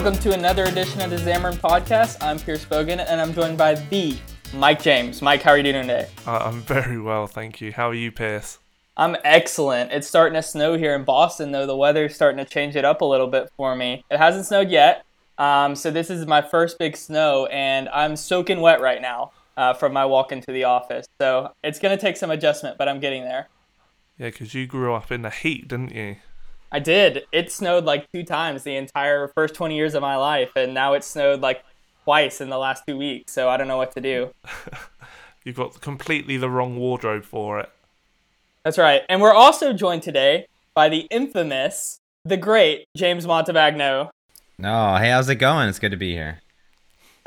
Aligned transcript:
Welcome 0.00 0.22
to 0.22 0.32
another 0.32 0.62
edition 0.62 1.00
of 1.00 1.10
the 1.10 1.16
Xamarin 1.16 1.56
Podcast. 1.56 2.18
I'm 2.20 2.38
Pierce 2.38 2.64
Bogan, 2.64 3.04
and 3.04 3.20
I'm 3.20 3.34
joined 3.34 3.58
by 3.58 3.74
the 3.74 4.16
Mike 4.54 4.80
James. 4.80 5.20
Mike, 5.20 5.42
how 5.42 5.50
are 5.50 5.56
you 5.56 5.64
doing 5.64 5.88
today? 5.88 6.06
Uh, 6.24 6.38
I'm 6.38 6.60
very 6.60 7.00
well, 7.00 7.26
thank 7.26 7.60
you. 7.60 7.72
How 7.72 7.88
are 7.88 7.94
you, 7.94 8.12
Pierce? 8.12 8.58
I'm 8.96 9.16
excellent. 9.24 9.90
It's 9.90 10.06
starting 10.06 10.34
to 10.34 10.42
snow 10.42 10.78
here 10.78 10.94
in 10.94 11.02
Boston, 11.02 11.50
though. 11.50 11.66
The 11.66 11.76
weather's 11.76 12.14
starting 12.14 12.38
to 12.38 12.48
change 12.48 12.76
it 12.76 12.84
up 12.84 13.00
a 13.00 13.04
little 13.04 13.26
bit 13.26 13.50
for 13.56 13.74
me. 13.74 14.04
It 14.08 14.18
hasn't 14.18 14.46
snowed 14.46 14.70
yet, 14.70 15.04
um, 15.36 15.74
so 15.74 15.90
this 15.90 16.10
is 16.10 16.24
my 16.28 16.42
first 16.42 16.78
big 16.78 16.96
snow, 16.96 17.46
and 17.46 17.88
I'm 17.88 18.14
soaking 18.14 18.60
wet 18.60 18.80
right 18.80 19.02
now 19.02 19.32
uh, 19.56 19.74
from 19.74 19.92
my 19.92 20.04
walk 20.04 20.30
into 20.30 20.52
the 20.52 20.62
office. 20.62 21.08
So 21.20 21.50
it's 21.64 21.80
going 21.80 21.98
to 21.98 22.00
take 22.00 22.16
some 22.16 22.30
adjustment, 22.30 22.78
but 22.78 22.88
I'm 22.88 23.00
getting 23.00 23.24
there. 23.24 23.48
Yeah, 24.16 24.30
because 24.30 24.54
you 24.54 24.68
grew 24.68 24.94
up 24.94 25.10
in 25.10 25.22
the 25.22 25.30
heat, 25.30 25.66
didn't 25.66 25.92
you? 25.92 26.18
I 26.70 26.78
did. 26.78 27.24
It 27.32 27.50
snowed 27.50 27.84
like 27.84 28.10
two 28.12 28.22
times 28.22 28.62
the 28.62 28.76
entire 28.76 29.28
first 29.28 29.54
20 29.54 29.76
years 29.76 29.94
of 29.94 30.02
my 30.02 30.16
life, 30.16 30.50
and 30.56 30.74
now 30.74 30.94
it 30.94 31.04
snowed 31.04 31.40
like 31.40 31.64
twice 32.04 32.40
in 32.40 32.50
the 32.50 32.58
last 32.58 32.84
two 32.86 32.96
weeks. 32.96 33.32
So 33.32 33.48
I 33.48 33.56
don't 33.56 33.68
know 33.68 33.76
what 33.76 33.92
to 33.92 34.00
do. 34.00 34.30
You've 35.44 35.56
got 35.56 35.80
completely 35.80 36.36
the 36.36 36.50
wrong 36.50 36.76
wardrobe 36.76 37.24
for 37.24 37.58
it. 37.60 37.70
That's 38.64 38.76
right. 38.78 39.02
And 39.08 39.22
we're 39.22 39.32
also 39.32 39.72
joined 39.72 40.02
today 40.02 40.46
by 40.74 40.88
the 40.88 41.06
infamous, 41.10 42.00
the 42.24 42.36
great 42.36 42.86
James 42.96 43.26
Montemagno. 43.26 44.10
Oh, 44.62 44.96
hey, 44.96 45.10
how's 45.10 45.28
it 45.28 45.36
going? 45.36 45.68
It's 45.68 45.78
good 45.78 45.92
to 45.92 45.96
be 45.96 46.12
here. 46.12 46.40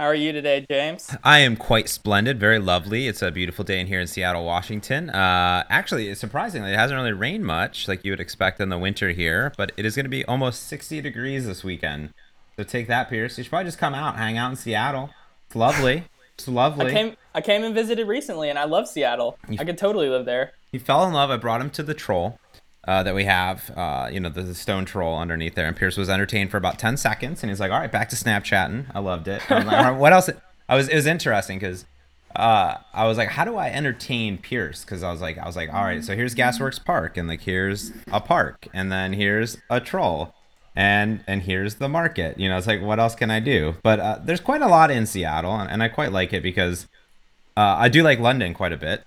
How 0.01 0.07
are 0.07 0.15
you 0.15 0.31
today, 0.31 0.65
James? 0.67 1.15
I 1.23 1.41
am 1.41 1.55
quite 1.55 1.87
splendid, 1.87 2.39
very 2.39 2.57
lovely. 2.57 3.07
It's 3.07 3.21
a 3.21 3.29
beautiful 3.29 3.63
day 3.63 3.79
in 3.79 3.85
here 3.85 4.01
in 4.01 4.07
Seattle, 4.07 4.43
Washington. 4.43 5.11
Uh, 5.11 5.63
actually, 5.69 6.15
surprisingly, 6.15 6.71
it 6.71 6.75
hasn't 6.75 6.97
really 6.97 7.13
rained 7.13 7.45
much 7.45 7.87
like 7.87 8.03
you 8.03 8.11
would 8.11 8.19
expect 8.19 8.59
in 8.59 8.69
the 8.69 8.79
winter 8.79 9.11
here, 9.11 9.53
but 9.57 9.71
it 9.77 9.85
is 9.85 9.95
going 9.95 10.05
to 10.05 10.09
be 10.09 10.25
almost 10.25 10.63
60 10.63 11.01
degrees 11.01 11.45
this 11.45 11.63
weekend. 11.63 12.15
So 12.57 12.63
take 12.63 12.87
that, 12.87 13.11
Pierce. 13.11 13.37
You 13.37 13.43
should 13.43 13.51
probably 13.51 13.67
just 13.67 13.77
come 13.77 13.93
out, 13.93 14.15
hang 14.15 14.39
out 14.39 14.49
in 14.49 14.55
Seattle. 14.55 15.11
It's 15.45 15.55
lovely. 15.55 16.05
It's 16.33 16.47
lovely. 16.47 16.87
I 16.87 16.91
came, 16.91 17.17
I 17.35 17.41
came 17.41 17.63
and 17.63 17.75
visited 17.75 18.07
recently, 18.07 18.49
and 18.49 18.57
I 18.57 18.63
love 18.63 18.87
Seattle. 18.87 19.37
I 19.59 19.63
could 19.63 19.77
totally 19.77 20.09
live 20.09 20.25
there. 20.25 20.53
He 20.71 20.79
fell 20.79 21.05
in 21.05 21.13
love. 21.13 21.29
I 21.29 21.37
brought 21.37 21.61
him 21.61 21.69
to 21.69 21.83
the 21.83 21.93
troll. 21.93 22.39
Uh, 22.87 23.03
that 23.03 23.13
we 23.13 23.25
have, 23.25 23.69
uh, 23.77 24.09
you 24.11 24.19
know, 24.19 24.27
the, 24.27 24.41
the, 24.41 24.55
stone 24.55 24.85
troll 24.85 25.15
underneath 25.15 25.53
there. 25.53 25.67
And 25.67 25.77
Pierce 25.77 25.97
was 25.97 26.09
entertained 26.09 26.49
for 26.49 26.57
about 26.57 26.79
10 26.79 26.97
seconds. 26.97 27.43
And 27.43 27.51
he's 27.51 27.59
like, 27.59 27.71
all 27.71 27.79
right, 27.79 27.91
back 27.91 28.09
to 28.09 28.15
Snapchatting. 28.15 28.87
I 28.95 28.97
loved 28.97 29.27
it. 29.27 29.43
Like, 29.51 29.99
what 29.99 30.13
else? 30.13 30.31
I 30.67 30.75
was, 30.75 30.89
it 30.89 30.95
was 30.95 31.05
interesting 31.05 31.59
because 31.59 31.85
uh, 32.35 32.77
I 32.93 33.07
was 33.07 33.17
like, 33.17 33.29
how 33.29 33.45
do 33.45 33.57
I 33.57 33.69
entertain 33.69 34.37
Pierce? 34.37 34.83
Because 34.83 35.03
I 35.03 35.11
was 35.11 35.21
like, 35.21 35.37
I 35.37 35.45
was 35.45 35.55
like, 35.55 35.73
all 35.73 35.83
right, 35.83 36.03
so 36.03 36.15
here's 36.15 36.35
Gasworks 36.35 36.83
Park, 36.83 37.17
and 37.17 37.27
like 37.27 37.41
here's 37.41 37.91
a 38.11 38.21
park, 38.21 38.67
and 38.73 38.91
then 38.91 39.13
here's 39.13 39.57
a 39.69 39.79
troll, 39.79 40.33
and 40.75 41.23
and 41.27 41.41
here's 41.41 41.75
the 41.75 41.89
market. 41.89 42.39
You 42.39 42.49
know, 42.49 42.57
it's 42.57 42.67
like, 42.67 42.81
what 42.81 42.99
else 42.99 43.15
can 43.15 43.29
I 43.31 43.39
do? 43.39 43.75
But 43.83 43.99
uh, 43.99 44.19
there's 44.23 44.39
quite 44.39 44.61
a 44.61 44.67
lot 44.67 44.91
in 44.91 45.05
Seattle, 45.05 45.53
and, 45.53 45.69
and 45.69 45.83
I 45.83 45.89
quite 45.89 46.11
like 46.11 46.31
it 46.31 46.43
because 46.43 46.87
uh, 47.57 47.75
I 47.77 47.89
do 47.89 48.01
like 48.01 48.19
London 48.19 48.53
quite 48.53 48.73
a 48.73 48.77
bit. 48.77 49.03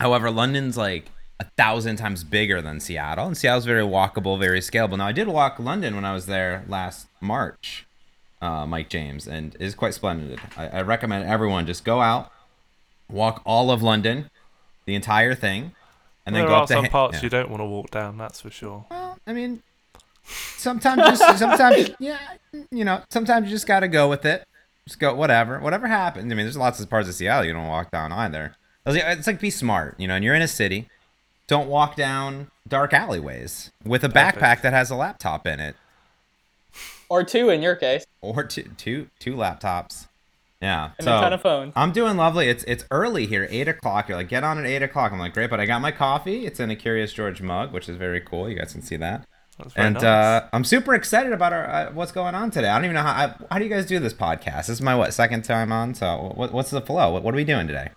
However, 0.00 0.30
London's 0.30 0.76
like 0.76 1.10
a 1.38 1.44
thousand 1.56 1.96
times 1.96 2.24
bigger 2.24 2.62
than 2.62 2.80
Seattle, 2.80 3.26
and 3.26 3.36
Seattle's 3.36 3.66
very 3.66 3.82
walkable, 3.82 4.38
very 4.38 4.60
scalable. 4.60 4.98
Now, 4.98 5.06
I 5.06 5.12
did 5.12 5.28
walk 5.28 5.58
London 5.58 5.94
when 5.94 6.04
I 6.04 6.14
was 6.14 6.26
there 6.26 6.64
last 6.66 7.08
March, 7.20 7.86
uh, 8.40 8.66
Mike 8.66 8.88
James, 8.88 9.26
and 9.26 9.54
it 9.54 9.60
is 9.60 9.74
quite 9.74 9.94
splendid. 9.94 10.40
I, 10.56 10.68
I, 10.68 10.82
recommend 10.82 11.28
everyone 11.28 11.66
just 11.66 11.84
go 11.84 12.00
out, 12.00 12.32
walk 13.10 13.42
all 13.44 13.70
of 13.70 13.82
London, 13.82 14.30
the 14.86 14.94
entire 14.94 15.34
thing, 15.34 15.72
and 16.24 16.34
then 16.34 16.42
there 16.42 16.48
go 16.48 16.54
are 16.54 16.62
up 16.62 16.68
some 16.68 16.84
ha- 16.84 16.90
parts 16.90 17.16
yeah. 17.16 17.22
you 17.24 17.28
don't 17.28 17.50
want 17.50 17.60
to 17.60 17.66
walk 17.66 17.90
down. 17.90 18.16
That's 18.16 18.40
for 18.40 18.50
sure. 18.50 18.86
Well, 18.90 19.18
I 19.26 19.34
mean, 19.34 19.62
sometimes 20.24 21.02
just 21.02 21.38
sometimes 21.38 21.90
yeah, 21.98 22.18
you 22.70 22.84
know, 22.84 23.02
sometimes 23.10 23.46
you 23.46 23.50
just 23.54 23.66
got 23.66 23.80
to 23.80 23.88
go 23.88 24.08
with 24.08 24.24
it. 24.24 24.44
Just 24.86 25.00
go 25.00 25.14
whatever, 25.14 25.58
whatever 25.58 25.86
happens. 25.86 26.32
I 26.32 26.34
mean, 26.34 26.46
there's 26.46 26.56
lots 26.56 26.80
of 26.80 26.88
parts 26.88 27.08
of 27.08 27.14
Seattle 27.14 27.44
you 27.44 27.52
don't 27.52 27.66
walk 27.66 27.90
down 27.90 28.12
either. 28.12 28.56
It's 28.86 29.26
like 29.26 29.40
be 29.40 29.50
smart, 29.50 29.98
you 29.98 30.06
know, 30.06 30.14
and 30.14 30.24
you're 30.24 30.34
in 30.34 30.42
a 30.42 30.48
city 30.48 30.88
don't 31.46 31.68
walk 31.68 31.96
down 31.96 32.50
dark 32.68 32.92
alleyways 32.92 33.70
with 33.84 34.02
a 34.04 34.08
Perfect. 34.08 34.38
backpack 34.38 34.62
that 34.62 34.72
has 34.72 34.90
a 34.90 34.96
laptop 34.96 35.46
in 35.46 35.60
it 35.60 35.76
Or 37.08 37.22
two 37.24 37.50
in 37.50 37.62
your 37.62 37.76
case, 37.76 38.04
or 38.20 38.42
two 38.44 38.70
two 38.76 39.08
two 39.20 39.34
laptops 39.34 40.06
yeah 40.60 40.90
and 40.98 41.04
so 41.04 41.16
a 41.18 41.20
ton 41.20 41.32
of 41.34 41.42
phones. 41.42 41.72
i'm 41.76 41.92
doing 41.92 42.16
lovely 42.16 42.48
it's 42.48 42.64
it's 42.64 42.84
early 42.90 43.26
here 43.26 43.46
eight 43.50 43.68
o'clock 43.68 44.08
you're 44.08 44.16
like 44.16 44.28
get 44.28 44.42
on 44.42 44.58
at 44.58 44.64
eight 44.66 44.82
o'clock 44.82 45.12
i'm 45.12 45.18
like 45.18 45.34
great 45.34 45.50
but 45.50 45.60
i 45.60 45.66
got 45.66 45.80
my 45.82 45.92
coffee 45.92 46.46
it's 46.46 46.58
in 46.58 46.70
a 46.70 46.76
curious 46.76 47.12
george 47.12 47.42
mug 47.42 47.72
which 47.72 47.88
is 47.90 47.96
very 47.96 48.20
cool 48.20 48.48
you 48.48 48.56
guys 48.58 48.72
can 48.72 48.80
see 48.82 48.96
that 48.96 49.26
That's 49.58 49.74
very 49.74 49.86
and 49.88 49.94
nice. 49.94 50.02
uh, 50.04 50.48
I'm 50.54 50.64
super 50.64 50.94
excited 50.94 51.32
about 51.32 51.52
our 51.52 51.66
uh, 51.70 51.92
what's 51.92 52.10
going 52.12 52.34
on 52.34 52.50
today. 52.50 52.68
I 52.68 52.74
don't 52.76 52.84
even 52.86 52.94
know 52.94 53.02
how. 53.02 53.12
I, 53.26 53.34
how 53.50 53.58
do 53.58 53.64
you 53.64 53.70
guys 53.70 53.86
do 53.86 53.98
this 53.98 54.12
podcast? 54.12 54.66
This 54.66 54.70
is 54.70 54.82
my 54.82 54.94
what 54.94 55.14
second 55.14 55.42
time 55.44 55.72
on. 55.72 55.94
So 55.94 56.32
what, 56.34 56.52
what's 56.52 56.68
the 56.70 56.82
flow? 56.82 57.10
What, 57.12 57.22
what 57.22 57.32
are 57.32 57.36
we 57.38 57.44
doing 57.44 57.66
today? 57.66 57.88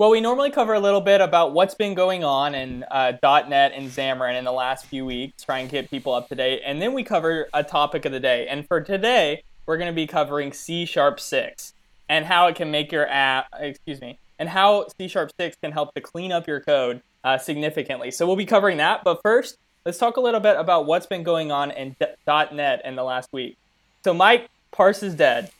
Well, 0.00 0.08
we 0.08 0.22
normally 0.22 0.50
cover 0.50 0.72
a 0.72 0.80
little 0.80 1.02
bit 1.02 1.20
about 1.20 1.52
what's 1.52 1.74
been 1.74 1.92
going 1.92 2.24
on 2.24 2.54
in 2.54 2.86
uh, 2.90 3.12
.NET 3.22 3.72
and 3.74 3.90
Xamarin 3.90 4.38
in 4.38 4.46
the 4.46 4.50
last 4.50 4.86
few 4.86 5.04
weeks, 5.04 5.42
try 5.42 5.58
and 5.58 5.68
get 5.68 5.90
people 5.90 6.14
up 6.14 6.30
to 6.30 6.34
date, 6.34 6.62
and 6.64 6.80
then 6.80 6.94
we 6.94 7.04
cover 7.04 7.50
a 7.52 7.62
topic 7.62 8.06
of 8.06 8.12
the 8.12 8.18
day. 8.18 8.48
And 8.48 8.66
for 8.66 8.80
today, 8.80 9.42
we're 9.66 9.76
going 9.76 9.92
to 9.92 9.94
be 9.94 10.06
covering 10.06 10.54
C 10.54 10.86
Sharp 10.86 11.20
6 11.20 11.74
and 12.08 12.24
how 12.24 12.46
it 12.46 12.56
can 12.56 12.70
make 12.70 12.90
your 12.90 13.06
app, 13.10 13.48
excuse 13.58 14.00
me, 14.00 14.18
and 14.38 14.48
how 14.48 14.86
C 14.96 15.06
Sharp 15.06 15.32
6 15.38 15.58
can 15.62 15.70
help 15.70 15.92
to 15.92 16.00
clean 16.00 16.32
up 16.32 16.48
your 16.48 16.60
code 16.60 17.02
uh, 17.22 17.36
significantly. 17.36 18.10
So 18.10 18.26
we'll 18.26 18.36
be 18.36 18.46
covering 18.46 18.78
that. 18.78 19.04
But 19.04 19.20
first, 19.22 19.58
let's 19.84 19.98
talk 19.98 20.16
a 20.16 20.22
little 20.22 20.40
bit 20.40 20.56
about 20.56 20.86
what's 20.86 21.04
been 21.04 21.24
going 21.24 21.52
on 21.52 21.72
in 21.72 21.94
.NET 22.26 22.80
in 22.86 22.96
the 22.96 23.04
last 23.04 23.34
week. 23.34 23.58
So 24.02 24.14
Mike, 24.14 24.48
Parse 24.72 25.02
is 25.02 25.14
dead. 25.14 25.50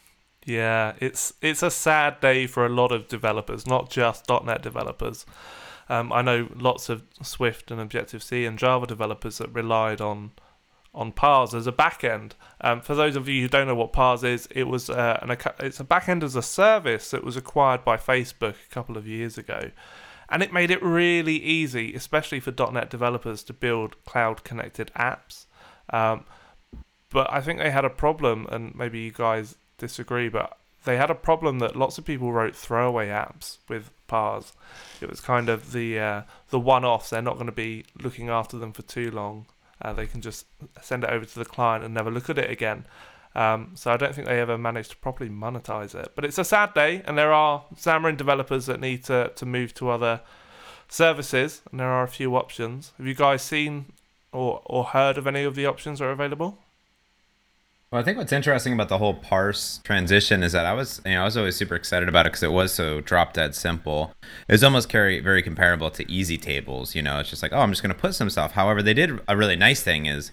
Yeah, 0.46 0.94
it's 1.00 1.34
it's 1.42 1.62
a 1.62 1.70
sad 1.70 2.20
day 2.20 2.46
for 2.46 2.64
a 2.64 2.70
lot 2.70 2.92
of 2.92 3.08
developers, 3.08 3.66
not 3.66 3.90
just 3.90 4.28
.NET 4.28 4.62
developers. 4.62 5.26
Um, 5.88 6.12
I 6.12 6.22
know 6.22 6.48
lots 6.54 6.88
of 6.88 7.02
Swift 7.22 7.70
and 7.70 7.80
Objective 7.80 8.22
C 8.22 8.46
and 8.46 8.58
Java 8.58 8.86
developers 8.86 9.38
that 9.38 9.52
relied 9.52 10.00
on 10.00 10.32
on 10.94 11.12
Parse 11.12 11.54
as 11.54 11.66
a 11.66 11.72
backend. 11.72 12.32
Um, 12.60 12.80
for 12.80 12.94
those 12.94 13.16
of 13.16 13.28
you 13.28 13.42
who 13.42 13.48
don't 13.48 13.66
know 13.66 13.74
what 13.74 13.92
Parse 13.92 14.22
is, 14.22 14.48
it 14.50 14.64
was 14.64 14.88
uh, 14.88 15.18
an 15.22 15.36
it's 15.58 15.80
a 15.80 15.84
backend 15.84 16.22
as 16.22 16.36
a 16.36 16.42
service 16.42 17.10
that 17.10 17.22
was 17.22 17.36
acquired 17.36 17.84
by 17.84 17.96
Facebook 17.96 18.54
a 18.54 18.74
couple 18.74 18.96
of 18.96 19.06
years 19.06 19.36
ago, 19.36 19.70
and 20.28 20.42
it 20.42 20.52
made 20.52 20.70
it 20.70 20.82
really 20.82 21.36
easy, 21.36 21.94
especially 21.94 22.40
for 22.40 22.52
.NET 22.72 22.88
developers, 22.88 23.42
to 23.44 23.52
build 23.52 24.02
cloud-connected 24.04 24.90
apps. 24.96 25.46
Um, 25.90 26.24
but 27.10 27.32
I 27.32 27.40
think 27.40 27.58
they 27.58 27.70
had 27.70 27.84
a 27.84 27.90
problem, 27.90 28.46
and 28.50 28.74
maybe 28.74 29.00
you 29.00 29.12
guys 29.12 29.56
disagree, 29.80 30.28
but 30.28 30.56
they 30.84 30.96
had 30.96 31.10
a 31.10 31.14
problem 31.14 31.58
that 31.58 31.76
lots 31.76 31.98
of 31.98 32.04
people 32.04 32.32
wrote 32.32 32.54
throwaway 32.54 33.08
apps 33.08 33.58
with 33.68 33.90
Parse. 34.06 34.52
It 35.00 35.10
was 35.10 35.20
kind 35.20 35.48
of 35.48 35.72
the 35.72 35.98
uh, 35.98 36.22
the 36.50 36.60
one-offs. 36.60 37.10
They're 37.10 37.22
not 37.22 37.34
going 37.34 37.46
to 37.46 37.52
be 37.52 37.84
looking 38.00 38.28
after 38.28 38.56
them 38.58 38.72
for 38.72 38.82
too 38.82 39.10
long. 39.10 39.46
Uh, 39.82 39.92
they 39.92 40.06
can 40.06 40.20
just 40.20 40.46
send 40.80 41.04
it 41.04 41.10
over 41.10 41.24
to 41.24 41.38
the 41.38 41.44
client 41.44 41.84
and 41.84 41.94
never 41.94 42.10
look 42.10 42.30
at 42.30 42.38
it 42.38 42.50
again. 42.50 42.84
Um, 43.34 43.72
so 43.74 43.92
I 43.92 43.96
don't 43.96 44.14
think 44.14 44.26
they 44.26 44.40
ever 44.40 44.58
managed 44.58 44.90
to 44.90 44.96
properly 44.96 45.30
monetize 45.30 45.94
it. 45.94 46.12
But 46.14 46.24
it's 46.24 46.38
a 46.38 46.44
sad 46.44 46.74
day, 46.74 47.02
and 47.06 47.16
there 47.16 47.32
are 47.32 47.64
Xamarin 47.74 48.16
developers 48.16 48.66
that 48.66 48.80
need 48.80 49.04
to, 49.04 49.32
to 49.36 49.46
move 49.46 49.72
to 49.74 49.90
other 49.90 50.20
services, 50.88 51.62
and 51.70 51.78
there 51.78 51.88
are 51.88 52.02
a 52.02 52.08
few 52.08 52.36
options. 52.36 52.92
Have 52.98 53.06
you 53.06 53.14
guys 53.14 53.42
seen 53.42 53.86
or, 54.32 54.60
or 54.66 54.84
heard 54.84 55.16
of 55.16 55.26
any 55.26 55.44
of 55.44 55.54
the 55.54 55.66
options 55.66 56.00
that 56.00 56.06
are 56.06 56.10
available? 56.10 56.58
Well, 57.90 58.00
I 58.00 58.04
think 58.04 58.18
what's 58.18 58.32
interesting 58.32 58.72
about 58.72 58.88
the 58.88 58.98
whole 58.98 59.14
parse 59.14 59.80
transition 59.82 60.44
is 60.44 60.52
that 60.52 60.64
I 60.64 60.74
was, 60.74 61.02
you 61.04 61.12
know, 61.12 61.22
I 61.22 61.24
was 61.24 61.36
always 61.36 61.56
super 61.56 61.74
excited 61.74 62.08
about 62.08 62.24
it 62.24 62.30
because 62.30 62.44
it 62.44 62.52
was 62.52 62.72
so 62.72 63.00
drop 63.00 63.32
dead 63.32 63.56
simple. 63.56 64.12
It's 64.48 64.62
almost 64.62 64.88
carry, 64.88 65.18
very 65.18 65.42
comparable 65.42 65.90
to 65.90 66.08
easy 66.08 66.38
tables. 66.38 66.94
You 66.94 67.02
know, 67.02 67.18
it's 67.18 67.30
just 67.30 67.42
like, 67.42 67.52
oh, 67.52 67.58
I'm 67.58 67.70
just 67.70 67.82
going 67.82 67.92
to 67.92 68.00
put 68.00 68.14
some 68.14 68.30
stuff. 68.30 68.52
However, 68.52 68.80
they 68.80 68.94
did 68.94 69.18
a 69.26 69.36
really 69.36 69.56
nice 69.56 69.82
thing 69.82 70.06
is 70.06 70.30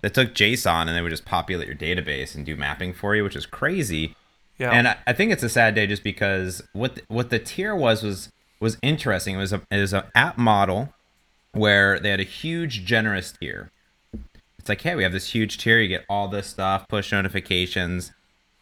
they 0.00 0.10
took 0.10 0.32
JSON 0.32 0.82
and 0.82 0.90
they 0.90 1.02
would 1.02 1.10
just 1.10 1.24
populate 1.24 1.66
your 1.66 1.76
database 1.76 2.36
and 2.36 2.46
do 2.46 2.54
mapping 2.54 2.92
for 2.92 3.16
you, 3.16 3.24
which 3.24 3.34
is 3.34 3.46
crazy. 3.46 4.14
Yeah. 4.58 4.70
And 4.70 4.86
I, 4.86 4.96
I 5.04 5.12
think 5.12 5.32
it's 5.32 5.42
a 5.42 5.48
sad 5.48 5.74
day 5.74 5.88
just 5.88 6.04
because 6.04 6.62
what 6.72 6.94
the, 6.94 7.02
what 7.08 7.30
the 7.30 7.40
tier 7.40 7.74
was 7.74 8.04
was 8.04 8.28
was 8.60 8.78
interesting. 8.80 9.34
It 9.34 9.38
was 9.38 9.52
a 9.52 9.62
it 9.72 9.80
was 9.80 9.92
an 9.92 10.04
app 10.14 10.38
model 10.38 10.94
where 11.50 11.98
they 11.98 12.10
had 12.10 12.20
a 12.20 12.24
huge 12.24 12.84
generous 12.84 13.32
tier 13.32 13.72
it's 14.62 14.68
like, 14.68 14.80
hey, 14.80 14.94
we 14.94 15.02
have 15.02 15.10
this 15.12 15.32
huge 15.34 15.58
tier. 15.58 15.80
You 15.80 15.88
get 15.88 16.04
all 16.08 16.28
this 16.28 16.46
stuff, 16.46 16.86
push 16.86 17.10
notifications. 17.10 18.12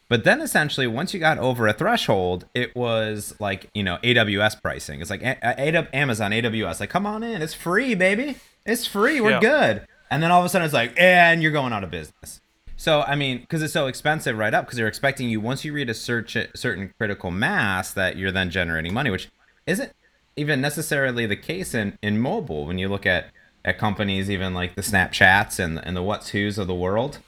But 0.08 0.24
then 0.24 0.40
essentially, 0.40 0.86
once 0.86 1.12
you 1.12 1.20
got 1.20 1.36
over 1.36 1.68
a 1.68 1.74
threshold, 1.74 2.46
it 2.54 2.74
was 2.74 3.34
like, 3.38 3.68
you 3.74 3.82
know, 3.82 3.98
AWS 4.02 4.60
pricing. 4.62 5.02
It's 5.02 5.10
like 5.10 5.22
a- 5.22 5.36
a- 5.42 5.94
Amazon, 5.96 6.32
AWS, 6.32 6.80
like, 6.80 6.88
come 6.88 7.04
on 7.04 7.22
in. 7.22 7.42
It's 7.42 7.52
free, 7.52 7.94
baby. 7.94 8.36
It's 8.64 8.86
free. 8.86 9.20
We're 9.20 9.32
Yeah. 9.32 9.40
good. 9.40 9.86
And 10.10 10.22
then 10.22 10.30
all 10.30 10.40
of 10.40 10.46
a 10.46 10.48
sudden, 10.48 10.64
it's 10.64 10.72
like, 10.74 10.94
and 10.96 11.42
you're 11.42 11.52
going 11.52 11.74
out 11.74 11.84
of 11.84 11.90
business. 11.90 12.40
So, 12.78 13.02
I 13.02 13.14
mean, 13.14 13.40
because 13.42 13.62
it's 13.62 13.74
so 13.74 13.86
expensive 13.88 14.38
right 14.38 14.54
up, 14.54 14.64
because 14.64 14.78
they're 14.78 14.88
expecting 14.88 15.28
you, 15.28 15.38
once 15.38 15.66
you 15.66 15.72
read 15.74 15.90
a 15.90 15.94
search 15.94 16.34
uh, 16.34 16.46
certain 16.56 16.94
critical 16.98 17.30
mass, 17.30 17.92
that 17.92 18.16
you're 18.16 18.32
then 18.32 18.48
generating 18.50 18.94
money, 18.94 19.10
which 19.10 19.28
isn't 19.66 19.92
even 20.34 20.62
necessarily 20.62 21.26
the 21.26 21.36
case 21.36 21.74
in, 21.74 21.98
in 22.02 22.18
mobile 22.18 22.64
when 22.64 22.78
you 22.78 22.88
look 22.88 23.04
at 23.04 23.26
at 23.64 23.78
companies 23.78 24.30
even 24.30 24.54
like 24.54 24.74
the 24.74 24.82
Snapchats 24.82 25.58
and 25.58 25.84
and 25.84 25.96
the 25.96 26.02
What's 26.02 26.30
Who's 26.30 26.58
of 26.58 26.66
the 26.66 26.74
world. 26.74 27.18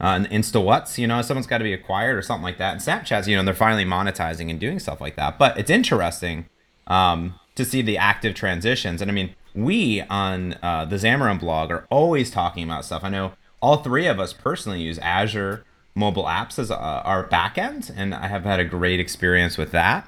uh, 0.00 0.04
and 0.04 0.28
InstaWhat's, 0.28 0.98
you 0.98 1.06
know, 1.06 1.22
someone's 1.22 1.46
got 1.46 1.58
to 1.58 1.64
be 1.64 1.72
acquired 1.72 2.16
or 2.16 2.22
something 2.22 2.42
like 2.42 2.58
that. 2.58 2.72
And 2.72 2.80
Snapchat's, 2.80 3.26
you 3.26 3.36
know, 3.36 3.42
they're 3.42 3.54
finally 3.54 3.84
monetizing 3.84 4.50
and 4.50 4.60
doing 4.60 4.78
stuff 4.78 5.00
like 5.00 5.16
that. 5.16 5.38
But 5.38 5.58
it's 5.58 5.70
interesting 5.70 6.46
um, 6.86 7.34
to 7.54 7.64
see 7.64 7.80
the 7.80 7.96
active 7.96 8.34
transitions. 8.34 9.00
And 9.00 9.10
I 9.10 9.14
mean, 9.14 9.34
we 9.54 10.02
on 10.02 10.56
uh, 10.62 10.84
the 10.84 10.96
Xamarin 10.96 11.40
blog 11.40 11.70
are 11.70 11.86
always 11.88 12.30
talking 12.30 12.64
about 12.64 12.84
stuff. 12.84 13.04
I 13.04 13.08
know 13.08 13.32
all 13.60 13.78
three 13.78 14.06
of 14.06 14.20
us 14.20 14.34
personally 14.34 14.82
use 14.82 14.98
Azure 14.98 15.64
mobile 15.94 16.24
apps 16.24 16.58
as 16.58 16.70
uh, 16.70 16.76
our 16.76 17.26
backend, 17.26 17.90
and 17.96 18.14
I 18.14 18.26
have 18.26 18.44
had 18.44 18.60
a 18.60 18.64
great 18.64 19.00
experience 19.00 19.56
with 19.56 19.70
that. 19.70 20.06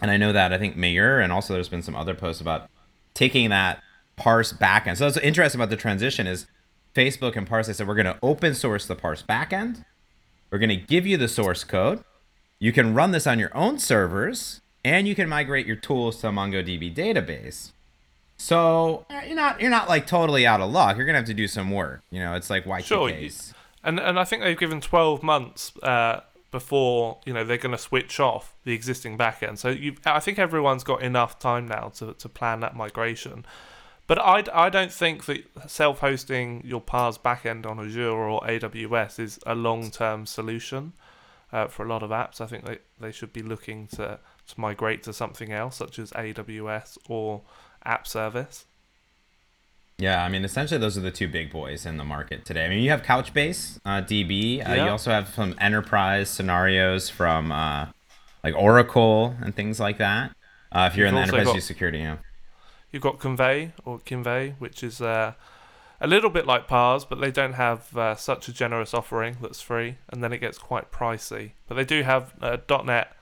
And 0.00 0.10
I 0.10 0.18
know 0.18 0.32
that 0.32 0.52
I 0.52 0.58
think 0.58 0.76
Mayur 0.76 1.22
and 1.22 1.32
also 1.32 1.54
there's 1.54 1.68
been 1.68 1.82
some 1.82 1.96
other 1.96 2.14
posts 2.14 2.40
about 2.40 2.70
taking 3.12 3.50
that 3.50 3.82
parse 4.16 4.52
backend. 4.52 4.96
So 4.98 5.06
what's 5.06 5.16
interesting 5.18 5.60
about 5.60 5.70
the 5.70 5.76
transition 5.76 6.26
is 6.26 6.46
Facebook 6.94 7.36
and 7.36 7.46
Parse 7.46 7.66
they 7.66 7.72
said 7.74 7.86
we're 7.86 7.94
going 7.94 8.06
to 8.06 8.18
open 8.22 8.54
source 8.54 8.86
the 8.86 8.96
parse 8.96 9.22
backend. 9.22 9.84
We're 10.50 10.58
going 10.58 10.70
to 10.70 10.76
give 10.76 11.06
you 11.06 11.16
the 11.16 11.28
source 11.28 11.64
code. 11.64 12.02
You 12.58 12.72
can 12.72 12.94
run 12.94 13.10
this 13.10 13.26
on 13.26 13.38
your 13.38 13.54
own 13.54 13.78
servers, 13.78 14.62
and 14.84 15.06
you 15.06 15.14
can 15.14 15.28
migrate 15.28 15.66
your 15.66 15.76
tools 15.76 16.20
to 16.20 16.28
MongoDB 16.28 16.94
database. 16.94 17.72
So 18.38 19.04
uh, 19.10 19.22
you're 19.26 19.36
not 19.36 19.60
you're 19.60 19.70
not 19.70 19.88
like 19.88 20.06
totally 20.06 20.46
out 20.46 20.60
of 20.60 20.70
luck. 20.70 20.96
You're 20.96 21.06
gonna 21.06 21.18
have 21.18 21.26
to 21.26 21.34
do 21.34 21.48
some 21.48 21.70
work. 21.70 22.02
You 22.10 22.20
know, 22.20 22.34
it's 22.34 22.50
like 22.50 22.64
Y2Ks. 22.64 22.84
Sure. 22.86 23.54
And 23.82 23.98
and 24.00 24.18
I 24.18 24.24
think 24.24 24.42
they've 24.42 24.58
given 24.58 24.80
12 24.80 25.22
months 25.22 25.72
uh, 25.82 26.20
before 26.50 27.18
you 27.24 27.32
know 27.32 27.44
they're 27.44 27.56
going 27.56 27.72
to 27.72 27.78
switch 27.78 28.18
off 28.20 28.54
the 28.64 28.72
existing 28.72 29.18
backend. 29.18 29.58
So 29.58 29.68
you, 29.68 29.96
I 30.04 30.20
think 30.20 30.38
everyone's 30.38 30.84
got 30.84 31.02
enough 31.02 31.38
time 31.38 31.68
now 31.68 31.92
to, 31.96 32.14
to 32.14 32.28
plan 32.28 32.60
that 32.60 32.74
migration. 32.74 33.44
But 34.06 34.18
I, 34.20 34.44
I 34.52 34.68
don't 34.68 34.92
think 34.92 35.24
that 35.26 35.44
self-hosting 35.66 36.62
your 36.64 36.80
Parse 36.80 37.18
backend 37.18 37.66
on 37.66 37.80
Azure 37.80 38.10
or 38.10 38.40
AWS 38.42 39.18
is 39.18 39.40
a 39.44 39.54
long-term 39.54 40.26
solution 40.26 40.92
uh, 41.52 41.66
for 41.66 41.84
a 41.84 41.88
lot 41.88 42.02
of 42.02 42.10
apps. 42.10 42.40
I 42.40 42.46
think 42.46 42.64
they, 42.64 42.78
they 43.00 43.10
should 43.10 43.32
be 43.32 43.42
looking 43.42 43.88
to, 43.88 44.20
to 44.48 44.60
migrate 44.60 45.02
to 45.04 45.12
something 45.12 45.52
else, 45.52 45.76
such 45.76 45.98
as 45.98 46.12
AWS 46.12 46.98
or 47.08 47.42
App 47.84 48.06
Service. 48.06 48.66
Yeah, 49.98 50.22
I 50.22 50.28
mean, 50.28 50.44
essentially, 50.44 50.78
those 50.78 50.98
are 50.98 51.00
the 51.00 51.10
two 51.10 51.26
big 51.26 51.50
boys 51.50 51.86
in 51.86 51.96
the 51.96 52.04
market 52.04 52.44
today. 52.44 52.66
I 52.66 52.68
mean, 52.68 52.82
you 52.82 52.90
have 52.90 53.02
Couchbase 53.02 53.78
uh, 53.84 54.02
DB. 54.02 54.58
Uh, 54.58 54.74
yeah. 54.74 54.84
You 54.84 54.90
also 54.90 55.10
have 55.10 55.30
some 55.30 55.54
enterprise 55.58 56.28
scenarios 56.28 57.08
from 57.08 57.50
uh, 57.50 57.86
like 58.44 58.54
Oracle 58.54 59.34
and 59.40 59.54
things 59.54 59.80
like 59.80 59.98
that. 59.98 60.32
Uh, 60.70 60.90
if 60.90 60.96
you're 60.96 61.06
you've 61.06 61.14
in 61.14 61.14
the 61.14 61.22
enterprise 61.22 61.46
got, 61.46 61.62
security, 61.62 61.98
yeah. 62.00 62.18
You've 62.96 63.02
got 63.02 63.18
Convey 63.18 63.72
or 63.84 63.98
Kinvey, 63.98 64.54
which 64.58 64.82
is 64.82 65.02
uh, 65.02 65.34
a 66.00 66.06
little 66.06 66.30
bit 66.30 66.46
like 66.46 66.66
Parse, 66.66 67.04
but 67.04 67.20
they 67.20 67.30
don't 67.30 67.52
have 67.52 67.94
uh, 67.94 68.14
such 68.14 68.48
a 68.48 68.54
generous 68.54 68.94
offering 68.94 69.36
that's 69.42 69.60
free, 69.60 69.98
and 70.08 70.24
then 70.24 70.32
it 70.32 70.38
gets 70.38 70.56
quite 70.56 70.90
pricey. 70.90 71.50
But 71.68 71.74
they 71.74 71.84
do 71.84 72.04
have 72.04 72.32
.NET 72.40 73.14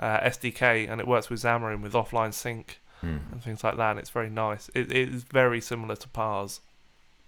SDK, 0.00 0.90
and 0.90 1.00
it 1.00 1.06
works 1.06 1.30
with 1.30 1.42
Xamarin 1.42 1.80
with 1.80 1.92
offline 1.92 2.34
sync 2.34 2.80
mm. 3.04 3.20
and 3.30 3.40
things 3.40 3.62
like 3.62 3.76
that. 3.76 3.90
And 3.92 4.00
it's 4.00 4.10
very 4.10 4.30
nice. 4.30 4.68
It, 4.74 4.90
it 4.90 5.14
is 5.14 5.22
very 5.22 5.60
similar 5.60 5.94
to 5.94 6.08
Parse. 6.08 6.60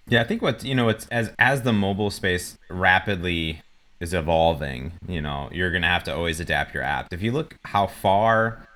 Yeah, 0.09 0.23
I 0.23 0.25
think 0.25 0.43
what 0.43 0.65
you 0.65 0.75
know, 0.75 0.89
it's 0.89 1.07
as 1.13 1.33
as 1.39 1.63
the 1.63 1.73
mobile 1.73 2.11
space 2.11 2.59
rapidly 2.69 3.63
is 4.01 4.13
evolving. 4.13 4.95
You 5.07 5.21
know, 5.21 5.51
you're 5.53 5.71
gonna 5.71 5.87
have 5.87 6.03
to 6.03 6.17
always 6.17 6.41
adapt 6.41 6.75
your 6.75 6.83
app. 6.83 7.13
If 7.13 7.23
you 7.23 7.31
look 7.31 7.59
how 7.63 7.87
far 7.87 8.67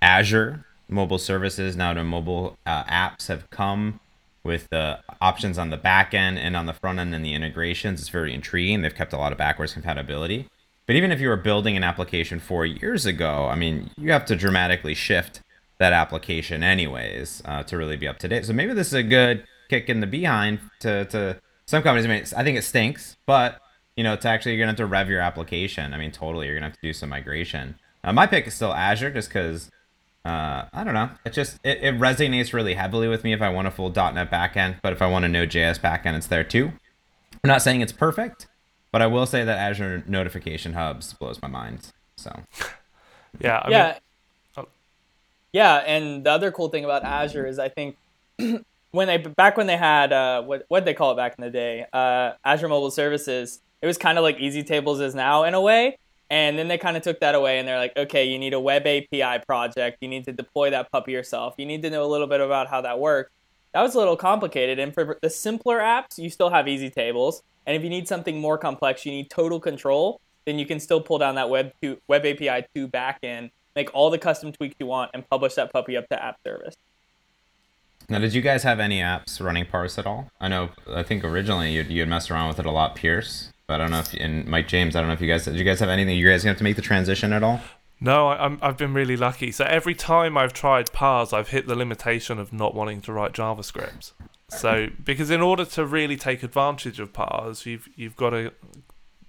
Azure 0.00 0.64
mobile 0.90 1.18
services 1.18 1.76
now 1.76 1.92
to 1.94 2.04
mobile 2.04 2.58
uh, 2.66 2.84
apps 2.84 3.28
have 3.28 3.48
come 3.50 4.00
with 4.42 4.68
the 4.70 4.98
options 5.20 5.58
on 5.58 5.70
the 5.70 5.76
back 5.76 6.14
end 6.14 6.38
and 6.38 6.56
on 6.56 6.66
the 6.66 6.72
front 6.72 6.98
end 6.98 7.14
and 7.14 7.24
the 7.24 7.34
integrations, 7.34 8.00
it's 8.00 8.08
very 8.08 8.34
intriguing. 8.34 8.82
They've 8.82 8.94
kept 8.94 9.12
a 9.12 9.18
lot 9.18 9.32
of 9.32 9.38
backwards 9.38 9.72
compatibility. 9.74 10.48
But 10.86 10.96
even 10.96 11.12
if 11.12 11.20
you 11.20 11.28
were 11.28 11.36
building 11.36 11.76
an 11.76 11.84
application 11.84 12.40
four 12.40 12.66
years 12.66 13.06
ago, 13.06 13.46
I 13.46 13.54
mean, 13.54 13.90
you 13.96 14.10
have 14.12 14.24
to 14.26 14.36
dramatically 14.36 14.94
shift 14.94 15.40
that 15.78 15.92
application 15.92 16.62
anyways 16.62 17.42
uh, 17.44 17.62
to 17.64 17.76
really 17.76 17.96
be 17.96 18.08
up 18.08 18.18
to 18.18 18.28
date. 18.28 18.44
So 18.44 18.52
maybe 18.52 18.72
this 18.72 18.88
is 18.88 18.94
a 18.94 19.02
good 19.02 19.44
kick 19.68 19.88
in 19.88 20.00
the 20.00 20.06
behind 20.06 20.58
to, 20.80 21.04
to 21.06 21.40
some 21.66 21.82
companies. 21.82 22.06
I 22.06 22.08
mean, 22.08 22.24
I 22.36 22.44
think 22.44 22.58
it 22.58 22.62
stinks, 22.62 23.16
but 23.26 23.60
you 23.96 24.04
know, 24.04 24.16
to 24.16 24.28
actually 24.28 24.52
you're 24.52 24.62
gonna 24.62 24.72
have 24.72 24.78
to 24.78 24.86
rev 24.86 25.08
your 25.08 25.20
application. 25.20 25.94
I 25.94 25.98
mean, 25.98 26.10
totally, 26.10 26.46
you're 26.46 26.56
gonna 26.56 26.66
have 26.66 26.74
to 26.74 26.82
do 26.82 26.92
some 26.92 27.10
migration. 27.10 27.76
Uh, 28.02 28.12
my 28.12 28.26
pick 28.26 28.46
is 28.46 28.54
still 28.54 28.72
Azure, 28.72 29.10
just 29.10 29.28
because 29.28 29.70
uh, 30.24 30.66
I 30.72 30.84
don't 30.84 30.94
know. 30.94 31.10
It 31.24 31.32
just 31.32 31.58
it, 31.64 31.78
it 31.82 31.98
resonates 31.98 32.52
really 32.52 32.74
heavily 32.74 33.08
with 33.08 33.24
me 33.24 33.32
if 33.32 33.40
I 33.40 33.48
want 33.48 33.68
a 33.68 33.70
full 33.70 33.90
.NET 33.90 34.30
backend, 34.30 34.76
but 34.82 34.92
if 34.92 35.00
I 35.00 35.06
want 35.06 35.24
a 35.24 35.28
Node.js 35.28 35.80
backend, 35.80 36.16
it's 36.16 36.26
there 36.26 36.44
too. 36.44 36.72
I'm 37.42 37.48
not 37.48 37.62
saying 37.62 37.80
it's 37.80 37.92
perfect, 37.92 38.46
but 38.92 39.00
I 39.00 39.06
will 39.06 39.24
say 39.26 39.44
that 39.44 39.58
Azure 39.58 40.04
Notification 40.06 40.74
Hubs 40.74 41.14
blows 41.14 41.40
my 41.40 41.48
mind. 41.48 41.92
So, 42.16 42.30
yeah, 43.40 43.62
I 43.64 43.70
yeah. 43.70 43.86
Mean, 43.86 44.66
yeah, 45.52 45.76
and 45.76 46.24
the 46.24 46.30
other 46.30 46.52
cool 46.52 46.68
thing 46.68 46.84
about 46.84 47.02
Azure 47.02 47.46
is 47.46 47.58
I 47.58 47.68
think 47.68 47.96
when 48.90 49.08
they 49.08 49.16
back 49.16 49.56
when 49.56 49.66
they 49.66 49.76
had 49.76 50.12
uh, 50.12 50.42
what 50.42 50.64
what 50.68 50.84
they 50.84 50.94
call 50.94 51.12
it 51.12 51.16
back 51.16 51.34
in 51.38 51.44
the 51.44 51.50
day, 51.50 51.86
uh, 51.92 52.32
Azure 52.44 52.68
Mobile 52.68 52.90
Services, 52.90 53.60
it 53.82 53.86
was 53.86 53.98
kind 53.98 54.18
of 54.18 54.22
like 54.22 54.38
Easy 54.38 54.62
Tables 54.62 55.00
is 55.00 55.14
now 55.14 55.44
in 55.44 55.54
a 55.54 55.60
way. 55.60 55.96
And 56.30 56.58
then 56.58 56.68
they 56.68 56.78
kind 56.78 56.96
of 56.96 57.02
took 57.02 57.20
that 57.20 57.34
away 57.34 57.58
and 57.58 57.66
they're 57.66 57.78
like, 57.78 57.96
okay, 57.96 58.24
you 58.24 58.38
need 58.38 58.54
a 58.54 58.60
web 58.60 58.86
API 58.86 59.44
project. 59.44 59.98
You 60.00 60.08
need 60.08 60.24
to 60.26 60.32
deploy 60.32 60.70
that 60.70 60.90
puppy 60.92 61.12
yourself. 61.12 61.54
You 61.58 61.66
need 61.66 61.82
to 61.82 61.90
know 61.90 62.04
a 62.04 62.06
little 62.06 62.28
bit 62.28 62.40
about 62.40 62.68
how 62.68 62.80
that 62.82 63.00
works. 63.00 63.32
That 63.74 63.82
was 63.82 63.94
a 63.94 63.98
little 63.98 64.16
complicated. 64.16 64.78
And 64.78 64.94
for 64.94 65.18
the 65.20 65.30
simpler 65.30 65.78
apps, 65.78 66.18
you 66.18 66.30
still 66.30 66.50
have 66.50 66.68
easy 66.68 66.88
tables. 66.88 67.42
And 67.66 67.76
if 67.76 67.82
you 67.82 67.90
need 67.90 68.06
something 68.06 68.40
more 68.40 68.58
complex, 68.58 69.04
you 69.04 69.12
need 69.12 69.28
total 69.28 69.58
control, 69.58 70.20
then 70.44 70.58
you 70.58 70.66
can 70.66 70.78
still 70.78 71.00
pull 71.00 71.18
down 71.18 71.34
that 71.34 71.50
web 71.50 71.72
to 71.82 71.98
web 72.08 72.24
API 72.24 72.64
2 72.74 72.88
backend 72.88 73.50
make 73.76 73.90
all 73.94 74.10
the 74.10 74.18
custom 74.18 74.52
tweaks 74.52 74.76
you 74.78 74.86
want, 74.86 75.10
and 75.14 75.28
publish 75.28 75.54
that 75.54 75.72
puppy 75.72 75.96
up 75.96 76.08
to 76.08 76.22
app 76.22 76.38
service. 76.44 76.76
Now, 78.08 78.18
did 78.18 78.34
you 78.34 78.42
guys 78.42 78.62
have 78.64 78.80
any 78.80 79.00
apps 79.00 79.40
running 79.40 79.66
Parse 79.66 79.98
at 79.98 80.06
all? 80.06 80.30
I 80.40 80.48
know, 80.48 80.70
I 80.88 81.02
think 81.02 81.22
originally 81.24 81.72
you 81.72 81.82
you 81.82 82.00
had 82.00 82.08
messed 82.08 82.30
around 82.30 82.48
with 82.48 82.58
it 82.58 82.66
a 82.66 82.70
lot, 82.70 82.96
Pierce. 82.96 83.52
But 83.70 83.80
I 83.80 83.84
don't 83.84 83.92
know 83.92 84.00
if 84.00 84.12
and 84.14 84.48
Mike 84.48 84.66
James. 84.66 84.96
I 84.96 85.00
don't 85.00 85.06
know 85.06 85.14
if 85.14 85.20
you 85.20 85.28
guys 85.28 85.44
did. 85.44 85.54
You 85.54 85.62
guys 85.62 85.78
have 85.78 85.88
anything? 85.88 86.18
You 86.18 86.28
guys 86.28 86.42
have 86.42 86.58
to 86.58 86.64
make 86.64 86.74
the 86.74 86.82
transition 86.82 87.32
at 87.32 87.44
all? 87.44 87.60
No, 88.00 88.26
I, 88.26 88.58
have 88.62 88.76
been 88.76 88.92
really 88.92 89.16
lucky. 89.16 89.52
So 89.52 89.64
every 89.64 89.94
time 89.94 90.36
I've 90.36 90.52
tried 90.52 90.92
Parse, 90.92 91.32
I've 91.32 91.50
hit 91.50 91.68
the 91.68 91.76
limitation 91.76 92.40
of 92.40 92.52
not 92.52 92.74
wanting 92.74 93.00
to 93.02 93.12
write 93.12 93.32
JavaScript. 93.32 94.10
So 94.48 94.88
because 95.04 95.30
in 95.30 95.40
order 95.40 95.64
to 95.66 95.86
really 95.86 96.16
take 96.16 96.42
advantage 96.42 96.98
of 96.98 97.12
Parse, 97.12 97.64
you've 97.64 97.88
you've 97.94 98.16
got 98.16 98.30
to, 98.30 98.50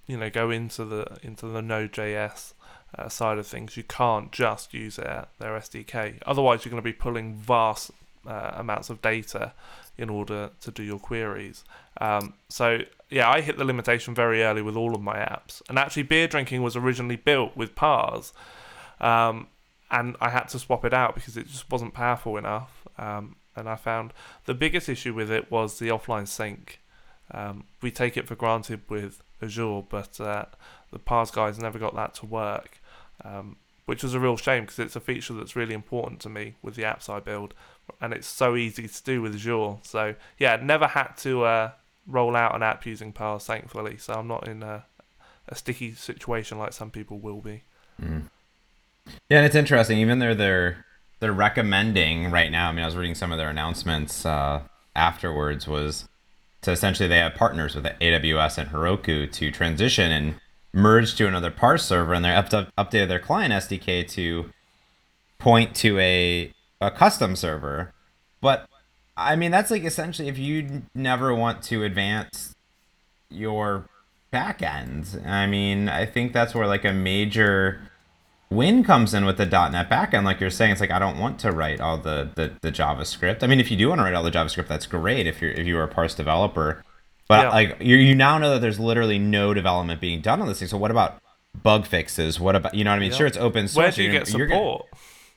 you 0.08 0.16
know, 0.16 0.28
go 0.28 0.50
into 0.50 0.84
the 0.84 1.18
into 1.22 1.46
the 1.46 1.62
Node.js 1.62 2.54
uh, 2.98 3.08
side 3.08 3.38
of 3.38 3.46
things, 3.46 3.76
you 3.76 3.84
can't 3.84 4.32
just 4.32 4.74
use 4.74 4.96
their, 4.96 5.26
their 5.38 5.52
SDK. 5.52 6.18
Otherwise, 6.26 6.64
you're 6.64 6.70
going 6.70 6.82
to 6.82 6.84
be 6.84 6.92
pulling 6.92 7.36
vast 7.36 7.92
uh, 8.26 8.54
amounts 8.54 8.90
of 8.90 9.00
data 9.00 9.52
in 9.96 10.10
order 10.10 10.50
to 10.60 10.70
do 10.72 10.82
your 10.82 10.98
queries. 10.98 11.64
Um, 12.00 12.34
so, 12.48 12.80
yeah, 13.12 13.30
I 13.30 13.40
hit 13.40 13.58
the 13.58 13.64
limitation 13.64 14.14
very 14.14 14.42
early 14.42 14.62
with 14.62 14.76
all 14.76 14.94
of 14.94 15.02
my 15.02 15.16
apps. 15.16 15.62
And 15.68 15.78
actually, 15.78 16.04
beer 16.04 16.26
drinking 16.26 16.62
was 16.62 16.76
originally 16.76 17.16
built 17.16 17.56
with 17.56 17.74
Parse, 17.74 18.32
Um, 19.00 19.48
and 19.90 20.16
I 20.20 20.30
had 20.30 20.48
to 20.48 20.58
swap 20.58 20.84
it 20.84 20.94
out 20.94 21.14
because 21.14 21.36
it 21.36 21.46
just 21.46 21.70
wasn't 21.70 21.92
powerful 21.92 22.36
enough. 22.36 22.86
Um, 22.98 23.36
and 23.54 23.68
I 23.68 23.76
found 23.76 24.12
the 24.46 24.54
biggest 24.54 24.88
issue 24.88 25.12
with 25.12 25.30
it 25.30 25.50
was 25.50 25.78
the 25.78 25.88
offline 25.88 26.26
sync. 26.26 26.80
Um, 27.30 27.64
we 27.82 27.90
take 27.90 28.16
it 28.16 28.26
for 28.26 28.34
granted 28.34 28.80
with 28.88 29.22
Azure, 29.42 29.82
but 29.88 30.18
uh, 30.18 30.46
the 30.90 30.98
Parse 30.98 31.30
guys 31.30 31.58
never 31.58 31.78
got 31.78 31.94
that 31.94 32.14
to 32.14 32.26
work 32.26 32.80
um, 33.24 33.56
which 33.86 34.02
was 34.02 34.14
a 34.14 34.20
real 34.20 34.36
shame 34.36 34.64
because 34.64 34.78
it's 34.78 34.96
a 34.96 35.00
feature 35.00 35.34
that's 35.34 35.56
really 35.56 35.74
important 35.74 36.20
to 36.20 36.28
me 36.28 36.54
with 36.62 36.74
the 36.74 36.82
apps 36.82 37.08
I 37.08 37.20
build, 37.20 37.54
and 38.00 38.12
it's 38.12 38.26
so 38.26 38.56
easy 38.56 38.86
to 38.86 39.02
do 39.02 39.20
with 39.22 39.34
Azure. 39.34 39.76
So 39.82 40.14
yeah, 40.38 40.56
never 40.56 40.86
had 40.86 41.16
to 41.18 41.44
uh, 41.44 41.70
roll 42.06 42.36
out 42.36 42.54
an 42.54 42.62
app 42.62 42.84
using 42.86 43.12
Parse, 43.12 43.46
thankfully. 43.46 43.96
So 43.96 44.14
I'm 44.14 44.28
not 44.28 44.48
in 44.48 44.62
a, 44.62 44.84
a 45.48 45.54
sticky 45.54 45.92
situation 45.94 46.58
like 46.58 46.72
some 46.72 46.90
people 46.90 47.18
will 47.18 47.40
be. 47.40 47.62
Mm. 48.00 48.24
Yeah, 49.28 49.38
and 49.38 49.46
it's 49.46 49.56
interesting. 49.56 49.98
Even 49.98 50.18
though 50.18 50.34
they're 50.34 50.84
they're 51.22 51.32
recommending 51.32 52.32
right 52.32 52.50
now. 52.50 52.68
I 52.68 52.72
mean, 52.72 52.82
I 52.82 52.86
was 52.86 52.96
reading 52.96 53.14
some 53.14 53.30
of 53.30 53.38
their 53.38 53.48
announcements 53.48 54.26
uh, 54.26 54.62
afterwards. 54.96 55.68
Was 55.68 56.08
to 56.62 56.72
essentially 56.72 57.08
they 57.08 57.18
have 57.18 57.34
partners 57.34 57.76
with 57.76 57.84
AWS 57.84 58.58
and 58.58 58.70
Heroku 58.70 59.30
to 59.30 59.50
transition 59.50 60.10
and 60.10 60.34
merge 60.72 61.14
to 61.16 61.28
another 61.28 61.50
parse 61.50 61.84
server 61.84 62.14
and 62.14 62.24
they 62.24 62.34
up 62.34 62.48
updated 62.48 63.08
their 63.08 63.18
client 63.18 63.52
SDK 63.52 64.08
to 64.08 64.50
point 65.38 65.74
to 65.76 65.98
a, 65.98 66.52
a 66.80 66.90
custom 66.90 67.36
server. 67.36 67.92
But 68.40 68.68
I 69.16 69.36
mean, 69.36 69.50
that's 69.50 69.70
like 69.70 69.84
essentially 69.84 70.28
if 70.28 70.38
you 70.38 70.82
never 70.94 71.34
want 71.34 71.62
to 71.64 71.84
advance 71.84 72.54
your 73.30 73.84
backend. 74.32 75.26
I 75.26 75.46
mean, 75.46 75.88
I 75.88 76.06
think 76.06 76.32
that's 76.32 76.54
where 76.54 76.66
like 76.66 76.84
a 76.84 76.92
major 76.92 77.80
win 78.50 78.84
comes 78.84 79.14
in 79.14 79.24
with 79.24 79.36
the 79.36 79.46
.NET 79.46 79.88
backend. 79.90 80.24
Like 80.24 80.40
you're 80.40 80.50
saying, 80.50 80.72
it's 80.72 80.80
like 80.80 80.90
I 80.90 80.98
don't 80.98 81.18
want 81.18 81.38
to 81.40 81.52
write 81.52 81.80
all 81.80 81.98
the, 81.98 82.30
the, 82.34 82.52
the 82.62 82.72
JavaScript. 82.72 83.42
I 83.42 83.46
mean, 83.46 83.60
if 83.60 83.70
you 83.70 83.76
do 83.76 83.88
want 83.88 83.98
to 84.00 84.04
write 84.04 84.14
all 84.14 84.22
the 84.22 84.30
JavaScript, 84.30 84.68
that's 84.68 84.86
great. 84.86 85.26
If 85.26 85.40
you're 85.42 85.52
if 85.52 85.66
you 85.66 85.76
are 85.78 85.84
a 85.84 85.88
parse 85.88 86.14
developer, 86.14 86.82
But 87.28 87.44
Yeah. 87.44 87.50
like 87.50 87.76
you, 87.80 87.96
you 87.96 88.14
now 88.14 88.38
know 88.38 88.50
that 88.50 88.60
there's 88.60 88.80
literally 88.80 89.18
no 89.18 89.52
development 89.54 90.00
being 90.00 90.20
done 90.20 90.40
on 90.40 90.48
this 90.48 90.58
thing. 90.58 90.68
So 90.68 90.76
what 90.78 90.90
about 90.90 91.20
bug 91.62 91.86
fixes? 91.86 92.40
What 92.40 92.56
about 92.56 92.74
you 92.74 92.84
know 92.84 92.90
what 92.90 92.96
I 92.96 93.00
mean? 93.00 93.10
Yeah. 93.10 93.16
Sure, 93.18 93.26
it's 93.26 93.36
open 93.38 93.68
source. 93.68 93.76
Where 93.84 93.90
do 93.92 94.02
you 94.02 94.10
get 94.10 94.26
gonna- 94.30 94.48
support? 94.48 94.86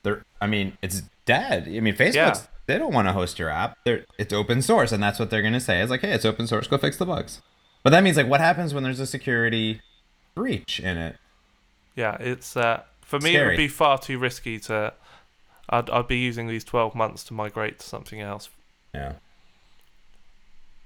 they're, 0.03 0.23
I 0.39 0.47
mean, 0.47 0.77
it's 0.81 1.01
dead. 1.25 1.67
I 1.67 1.79
mean, 1.81 1.95
Facebook's 1.95 2.15
Yeah. 2.15 2.35
They 2.67 2.77
don't 2.77 2.93
want 2.93 3.07
to 3.07 3.13
host 3.13 3.39
your 3.39 3.49
app. 3.49 3.77
They're, 3.83 4.05
it's 4.17 4.33
open 4.33 4.61
source, 4.61 4.91
and 4.91 5.01
that's 5.01 5.19
what 5.19 5.29
they're 5.29 5.41
gonna 5.41 5.59
say. 5.59 5.81
It's 5.81 5.91
like, 5.91 6.01
hey, 6.01 6.11
it's 6.11 6.25
open 6.25 6.47
source. 6.47 6.67
Go 6.67 6.77
fix 6.77 6.97
the 6.97 7.05
bugs. 7.05 7.41
But 7.83 7.91
that 7.91 8.03
means 8.03 8.17
like, 8.17 8.27
what 8.27 8.41
happens 8.41 8.73
when 8.73 8.83
there's 8.83 8.99
a 8.99 9.05
security 9.05 9.81
breach 10.33 10.79
in 10.79 10.97
it? 10.97 11.17
Yeah, 11.95 12.17
it's 12.19 12.57
uh, 12.57 12.81
for 13.01 13.19
me 13.19 13.35
it 13.35 13.45
would 13.45 13.57
be 13.57 13.67
far 13.67 13.97
too 13.97 14.17
risky 14.17 14.59
to. 14.61 14.93
I'd 15.69 15.89
I'd 15.89 16.07
be 16.07 16.17
using 16.17 16.47
these 16.47 16.63
twelve 16.63 16.95
months 16.95 17.23
to 17.25 17.33
migrate 17.33 17.79
to 17.79 17.85
something 17.85 18.21
else. 18.21 18.49
Yeah. 18.93 19.13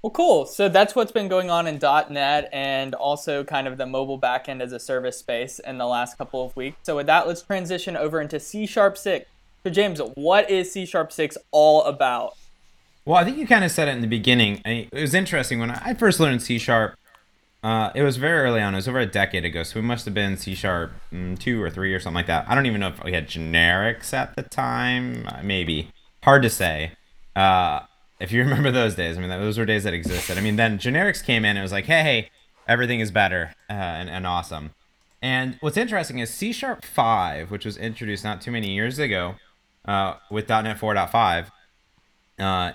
Well, 0.02 0.10
cool. 0.10 0.46
So 0.46 0.70
that's 0.70 0.94
what's 0.94 1.12
been 1.12 1.28
going 1.28 1.50
on 1.50 1.66
in 1.66 1.78
.NET 1.78 2.48
and 2.52 2.94
also 2.94 3.44
kind 3.44 3.68
of 3.68 3.76
the 3.76 3.84
mobile 3.84 4.18
backend 4.18 4.62
as 4.62 4.72
a 4.72 4.80
service 4.80 5.18
space 5.18 5.58
in 5.58 5.76
the 5.76 5.86
last 5.86 6.16
couple 6.16 6.44
of 6.44 6.56
weeks. 6.56 6.78
So 6.84 6.96
with 6.96 7.06
that, 7.06 7.28
let's 7.28 7.42
transition 7.42 7.98
over 7.98 8.18
into 8.18 8.40
C 8.40 8.64
Sharp 8.64 8.96
6. 8.96 9.26
So 9.62 9.70
James, 9.70 10.00
what 10.14 10.48
is 10.48 10.72
C 10.72 10.86
Sharp 10.86 11.12
6 11.12 11.36
all 11.50 11.82
about? 11.84 12.34
Well, 13.04 13.18
I 13.18 13.24
think 13.24 13.38
you 13.38 13.46
kind 13.46 13.64
of 13.64 13.70
said 13.70 13.88
it 13.88 13.92
in 13.92 14.00
the 14.00 14.06
beginning. 14.06 14.60
I, 14.64 14.88
it 14.92 15.00
was 15.00 15.14
interesting 15.14 15.58
when 15.58 15.70
I 15.70 15.94
first 15.94 16.20
learned 16.20 16.42
C 16.42 16.58
sharp. 16.58 16.96
Uh, 17.62 17.90
it 17.94 18.02
was 18.02 18.16
very 18.16 18.40
early 18.40 18.60
on. 18.60 18.74
It 18.74 18.78
was 18.78 18.88
over 18.88 19.00
a 19.00 19.06
decade 19.06 19.44
ago, 19.44 19.62
so 19.62 19.80
we 19.80 19.84
must 19.86 20.04
have 20.06 20.14
been 20.14 20.36
C 20.36 20.54
sharp 20.54 20.92
mm, 21.12 21.38
two 21.38 21.62
or 21.62 21.70
three 21.70 21.92
or 21.94 22.00
something 22.00 22.16
like 22.16 22.26
that. 22.26 22.48
I 22.48 22.54
don't 22.54 22.66
even 22.66 22.80
know 22.80 22.88
if 22.88 23.02
we 23.02 23.12
had 23.12 23.28
generics 23.28 24.14
at 24.14 24.36
the 24.36 24.42
time. 24.42 25.26
Uh, 25.26 25.40
maybe 25.42 25.90
hard 26.22 26.42
to 26.42 26.50
say. 26.50 26.92
Uh, 27.34 27.80
if 28.18 28.32
you 28.32 28.40
remember 28.44 28.70
those 28.70 28.94
days, 28.94 29.16
I 29.18 29.20
mean, 29.20 29.30
those 29.30 29.58
were 29.58 29.66
days 29.66 29.84
that 29.84 29.92
existed. 29.92 30.38
I 30.38 30.40
mean, 30.40 30.56
then 30.56 30.78
generics 30.78 31.24
came 31.24 31.44
in. 31.44 31.56
It 31.56 31.62
was 31.62 31.72
like, 31.72 31.86
hey, 31.86 32.02
hey, 32.02 32.30
everything 32.68 33.00
is 33.00 33.10
better 33.10 33.54
uh, 33.68 33.72
and, 33.72 34.08
and 34.08 34.26
awesome. 34.26 34.70
And 35.22 35.58
what's 35.60 35.76
interesting 35.76 36.18
is 36.18 36.32
C 36.32 36.52
sharp 36.52 36.84
five, 36.84 37.50
which 37.50 37.64
was 37.64 37.76
introduced 37.76 38.24
not 38.24 38.40
too 38.40 38.50
many 38.50 38.70
years 38.72 38.98
ago 38.98 39.34
uh, 39.90 40.16
with 40.30 40.48
.NET 40.48 40.78
4.5. 40.78 41.46
Uh, 42.38 42.72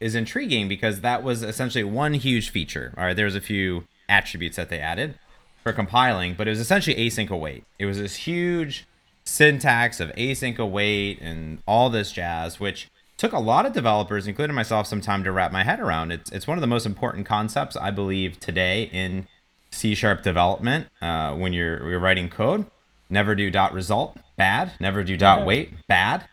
is 0.00 0.14
intriguing 0.14 0.68
because 0.68 1.00
that 1.00 1.22
was 1.22 1.42
essentially 1.42 1.84
one 1.84 2.14
huge 2.14 2.50
feature. 2.50 2.94
All 2.96 3.04
right, 3.04 3.16
there's 3.16 3.34
a 3.34 3.40
few 3.40 3.84
attributes 4.08 4.56
that 4.56 4.68
they 4.68 4.78
added 4.78 5.18
for 5.62 5.72
compiling, 5.72 6.34
but 6.34 6.46
it 6.46 6.50
was 6.50 6.60
essentially 6.60 6.96
async 6.96 7.30
await. 7.30 7.64
It 7.78 7.86
was 7.86 7.98
this 7.98 8.16
huge 8.16 8.86
syntax 9.24 10.00
of 10.00 10.10
async 10.10 10.58
await 10.58 11.20
and 11.20 11.58
all 11.66 11.90
this 11.90 12.12
jazz, 12.12 12.60
which 12.60 12.88
took 13.16 13.32
a 13.32 13.38
lot 13.38 13.66
of 13.66 13.72
developers, 13.72 14.26
including 14.26 14.54
myself, 14.54 14.86
some 14.86 15.00
time 15.00 15.24
to 15.24 15.32
wrap 15.32 15.50
my 15.50 15.64
head 15.64 15.80
around. 15.80 16.12
It's 16.12 16.30
it's 16.30 16.46
one 16.46 16.56
of 16.56 16.60
the 16.60 16.68
most 16.68 16.86
important 16.86 17.26
concepts 17.26 17.76
I 17.76 17.90
believe 17.90 18.38
today 18.38 18.84
in 18.92 19.26
C 19.70 19.94
sharp 19.94 20.22
development 20.22 20.86
uh, 21.02 21.34
when 21.34 21.52
you're, 21.52 21.90
you're 21.90 21.98
writing 21.98 22.28
code. 22.28 22.66
Never 23.10 23.34
do 23.34 23.50
dot 23.50 23.72
result 23.72 24.16
bad. 24.36 24.72
Never 24.78 25.02
do 25.02 25.16
dot 25.16 25.44
wait 25.44 25.72
bad. 25.88 26.24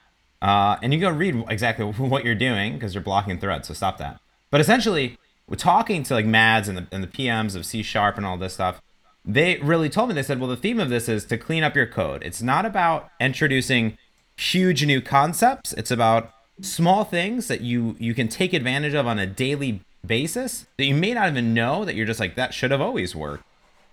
Uh, 0.45 0.77
and 0.83 0.93
you 0.93 0.99
go 0.99 1.09
read 1.09 1.43
exactly 1.49 1.83
what 1.97 2.23
you're 2.23 2.35
doing 2.35 2.73
because 2.73 2.93
you're 2.93 3.03
blocking 3.03 3.39
threads. 3.39 3.67
So 3.67 3.73
stop 3.73 3.97
that. 3.97 4.19
But 4.51 4.61
essentially, 4.61 5.17
we're 5.47 5.55
talking 5.55 6.03
to 6.03 6.13
like 6.13 6.27
Mads 6.27 6.67
and 6.67 6.77
the, 6.77 6.87
and 6.91 7.01
the 7.03 7.07
PMs 7.07 7.55
of 7.55 7.65
C 7.65 7.81
Sharp 7.81 8.15
and 8.15 8.25
all 8.25 8.37
this 8.37 8.53
stuff. 8.53 8.79
They 9.25 9.57
really 9.57 9.89
told 9.89 10.09
me, 10.09 10.15
they 10.15 10.21
said, 10.21 10.39
well, 10.39 10.49
the 10.49 10.55
theme 10.55 10.79
of 10.79 10.89
this 10.89 11.09
is 11.09 11.25
to 11.25 11.37
clean 11.39 11.63
up 11.63 11.75
your 11.75 11.87
code. 11.87 12.21
It's 12.23 12.43
not 12.43 12.63
about 12.63 13.09
introducing 13.19 13.97
huge 14.37 14.85
new 14.85 15.01
concepts. 15.01 15.73
It's 15.73 15.89
about 15.89 16.31
small 16.61 17.03
things 17.03 17.47
that 17.47 17.61
you 17.61 17.95
you 17.99 18.13
can 18.13 18.27
take 18.27 18.53
advantage 18.53 18.93
of 18.93 19.07
on 19.07 19.17
a 19.17 19.25
daily 19.25 19.81
basis 20.05 20.67
that 20.77 20.85
you 20.85 20.93
may 20.93 21.13
not 21.13 21.27
even 21.27 21.53
know 21.55 21.83
that 21.83 21.95
you're 21.95 22.05
just 22.05 22.19
like 22.19 22.35
that 22.35 22.53
should 22.53 22.69
have 22.69 22.81
always 22.81 23.15
worked. 23.15 23.43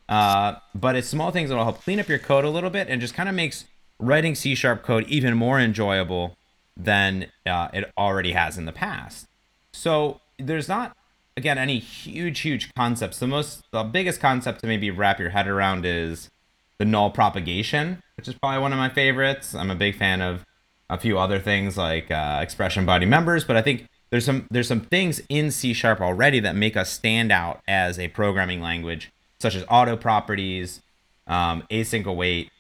Uh, 0.07 0.57
but 0.75 0.97
it's 0.97 1.09
small 1.09 1.31
things 1.31 1.49
that 1.49 1.57
will 1.57 1.65
help 1.65 1.83
clean 1.83 1.99
up 1.99 2.09
your 2.09 2.19
code 2.19 2.45
a 2.45 2.51
little 2.51 2.69
bit 2.69 2.89
and 2.89 3.01
just 3.01 3.15
kind 3.15 3.31
of 3.31 3.35
makes 3.35 3.65
writing 3.99 4.35
C 4.35 4.55
sharp 4.55 4.83
code 4.83 5.07
even 5.09 5.35
more 5.35 5.59
enjoyable 5.59 6.37
than 6.77 7.27
uh, 7.47 7.69
it 7.73 7.93
already 7.97 8.33
has 8.33 8.59
in 8.59 8.65
the 8.65 8.73
past. 8.73 9.27
So 9.73 10.21
there's 10.39 10.69
not 10.69 10.97
again 11.37 11.59
any 11.59 11.79
huge 11.79 12.41
huge 12.41 12.73
concepts. 12.75 13.19
The 13.19 13.27
most 13.27 13.65
the 13.73 13.83
biggest 13.83 14.21
concept 14.21 14.61
to 14.61 14.67
maybe 14.67 14.91
wrap 14.91 15.19
your 15.19 15.31
head 15.31 15.47
around 15.47 15.85
is 15.85 16.31
the 16.79 16.85
null 16.85 17.11
propagation, 17.11 18.03
which 18.17 18.29
is 18.29 18.35
probably 18.35 18.61
one 18.61 18.73
of 18.73 18.79
my 18.79 18.89
favorites. 18.89 19.55
I'm 19.55 19.71
a 19.71 19.75
big 19.77 19.97
fan 19.97 20.21
of 20.21 20.45
a 20.91 20.99
few 20.99 21.19
other 21.19 21.39
things 21.39 21.77
like 21.77 22.11
uh, 22.11 22.41
expression 22.43 22.85
body 22.85 23.07
members, 23.07 23.45
but 23.45 23.57
I 23.57 23.63
think 23.63 23.89
there's 24.11 24.25
some 24.25 24.47
there's 24.51 24.69
some 24.69 24.81
things 24.81 25.23
in 25.29 25.51
C 25.51 25.73
sharp 25.73 26.01
already 26.01 26.41
that 26.41 26.55
make 26.55 26.77
us 26.77 26.91
stand 26.91 27.33
out 27.33 27.61
as 27.67 27.99
a 27.99 28.09
programming 28.09 28.61
language, 28.61 29.11
such 29.39 29.55
as 29.55 29.65
auto 29.71 29.97
properties, 29.97 30.83
um, 31.27 31.63
async 31.71 32.05
await, 32.05 32.51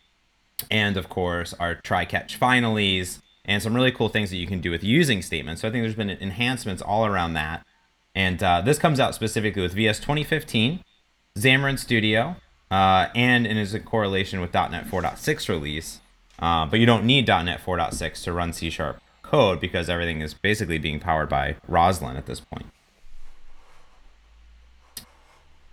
and 0.71 0.97
of 0.97 1.09
course 1.09 1.53
our 1.61 1.75
try 1.75 2.05
catch 2.05 2.39
finalies, 2.39 3.21
and 3.45 3.63
some 3.63 3.75
really 3.75 3.93
cool 3.93 4.09
things 4.09 4.31
that 4.31 4.37
you 4.37 4.47
can 4.47 4.61
do 4.61 4.71
with 4.71 4.85
using 4.85 5.23
statements. 5.23 5.63
So 5.63 5.69
I 5.69 5.71
think 5.71 5.83
there's 5.83 5.95
been 5.95 6.11
enhancements 6.11 6.83
all 6.83 7.07
around 7.07 7.35
that, 7.35 7.67
and 8.15 8.43
uh, 8.43 8.61
this 8.61 8.79
comes 8.79 9.01
out 9.01 9.15
specifically 9.15 9.63
with 9.63 9.73
VS 9.73 9.99
2015, 10.01 10.81
Xamarin 11.37 11.79
Studio, 11.79 12.37
uh, 12.71 13.09
and 13.15 13.47
it 13.47 13.57
is 13.57 13.75
a 13.75 13.81
correlation 13.81 14.41
with 14.41 14.55
.NET 14.55 14.87
4.6 14.87 15.49
release. 15.49 16.01
Uh, 16.39 16.67
but 16.67 16.81
you 16.81 16.87
don't 16.87 17.05
need 17.05 17.29
.NET 17.29 17.61
4.6 17.65 18.25
to 18.25 18.33
run 18.33 18.53
C 18.53 18.69
Sharp 18.69 19.01
code 19.23 19.61
because 19.61 19.89
everything 19.89 20.21
is 20.21 20.35
basically 20.35 20.79
being 20.79 20.99
powered 20.99 21.29
by 21.29 21.57
Roslyn 21.69 22.17
at 22.17 22.27
this 22.27 22.41
point. 22.41 22.67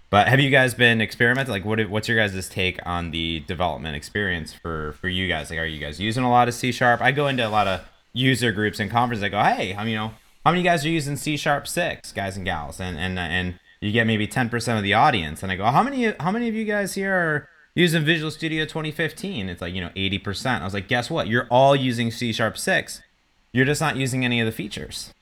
But 0.09 0.27
have 0.27 0.39
you 0.39 0.49
guys 0.49 0.73
been 0.73 1.01
experimenting? 1.01 1.51
Like, 1.51 1.65
what 1.65 1.87
what's 1.89 2.07
your 2.07 2.17
guys' 2.17 2.49
take 2.49 2.79
on 2.85 3.11
the 3.11 3.41
development 3.41 3.95
experience 3.95 4.53
for 4.53 4.93
for 4.93 5.07
you 5.07 5.27
guys? 5.27 5.49
Like, 5.49 5.59
are 5.59 5.65
you 5.65 5.79
guys 5.79 5.99
using 5.99 6.23
a 6.23 6.29
lot 6.29 6.47
of 6.47 6.53
C 6.55 6.71
Sharp? 6.71 7.01
I 7.01 7.11
go 7.11 7.27
into 7.27 7.47
a 7.47 7.49
lot 7.49 7.67
of 7.67 7.81
user 8.13 8.51
groups 8.51 8.79
and 8.79 8.89
conferences. 8.89 9.23
I 9.23 9.29
go, 9.29 9.41
hey, 9.43 9.73
how 9.73 9.83
you 9.83 9.95
know 9.95 10.11
how 10.43 10.51
many 10.51 10.63
guys 10.63 10.85
are 10.85 10.89
using 10.89 11.15
C 11.15 11.37
Sharp 11.37 11.67
six, 11.67 12.11
guys 12.11 12.35
and 12.37 12.45
gals, 12.45 12.79
and 12.79 12.97
and 12.97 13.19
and 13.19 13.59
you 13.81 13.91
get 13.91 14.07
maybe 14.07 14.25
ten 14.25 14.49
percent 14.49 14.77
of 14.77 14.83
the 14.83 14.95
audience. 14.95 15.43
And 15.43 15.51
I 15.51 15.55
go, 15.55 15.65
how 15.65 15.83
many 15.83 16.11
how 16.19 16.31
many 16.31 16.49
of 16.49 16.55
you 16.55 16.65
guys 16.65 16.95
here 16.95 17.13
are 17.13 17.49
using 17.75 18.03
Visual 18.03 18.31
Studio 18.31 18.65
2015? 18.65 19.47
It's 19.47 19.61
like 19.61 19.75
you 19.75 19.81
know 19.81 19.91
eighty 19.95 20.17
percent. 20.17 20.63
I 20.63 20.65
was 20.65 20.73
like, 20.73 20.87
guess 20.87 21.11
what? 21.11 21.27
You're 21.27 21.47
all 21.51 21.75
using 21.75 22.09
C 22.09 22.33
Sharp 22.33 22.57
six. 22.57 23.03
You're 23.51 23.65
just 23.65 23.81
not 23.81 23.95
using 23.95 24.25
any 24.25 24.39
of 24.39 24.47
the 24.47 24.51
features. 24.51 25.13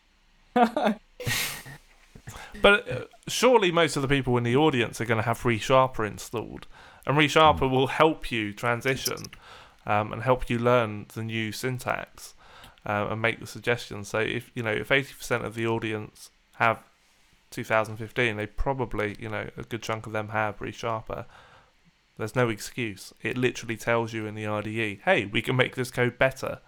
But 2.62 2.90
uh, 2.90 3.02
surely 3.28 3.72
most 3.72 3.96
of 3.96 4.02
the 4.02 4.08
people 4.08 4.38
in 4.38 4.44
the 4.44 4.56
audience 4.56 5.00
are 5.02 5.06
going 5.06 5.20
to 5.20 5.24
have 5.24 5.42
ReSharper 5.42 6.08
installed, 6.08 6.68
and 7.06 7.18
ReSharper 7.18 7.70
will 7.70 7.88
help 7.88 8.32
you 8.32 8.54
transition 8.54 9.18
um, 9.86 10.14
and 10.14 10.24
help 10.24 10.50
you 10.50 10.60
learn 10.60 11.06
the 11.14 11.24
new 11.24 11.52
syntax 11.52 12.34
uh, 12.86 13.08
and 13.10 13.22
make 13.22 13.40
the 13.40 13.48
suggestions. 13.48 14.10
So 14.10 14.20
if 14.20 14.52
you 14.54 14.64
know 14.64 14.72
if 14.72 14.92
eighty 14.92 15.14
percent 15.14 15.46
of 15.46 15.56
the 15.56 15.68
audience 15.68 16.30
have 16.56 16.80
2015, 17.52 18.38
they 18.38 18.46
probably 18.46 19.16
you 19.20 19.30
know 19.30 19.50
a 19.58 19.64
good 19.64 19.82
chunk 19.82 20.06
of 20.06 20.14
them 20.14 20.30
have 20.30 20.60
ReSharper. 20.60 21.26
There's 22.18 22.36
no 22.36 22.50
excuse. 22.50 23.14
It 23.22 23.38
literally 23.38 23.78
tells 23.78 24.12
you 24.12 24.26
in 24.26 24.34
the 24.34 24.48
IDE, 24.48 25.02
hey, 25.06 25.26
we 25.26 25.42
can 25.42 25.56
make 25.56 25.76
this 25.76 25.92
code 25.92 26.18
better. 26.18 26.60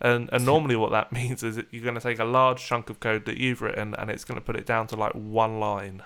And, 0.00 0.30
and 0.32 0.44
normally 0.44 0.76
what 0.76 0.90
that 0.92 1.12
means 1.20 1.42
is 1.42 1.56
that 1.56 1.66
you're 1.70 1.82
going 1.82 1.94
to 1.94 2.00
take 2.00 2.18
a 2.18 2.24
large 2.24 2.64
chunk 2.64 2.90
of 2.90 3.00
code 3.00 3.24
that 3.26 3.38
you've 3.38 3.62
written 3.62 3.94
and 3.94 4.10
it's 4.10 4.24
going 4.24 4.38
to 4.38 4.44
put 4.44 4.56
it 4.56 4.66
down 4.66 4.86
to 4.88 4.96
like 4.96 5.12
one 5.12 5.60
line. 5.60 6.02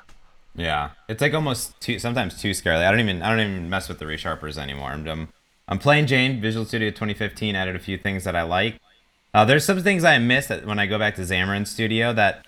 Yeah, 0.57 0.91
it's 1.09 1.21
like 1.21 1.35
almost 1.35 1.81
too 1.81 1.99
sometimes 1.99 2.41
too 2.41 2.55
scary. 2.55 2.77
I 2.77 2.91
don't 2.91 3.01
even 3.01 3.23
I 3.23 3.31
don't 3.31 3.41
even 3.41 3.69
mess 3.69 3.89
with 3.89 3.99
the 3.99 4.05
resharpers 4.05 4.57
anymore. 4.57 4.91
I'm 4.91 5.07
I'm, 5.09 5.29
I'm 5.67 5.79
playing 5.79 6.07
Jane 6.07 6.41
Visual 6.41 6.65
Studio 6.65 6.91
2015. 6.91 7.57
Added 7.57 7.75
a 7.75 7.81
few 7.81 7.99
things 7.99 8.23
that 8.25 8.37
I 8.37 8.43
like. 8.43 8.79
Uh, 9.33 9.45
there's 9.45 9.65
some 9.65 9.83
things 9.83 10.05
I 10.05 10.19
miss 10.19 10.47
that 10.47 10.65
when 10.65 10.79
I 10.79 10.87
go 10.87 10.97
back 10.97 11.17
to 11.17 11.23
Xamarin 11.23 11.67
Studio 11.67 12.13
that 12.13 12.47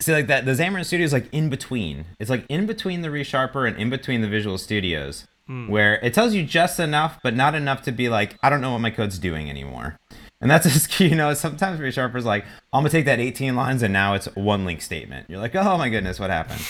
see 0.00 0.12
like 0.12 0.26
that 0.26 0.44
the 0.44 0.52
Xamarin 0.52 0.84
Studio 0.84 1.04
is 1.04 1.12
like 1.12 1.32
in 1.32 1.48
between. 1.48 2.04
It's 2.18 2.30
like 2.30 2.44
in 2.48 2.66
between 2.66 3.02
the 3.02 3.08
resharper 3.08 3.68
and 3.68 3.76
in 3.76 3.90
between 3.90 4.22
the 4.22 4.28
Visual 4.28 4.58
Studios, 4.58 5.28
where 5.68 6.00
it 6.04 6.14
tells 6.14 6.34
you 6.34 6.44
just 6.44 6.80
enough, 6.80 7.20
but 7.22 7.34
not 7.34 7.54
enough 7.54 7.82
to 7.82 7.92
be 7.92 8.08
like 8.08 8.36
I 8.42 8.50
don't 8.50 8.60
know 8.60 8.72
what 8.72 8.80
my 8.80 8.90
code's 8.90 9.20
doing 9.20 9.48
anymore. 9.48 9.98
And 10.46 10.50
that's 10.52 10.64
just 10.72 11.00
you 11.00 11.16
know 11.16 11.34
sometimes 11.34 11.80
resharper's 11.80 12.24
like 12.24 12.44
I'm 12.72 12.82
gonna 12.82 12.90
take 12.90 13.06
that 13.06 13.18
18 13.18 13.56
lines 13.56 13.82
and 13.82 13.92
now 13.92 14.14
it's 14.14 14.26
one 14.36 14.64
LINQ 14.64 14.80
statement. 14.80 15.28
You're 15.28 15.40
like 15.40 15.56
oh 15.56 15.76
my 15.76 15.88
goodness 15.88 16.20
what 16.20 16.30
happened? 16.30 16.62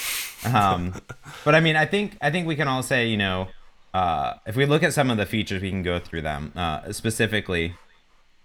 Um, 0.54 0.94
but 1.44 1.54
I 1.54 1.60
mean 1.60 1.76
I 1.76 1.84
think 1.84 2.16
I 2.22 2.30
think 2.30 2.46
we 2.46 2.56
can 2.56 2.68
all 2.68 2.82
say 2.82 3.06
you 3.06 3.18
know 3.18 3.48
uh, 3.92 4.34
if 4.46 4.56
we 4.56 4.64
look 4.64 4.82
at 4.82 4.94
some 4.94 5.10
of 5.10 5.18
the 5.18 5.26
features 5.26 5.60
we 5.60 5.68
can 5.68 5.82
go 5.82 5.98
through 5.98 6.22
them 6.22 6.52
uh, 6.56 6.90
specifically, 6.90 7.74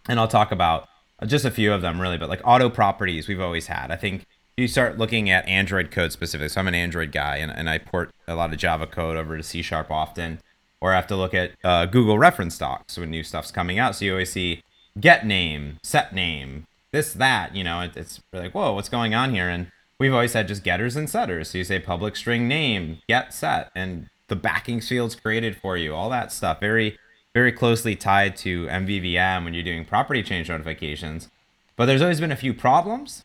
and 0.10 0.20
I'll 0.20 0.28
talk 0.28 0.52
about 0.52 0.90
just 1.26 1.46
a 1.46 1.52
few 1.52 1.72
of 1.72 1.82
them 1.82 2.02
really. 2.02 2.18
But 2.18 2.28
like 2.28 2.42
auto 2.44 2.70
properties 2.70 3.30
we've 3.30 3.40
always 3.40 3.68
had. 3.68 3.90
I 3.90 3.96
think 3.96 4.26
you 4.58 4.68
start 4.68 4.98
looking 4.98 5.30
at 5.30 5.48
Android 5.48 5.92
code 5.92 6.12
specifically. 6.12 6.50
So 6.50 6.60
I'm 6.60 6.68
an 6.68 6.76
Android 6.76 7.14
guy 7.14 7.38
and, 7.38 7.54
and 7.54 7.70
I 7.70 7.78
port 7.78 8.12
a 8.28 8.36
lot 8.36 8.52
of 8.52 8.60
Java 8.60 8.86
code 8.86 9.16
over 9.16 9.38
to 9.38 9.44
C 9.44 9.62
sharp 9.62 9.90
often. 9.92 10.42
Or 10.82 10.92
I 10.92 10.96
have 10.96 11.08
to 11.08 11.16
look 11.16 11.34
at 11.34 11.52
uh, 11.64 11.86
Google 11.86 12.18
reference 12.18 12.58
docs 12.58 12.98
when 12.98 13.12
new 13.12 13.24
stuff's 13.24 13.52
coming 13.52 13.80
out. 13.80 13.96
So 13.96 14.04
you 14.04 14.12
always 14.12 14.32
see 14.32 14.64
get 15.00 15.26
name, 15.26 15.80
set 15.84 16.14
name, 16.14 16.68
this, 16.92 17.14
that, 17.14 17.56
you 17.56 17.64
know, 17.64 17.82
it, 17.82 17.96
it's 17.96 18.22
like, 18.34 18.54
whoa, 18.54 18.74
what's 18.74 18.90
going 18.90 19.14
on 19.14 19.34
here? 19.34 19.48
And 19.48 19.72
we've 20.00 20.14
always 20.14 20.34
had 20.34 20.48
just 20.48 20.64
getters 20.64 20.96
and 20.96 21.10
setters. 21.10 21.50
So 21.50 21.58
you 21.58 21.64
say 21.64 21.80
public 21.80 22.16
string 22.16 22.48
name, 22.48 23.00
get 23.08 23.34
set, 23.34 23.72
and 23.76 24.10
the 24.28 24.36
backing 24.36 24.82
field's 24.82 25.16
created 25.16 25.56
for 25.56 25.78
you, 25.78 25.94
all 25.94 26.10
that 26.10 26.32
stuff. 26.32 26.60
Very, 26.60 26.98
very 27.34 27.52
closely 27.52 27.96
tied 27.96 28.36
to 28.38 28.68
MVVM 28.68 29.44
when 29.44 29.54
you're 29.54 29.64
doing 29.64 29.86
property 29.86 30.22
change 30.24 30.50
notifications. 30.50 31.30
But 31.78 31.86
there's 31.86 32.02
always 32.02 32.20
been 32.20 32.32
a 32.32 32.38
few 32.38 32.54
problems. 32.54 33.24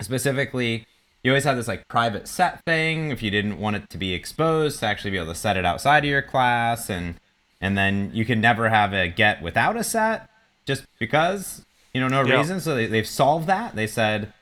Specifically, 0.00 0.86
you 1.22 1.32
always 1.32 1.44
have 1.44 1.56
this 1.56 1.68
like 1.68 1.88
private 1.88 2.28
set 2.28 2.62
thing 2.64 3.10
if 3.10 3.22
you 3.22 3.30
didn't 3.30 3.58
want 3.58 3.76
it 3.76 3.88
to 3.90 3.98
be 3.98 4.12
exposed 4.12 4.80
to 4.80 4.86
actually 4.86 5.10
be 5.10 5.16
able 5.16 5.32
to 5.32 5.34
set 5.34 5.56
it 5.56 5.64
outside 5.64 6.04
of 6.04 6.10
your 6.10 6.22
class 6.22 6.90
and 6.90 7.14
and 7.60 7.78
then 7.78 8.10
you 8.12 8.26
can 8.26 8.40
never 8.42 8.68
have 8.68 8.92
a 8.92 9.08
get 9.08 9.40
without 9.40 9.76
a 9.76 9.82
set 9.82 10.28
just 10.66 10.84
because 10.98 11.64
you 11.92 12.00
know 12.00 12.08
no 12.08 12.22
Yeah. 12.24 12.38
reason 12.38 12.60
so 12.60 12.74
they, 12.74 12.86
they've 12.86 13.06
solved 13.06 13.46
that 13.46 13.74
they 13.76 13.86
said 13.86 14.32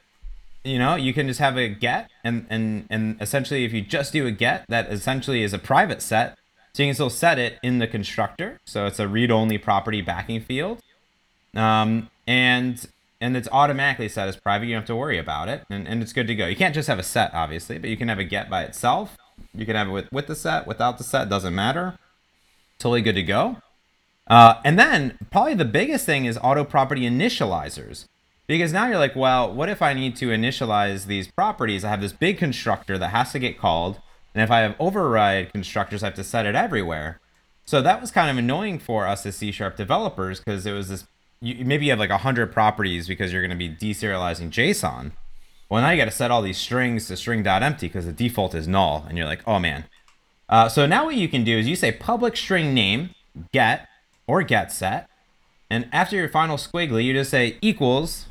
you 0.64 0.78
know 0.78 0.94
you 0.94 1.12
can 1.12 1.26
just 1.26 1.40
have 1.40 1.56
a 1.56 1.68
get 1.68 2.10
and 2.24 2.46
and 2.50 2.86
and 2.90 3.20
essentially 3.20 3.64
if 3.64 3.72
you 3.72 3.82
just 3.82 4.12
do 4.12 4.26
a 4.26 4.30
get 4.30 4.64
that 4.68 4.90
essentially 4.92 5.42
is 5.42 5.52
a 5.52 5.58
private 5.58 6.00
set 6.02 6.38
so 6.72 6.82
you 6.82 6.88
can 6.88 6.94
still 6.94 7.10
set 7.10 7.38
it 7.38 7.58
in 7.62 7.78
the 7.78 7.86
constructor 7.86 8.60
so 8.64 8.86
it's 8.86 8.98
a 8.98 9.08
read-only 9.08 9.58
property 9.58 10.00
backing 10.00 10.40
field 10.40 10.80
um, 11.54 12.08
and 12.26 12.86
and 13.20 13.36
it's 13.36 13.48
automatically 13.52 14.08
set 14.08 14.26
as 14.26 14.36
private. 14.36 14.66
You 14.66 14.72
don't 14.72 14.80
have 14.82 14.86
to 14.88 14.96
worry 14.96 15.16
about 15.16 15.48
it, 15.48 15.62
and, 15.70 15.86
and 15.86 16.02
it's 16.02 16.12
good 16.12 16.26
to 16.26 16.34
go. 16.34 16.46
You 16.48 16.56
can't 16.56 16.74
just 16.74 16.88
have 16.88 16.98
a 16.98 17.04
set, 17.04 17.32
obviously, 17.32 17.78
but 17.78 17.88
you 17.88 17.96
can 17.96 18.08
have 18.08 18.18
a 18.18 18.24
get 18.24 18.50
by 18.50 18.64
itself. 18.64 19.16
You 19.54 19.64
can 19.64 19.76
have 19.76 19.86
it 19.86 19.92
with, 19.92 20.10
with 20.12 20.26
the 20.26 20.34
set, 20.34 20.66
without 20.66 20.98
the 20.98 21.04
set, 21.04 21.28
doesn't 21.28 21.54
matter. 21.54 21.98
Totally 22.80 23.00
good 23.00 23.14
to 23.14 23.22
go. 23.22 23.58
Uh, 24.26 24.60
and 24.64 24.78
then 24.78 25.18
probably 25.30 25.54
the 25.54 25.64
biggest 25.64 26.06
thing 26.06 26.24
is 26.24 26.38
auto 26.42 26.64
property 26.64 27.02
initializers. 27.02 28.06
Because 28.46 28.72
now 28.72 28.86
you're 28.86 28.98
like, 28.98 29.16
well, 29.16 29.52
what 29.52 29.68
if 29.68 29.80
I 29.80 29.94
need 29.94 30.16
to 30.16 30.26
initialize 30.26 31.06
these 31.06 31.28
properties? 31.28 31.84
I 31.84 31.88
have 31.88 32.00
this 32.00 32.12
big 32.12 32.38
constructor 32.38 32.98
that 32.98 33.08
has 33.08 33.32
to 33.32 33.38
get 33.38 33.58
called. 33.58 34.00
And 34.34 34.42
if 34.42 34.50
I 34.50 34.60
have 34.60 34.74
override 34.78 35.52
constructors, 35.52 36.02
I 36.02 36.06
have 36.06 36.14
to 36.16 36.24
set 36.24 36.46
it 36.46 36.54
everywhere. 36.54 37.20
So 37.64 37.80
that 37.82 38.00
was 38.00 38.10
kind 38.10 38.30
of 38.30 38.36
annoying 38.36 38.78
for 38.78 39.06
us 39.06 39.24
as 39.24 39.36
C 39.36 39.52
sharp 39.52 39.76
developers 39.76 40.40
because 40.40 40.66
it 40.66 40.72
was 40.72 40.88
this. 40.88 41.06
You, 41.40 41.64
maybe 41.64 41.86
you 41.86 41.92
have 41.92 41.98
like 41.98 42.10
100 42.10 42.52
properties 42.52 43.06
because 43.08 43.32
you're 43.32 43.46
going 43.46 43.56
to 43.58 43.68
be 43.68 43.70
deserializing 43.70 44.50
JSON. 44.50 45.12
Well, 45.68 45.82
now 45.82 45.90
you 45.90 45.96
got 45.96 46.04
to 46.04 46.10
set 46.10 46.30
all 46.30 46.42
these 46.42 46.58
strings 46.58 47.06
to 47.08 47.16
string.empty 47.16 47.86
because 47.86 48.06
the 48.06 48.12
default 48.12 48.54
is 48.54 48.68
null. 48.68 49.06
And 49.08 49.16
you're 49.16 49.26
like, 49.26 49.42
oh 49.46 49.58
man. 49.58 49.84
Uh, 50.48 50.68
so 50.68 50.86
now 50.86 51.06
what 51.06 51.14
you 51.14 51.28
can 51.28 51.44
do 51.44 51.56
is 51.56 51.66
you 51.66 51.76
say 51.76 51.92
public 51.92 52.36
string 52.36 52.74
name 52.74 53.10
get 53.52 53.88
or 54.32 54.42
get 54.42 54.72
set. 54.72 55.10
And 55.68 55.90
after 55.92 56.16
your 56.16 56.26
final 56.26 56.56
squiggly, 56.56 57.04
you 57.04 57.12
just 57.12 57.30
say 57.30 57.58
equals 57.60 58.24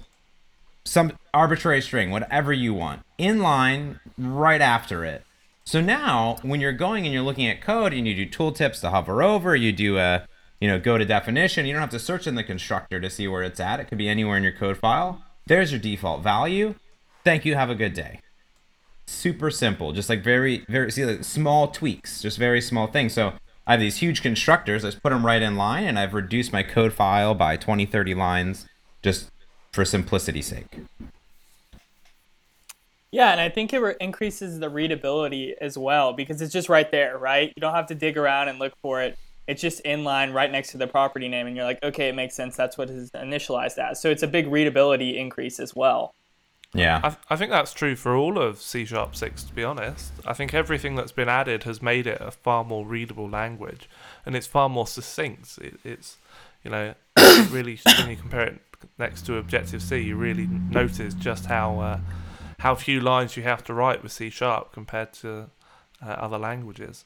some 0.84 1.12
arbitrary 1.32 1.80
string, 1.80 2.10
whatever 2.10 2.52
you 2.52 2.74
want, 2.74 3.04
in 3.20 3.40
line 3.40 4.00
right 4.18 4.62
after 4.62 5.06
it. 5.06 5.24
So 5.64 5.80
now, 5.80 6.38
when 6.42 6.60
you're 6.60 6.72
going 6.72 7.06
and 7.06 7.14
you're 7.14 7.22
looking 7.22 7.46
at 7.48 7.62
code 7.62 7.94
and 7.94 8.08
you 8.08 8.16
do 8.16 8.26
tooltips 8.26 8.82
to 8.82 8.90
hover 8.90 9.22
over, 9.22 9.56
you 9.56 9.72
do 9.72 10.00
a, 10.00 10.28
you 10.60 10.68
know, 10.68 10.80
go 10.80 10.98
to 10.98 11.06
definition, 11.06 11.68
you 11.68 11.74
don't 11.74 11.82
have 11.82 11.92
to 11.92 12.00
search 12.00 12.26
in 12.26 12.34
the 12.34 12.44
constructor 12.44 13.00
to 13.00 13.08
see 13.08 13.28
where 13.28 13.44
it's 13.44 13.60
at. 13.60 13.80
It 13.80 13.86
could 13.86 14.00
be 14.00 14.10
anywhere 14.10 14.38
in 14.38 14.44
your 14.44 14.54
code 14.54 14.78
file. 14.78 15.24
There's 15.46 15.72
your 15.72 15.80
default 15.80 16.24
value. 16.24 16.74
Thank 17.24 17.46
you. 17.46 17.54
Have 17.54 17.70
a 17.70 17.76
good 17.76 17.94
day. 17.94 18.22
Super 19.06 19.52
simple, 19.52 19.92
just 19.92 20.10
like 20.10 20.24
very, 20.24 20.66
very, 20.68 20.92
see, 20.92 21.06
like 21.06 21.24
small 21.24 21.68
tweaks, 21.68 22.24
just 22.24 22.40
very 22.40 22.60
small 22.60 22.88
things. 22.88 23.14
So 23.14 23.34
I 23.68 23.74
have 23.74 23.80
these 23.80 23.98
huge 23.98 24.22
constructors. 24.22 24.84
I 24.84 24.90
just 24.90 25.04
put 25.04 25.12
them 25.12 25.26
right 25.26 25.42
in 25.42 25.56
line, 25.56 25.86
and 25.86 26.00
I've 26.00 26.14
reduced 26.14 26.52
my 26.52 26.64
code 26.64 26.94
file 26.94 27.36
by 27.36 27.58
20, 27.58 27.86
30 27.86 28.14
lines 28.16 28.68
just 29.02 29.30
for 29.72 29.86
simplicity's 29.86 30.48
sake. 30.48 30.80
Yeah, 33.12 33.32
and 33.32 33.42
I 33.42 33.50
think 33.50 33.74
it 33.74 33.80
re- 33.80 33.96
increases 34.00 34.60
the 34.60 34.70
readability 34.70 35.54
as 35.60 35.78
well 35.78 36.14
because 36.14 36.42
it's 36.42 36.54
just 36.54 36.70
right 36.70 36.90
there, 36.92 37.18
right? 37.18 37.52
You 37.56 37.62
don't 37.62 37.76
have 37.76 37.88
to 37.88 37.96
dig 37.96 38.18
around 38.18 38.48
and 38.48 38.58
look 38.58 38.74
for 38.82 39.02
it. 39.02 39.18
It's 39.48 39.62
just 39.62 39.82
in 39.82 40.04
line 40.04 40.32
right 40.32 40.50
next 40.50 40.72
to 40.72 40.78
the 40.78 40.88
property 40.88 41.28
name, 41.28 41.46
and 41.46 41.56
you're 41.56 41.66
like, 41.66 41.84
okay, 41.84 42.08
it 42.08 42.16
makes 42.16 42.36
sense. 42.36 42.56
That's 42.56 42.78
what 42.78 42.90
it's 42.90 43.12
initialized 43.12 43.78
as. 43.78 44.02
So 44.02 44.10
it's 44.10 44.24
a 44.24 44.28
big 44.28 44.48
readability 44.48 45.18
increase 45.18 45.60
as 45.60 45.76
well. 45.76 46.14
Yeah. 46.74 47.02
I, 47.04 47.34
I 47.34 47.36
think 47.36 47.52
that's 47.52 47.74
true 47.74 47.96
for 47.96 48.16
all 48.16 48.38
of 48.38 48.62
C 48.62 48.86
Sharp 48.86 49.16
6, 49.16 49.44
to 49.44 49.54
be 49.54 49.64
honest. 49.64 50.14
I 50.26 50.34
think 50.34 50.54
everything 50.54 50.96
that's 50.96 51.12
been 51.12 51.30
added 51.30 51.64
has 51.64 51.82
made 51.82 52.08
it 52.08 52.20
a 52.22 52.32
far 52.32 52.64
more 52.64 52.86
readable 52.86 53.30
language 53.30 53.90
and 54.26 54.36
it's 54.36 54.48
far 54.48 54.70
more 54.70 54.88
succinct. 54.88 55.58
It, 55.58 55.80
it's, 55.84 56.18
you 56.64 56.72
know, 56.72 56.94
really, 57.50 57.80
when 57.98 58.10
you 58.10 58.16
compare 58.16 58.48
it 58.48 58.62
next 58.98 59.26
to 59.26 59.38
Objective 59.38 59.82
C, 59.82 59.98
you 59.98 60.16
really 60.16 60.48
notice 60.48 61.14
just 61.14 61.48
how, 61.48 61.80
uh, 61.80 62.00
how 62.60 62.76
few 62.76 63.02
lines 63.02 63.36
you 63.36 63.44
have 63.44 63.64
to 63.66 63.74
write 63.74 64.02
with 64.02 64.12
C 64.12 64.30
Sharp 64.30 64.72
compared 64.72 65.14
to 65.14 65.50
uh, 66.02 66.10
other 66.10 66.38
languages. 66.38 67.06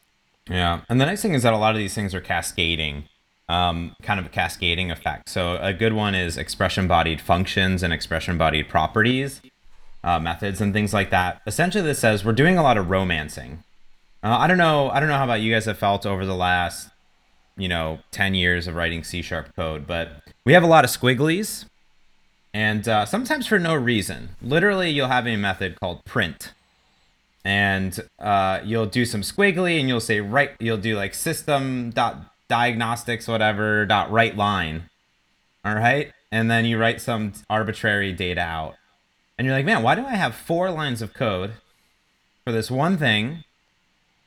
Yeah, 0.49 0.82
and 0.89 1.01
the 1.01 1.06
nice 1.06 1.23
thing 1.23 1.34
is 1.34 1.41
that 1.41 1.54
a 1.54 1.58
lot 1.58 1.73
of 1.73 1.80
these 1.80 1.95
things 1.95 2.13
are 2.13 2.21
cascading, 2.21 3.06
um, 3.49 3.95
kind 4.04 4.19
of 4.19 4.28
a 4.28 4.30
cascading 4.30 4.91
effect. 4.91 5.28
So 5.28 5.58
a 5.60 5.73
good 5.73 5.93
one 5.93 6.13
is 6.13 6.38
expression-bodied 6.38 7.19
functions 7.19 7.82
and 7.82 7.91
expression-bodied 7.91 8.69
properties, 8.69 9.41
uh, 10.06 10.20
methods, 10.20 10.62
and 10.62 10.72
things 10.72 10.94
like 10.94 11.10
that. 11.10 11.41
Essentially, 11.46 11.84
this 11.84 12.00
says 12.00 12.24
we're 12.24 12.32
doing 12.32 12.58
a 12.58 12.63
lot 12.63 12.78
of 12.78 12.89
romancing. 12.89 13.63
Uh, 14.24 14.38
I 14.39 14.48
don't 14.48 14.58
know. 14.58 14.89
I 14.89 15.02
don't 15.02 15.10
know 15.10 15.18
how 15.18 15.26
about 15.26 15.41
you 15.41 15.54
guys 15.54 15.65
have 15.65 15.78
felt 15.78 16.06
over 16.06 16.26
the 16.26 16.36
last, 16.36 16.89
you 17.58 17.68
know, 17.68 18.00
ten 18.12 18.34
years 18.34 18.68
of 18.68 18.76
writing 18.76 19.04
C 19.04 19.22
sharp 19.22 19.54
code, 19.56 19.86
but 19.86 20.22
we 20.46 20.54
have 20.54 20.63
a 20.63 20.68
lot 20.68 20.86
of 20.86 20.91
squigglies, 20.91 21.65
and 22.54 22.88
uh, 22.88 23.06
sometimes 23.06 23.48
for 23.48 23.60
no 23.60 23.76
reason. 23.76 24.30
Literally, 24.41 24.89
you'll 24.89 25.10
have 25.10 25.28
a 25.28 25.36
method 25.36 25.78
called 25.78 26.06
print 26.06 26.54
and 27.46 28.00
uh, 28.18 28.60
you'll 28.65 28.88
do 28.88 29.06
some 29.06 29.22
squiggly 29.22 29.80
and 29.80 29.88
you'll 29.88 30.02
say 30.02 30.20
right 30.20 30.52
you'll 30.60 30.78
do 30.78 30.98
like 30.98 31.13
system 31.13 31.91
dot 31.91 32.34
diagnostics 32.50 33.28
whatever 33.28 33.86
dot 33.86 34.12
write 34.12 34.36
line 34.36 34.89
all 35.63 35.76
right 35.76 36.12
and 36.32 36.50
then 36.50 36.65
you 36.65 36.78
write 36.78 37.00
some 37.00 37.32
arbitrary 37.50 38.12
data 38.12 38.41
out 38.41 38.76
and 39.38 39.45
you're 39.45 39.56
like 39.56 39.65
man 39.65 39.84
why 39.84 39.95
do 39.95 40.06
i 40.06 40.15
have 40.15 40.36
four 40.36 40.71
lines 40.71 41.02
of 41.02 41.13
code 41.13 41.54
for 42.43 42.52
this 42.52 42.69
one 42.69 42.98
thing 42.98 43.43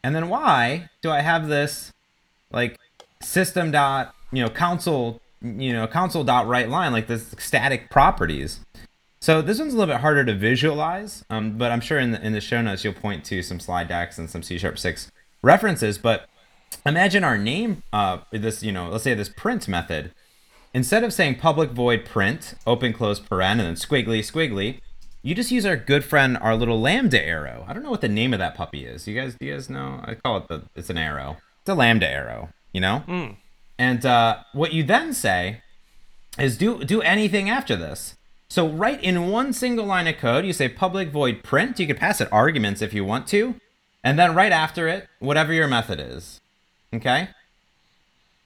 and 0.02 0.14
then 0.14 0.28
why 0.28 0.88
do 1.02 1.10
i 1.10 1.20
have 1.20 1.48
this 1.48 1.92
like 2.50 2.78
system 3.20 3.70
dot 3.70 4.14
you 4.32 4.42
know 4.42 4.50
console 4.50 5.20
you 5.42 5.72
know 5.72 5.86
console 5.86 6.24
dot 6.24 6.46
write 6.46 6.68
line 6.68 6.92
like 6.92 7.06
this 7.06 7.34
static 7.38 7.90
properties 7.90 8.60
so 9.20 9.42
this 9.42 9.58
one's 9.58 9.74
a 9.74 9.76
little 9.76 9.92
bit 9.92 10.00
harder 10.00 10.24
to 10.24 10.34
visualize, 10.34 11.24
um, 11.28 11.58
but 11.58 11.72
I'm 11.72 11.80
sure 11.80 11.98
in 11.98 12.12
the, 12.12 12.24
in 12.24 12.32
the 12.32 12.40
show 12.40 12.62
notes 12.62 12.84
you'll 12.84 12.92
point 12.94 13.24
to 13.26 13.42
some 13.42 13.58
slide 13.58 13.88
decks 13.88 14.16
and 14.18 14.30
some 14.30 14.42
C 14.42 14.58
Sharp 14.58 14.78
6 14.78 15.10
references. 15.42 15.98
But 15.98 16.28
imagine 16.86 17.24
our 17.24 17.36
name, 17.36 17.82
uh, 17.92 18.18
this 18.30 18.62
you 18.62 18.70
know, 18.70 18.88
let's 18.88 19.04
say 19.04 19.14
this 19.14 19.28
print 19.28 19.66
method. 19.66 20.12
Instead 20.72 21.02
of 21.02 21.12
saying 21.12 21.36
public 21.36 21.70
void 21.70 22.04
print, 22.04 22.54
open 22.66 22.92
close 22.92 23.18
paren, 23.18 23.52
and 23.52 23.60
then 23.60 23.74
squiggly 23.74 24.20
squiggly, 24.20 24.80
you 25.22 25.34
just 25.34 25.50
use 25.50 25.66
our 25.66 25.76
good 25.76 26.04
friend, 26.04 26.38
our 26.38 26.56
little 26.56 26.80
lambda 26.80 27.22
arrow. 27.22 27.64
I 27.68 27.72
don't 27.72 27.82
know 27.82 27.90
what 27.90 28.00
the 28.00 28.08
name 28.08 28.32
of 28.32 28.38
that 28.38 28.54
puppy 28.54 28.84
is. 28.84 29.06
You 29.06 29.20
guys, 29.20 29.34
do 29.38 29.46
you 29.46 29.54
guys 29.54 29.68
know? 29.68 30.00
I 30.04 30.14
call 30.14 30.38
it 30.38 30.48
the. 30.48 30.62
It's 30.74 30.90
an 30.90 30.98
arrow. 30.98 31.36
It's 31.60 31.70
a 31.70 31.74
lambda 31.74 32.08
arrow. 32.08 32.50
You 32.72 32.80
know. 32.80 33.02
Mm. 33.06 33.36
And 33.78 34.04
uh, 34.06 34.38
what 34.52 34.72
you 34.72 34.82
then 34.82 35.12
say 35.12 35.62
is 36.38 36.56
do 36.56 36.84
do 36.84 37.02
anything 37.02 37.50
after 37.50 37.76
this. 37.76 38.16
So 38.48 38.66
right 38.68 39.02
in 39.02 39.28
one 39.28 39.52
single 39.52 39.84
line 39.84 40.06
of 40.06 40.16
code, 40.16 40.46
you 40.46 40.52
say 40.52 40.68
public 40.68 41.10
void 41.10 41.42
print. 41.42 41.78
You 41.78 41.86
could 41.86 41.98
pass 41.98 42.20
it 42.20 42.32
arguments 42.32 42.80
if 42.80 42.94
you 42.94 43.04
want 43.04 43.26
to, 43.28 43.56
and 44.02 44.18
then 44.18 44.34
right 44.34 44.52
after 44.52 44.88
it, 44.88 45.08
whatever 45.18 45.52
your 45.52 45.68
method 45.68 46.00
is. 46.00 46.40
Okay. 46.94 47.28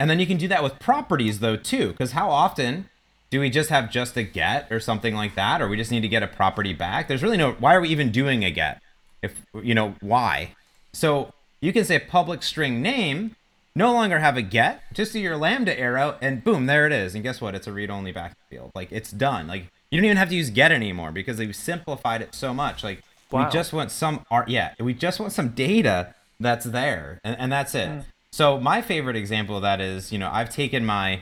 And 0.01 0.11
then 0.11 0.19
you 0.19 0.27
can 0.27 0.39
do 0.39 0.49
that 0.49 0.65
with 0.65 0.81
properties 0.81 1.39
though 1.39 1.57
too, 1.57 1.93
because 1.93 2.13
how 2.13 2.31
often 2.31 2.89
do 3.33 3.41
we 3.41 3.49
just 3.49 3.71
have 3.71 3.91
just 3.91 4.15
a 4.19 4.23
get 4.23 4.71
or 4.71 4.79
something 4.79 5.15
like 5.15 5.35
that, 5.37 5.63
or 5.63 5.67
we 5.67 5.79
just 5.79 5.91
need 5.91 6.03
to 6.03 6.09
get 6.09 6.23
a 6.23 6.27
property 6.27 6.75
back? 6.75 7.09
There's 7.09 7.23
really 7.23 7.39
no. 7.39 7.53
Why 7.53 7.75
are 7.75 7.81
we 7.81 7.89
even 7.89 8.13
doing 8.13 8.45
a 8.45 8.51
get? 8.51 8.83
If 9.23 9.41
you 9.55 9.75
know 9.75 9.95
why. 10.03 10.55
So 10.93 11.33
you 11.59 11.73
can 11.73 11.87
say 11.87 11.99
public 11.99 12.43
string 12.43 12.83
name 12.83 13.35
no 13.75 13.91
longer 13.91 14.19
have 14.19 14.37
a 14.37 14.43
get, 14.43 14.83
just 14.93 15.15
do 15.15 15.19
your 15.19 15.39
lambda 15.39 15.79
arrow, 15.81 16.19
and 16.21 16.45
boom, 16.45 16.67
there 16.67 16.87
it 16.87 16.93
is. 16.93 17.15
And 17.15 17.25
guess 17.25 17.41
what? 17.41 17.55
It's 17.55 17.67
a 17.67 17.73
read-only 17.73 18.13
backfield. 18.13 18.71
Like 18.75 18.93
it's 18.93 19.11
done. 19.11 19.47
Like 19.47 19.65
you 19.91 19.99
don't 19.99 20.05
even 20.05 20.19
have 20.19 20.29
to 20.29 20.35
use 20.35 20.51
get 20.51 20.71
anymore 20.71 21.11
because 21.11 21.39
they've 21.39 21.57
simplified 21.57 22.21
it 22.21 22.35
so 22.35 22.53
much. 22.53 22.85
Like 22.85 23.03
Wow. 23.31 23.47
we 23.47 23.51
just 23.51 23.73
want 23.73 23.91
some 23.91 24.27
art. 24.31 24.51
Yeah, 24.51 24.75
we 24.79 24.93
just 24.93 25.19
want 25.19 25.33
some 25.33 25.49
data 25.49 26.15
that's 26.39 26.67
there, 26.67 27.19
and, 27.25 27.35
and 27.39 27.51
that's 27.51 27.75
it. 27.75 27.89
Mm. 27.89 28.05
So 28.31 28.61
my 28.61 28.83
favorite 28.83 29.17
example 29.17 29.57
of 29.57 29.63
that 29.63 29.81
is, 29.81 30.13
you 30.13 30.19
know, 30.19 30.29
I've 30.31 30.51
taken 30.51 30.85
my 30.85 31.21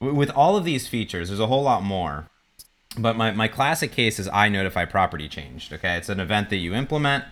with 0.00 0.30
all 0.30 0.56
of 0.56 0.64
these 0.64 0.88
features. 0.88 1.28
There's 1.28 1.40
a 1.40 1.46
whole 1.46 1.62
lot 1.62 1.82
more, 1.82 2.28
but 2.98 3.16
my 3.16 3.30
my 3.30 3.48
classic 3.48 3.92
case 3.92 4.18
is 4.18 4.28
I 4.28 4.48
notify 4.48 4.84
property 4.84 5.28
changed. 5.28 5.72
Okay, 5.72 5.96
it's 5.96 6.08
an 6.08 6.20
event 6.20 6.50
that 6.50 6.56
you 6.56 6.74
implement 6.74 7.24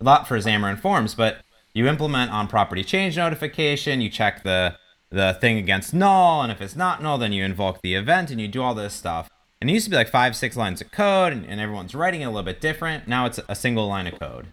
a 0.00 0.04
lot 0.04 0.26
for 0.26 0.38
Xamarin 0.38 0.78
Forms, 0.78 1.14
but 1.14 1.38
you 1.74 1.86
implement 1.86 2.30
on 2.30 2.48
property 2.48 2.84
change 2.84 3.16
notification. 3.16 4.00
You 4.00 4.08
check 4.08 4.42
the 4.42 4.76
the 5.10 5.36
thing 5.40 5.58
against 5.58 5.92
null, 5.92 6.42
and 6.42 6.50
if 6.50 6.60
it's 6.60 6.76
not 6.76 7.02
null, 7.02 7.18
then 7.18 7.32
you 7.32 7.44
invoke 7.44 7.82
the 7.82 7.94
event 7.94 8.30
and 8.30 8.40
you 8.40 8.48
do 8.48 8.62
all 8.62 8.74
this 8.74 8.94
stuff. 8.94 9.28
And 9.60 9.70
it 9.70 9.74
used 9.74 9.84
to 9.84 9.90
be 9.90 9.96
like 9.96 10.08
five, 10.08 10.34
six 10.34 10.56
lines 10.56 10.80
of 10.80 10.90
code, 10.90 11.32
and, 11.32 11.46
and 11.46 11.60
everyone's 11.60 11.94
writing 11.94 12.22
it 12.22 12.24
a 12.24 12.30
little 12.30 12.42
bit 12.42 12.60
different. 12.60 13.06
Now 13.06 13.26
it's 13.26 13.38
a 13.48 13.54
single 13.54 13.86
line 13.86 14.06
of 14.06 14.18
code. 14.18 14.48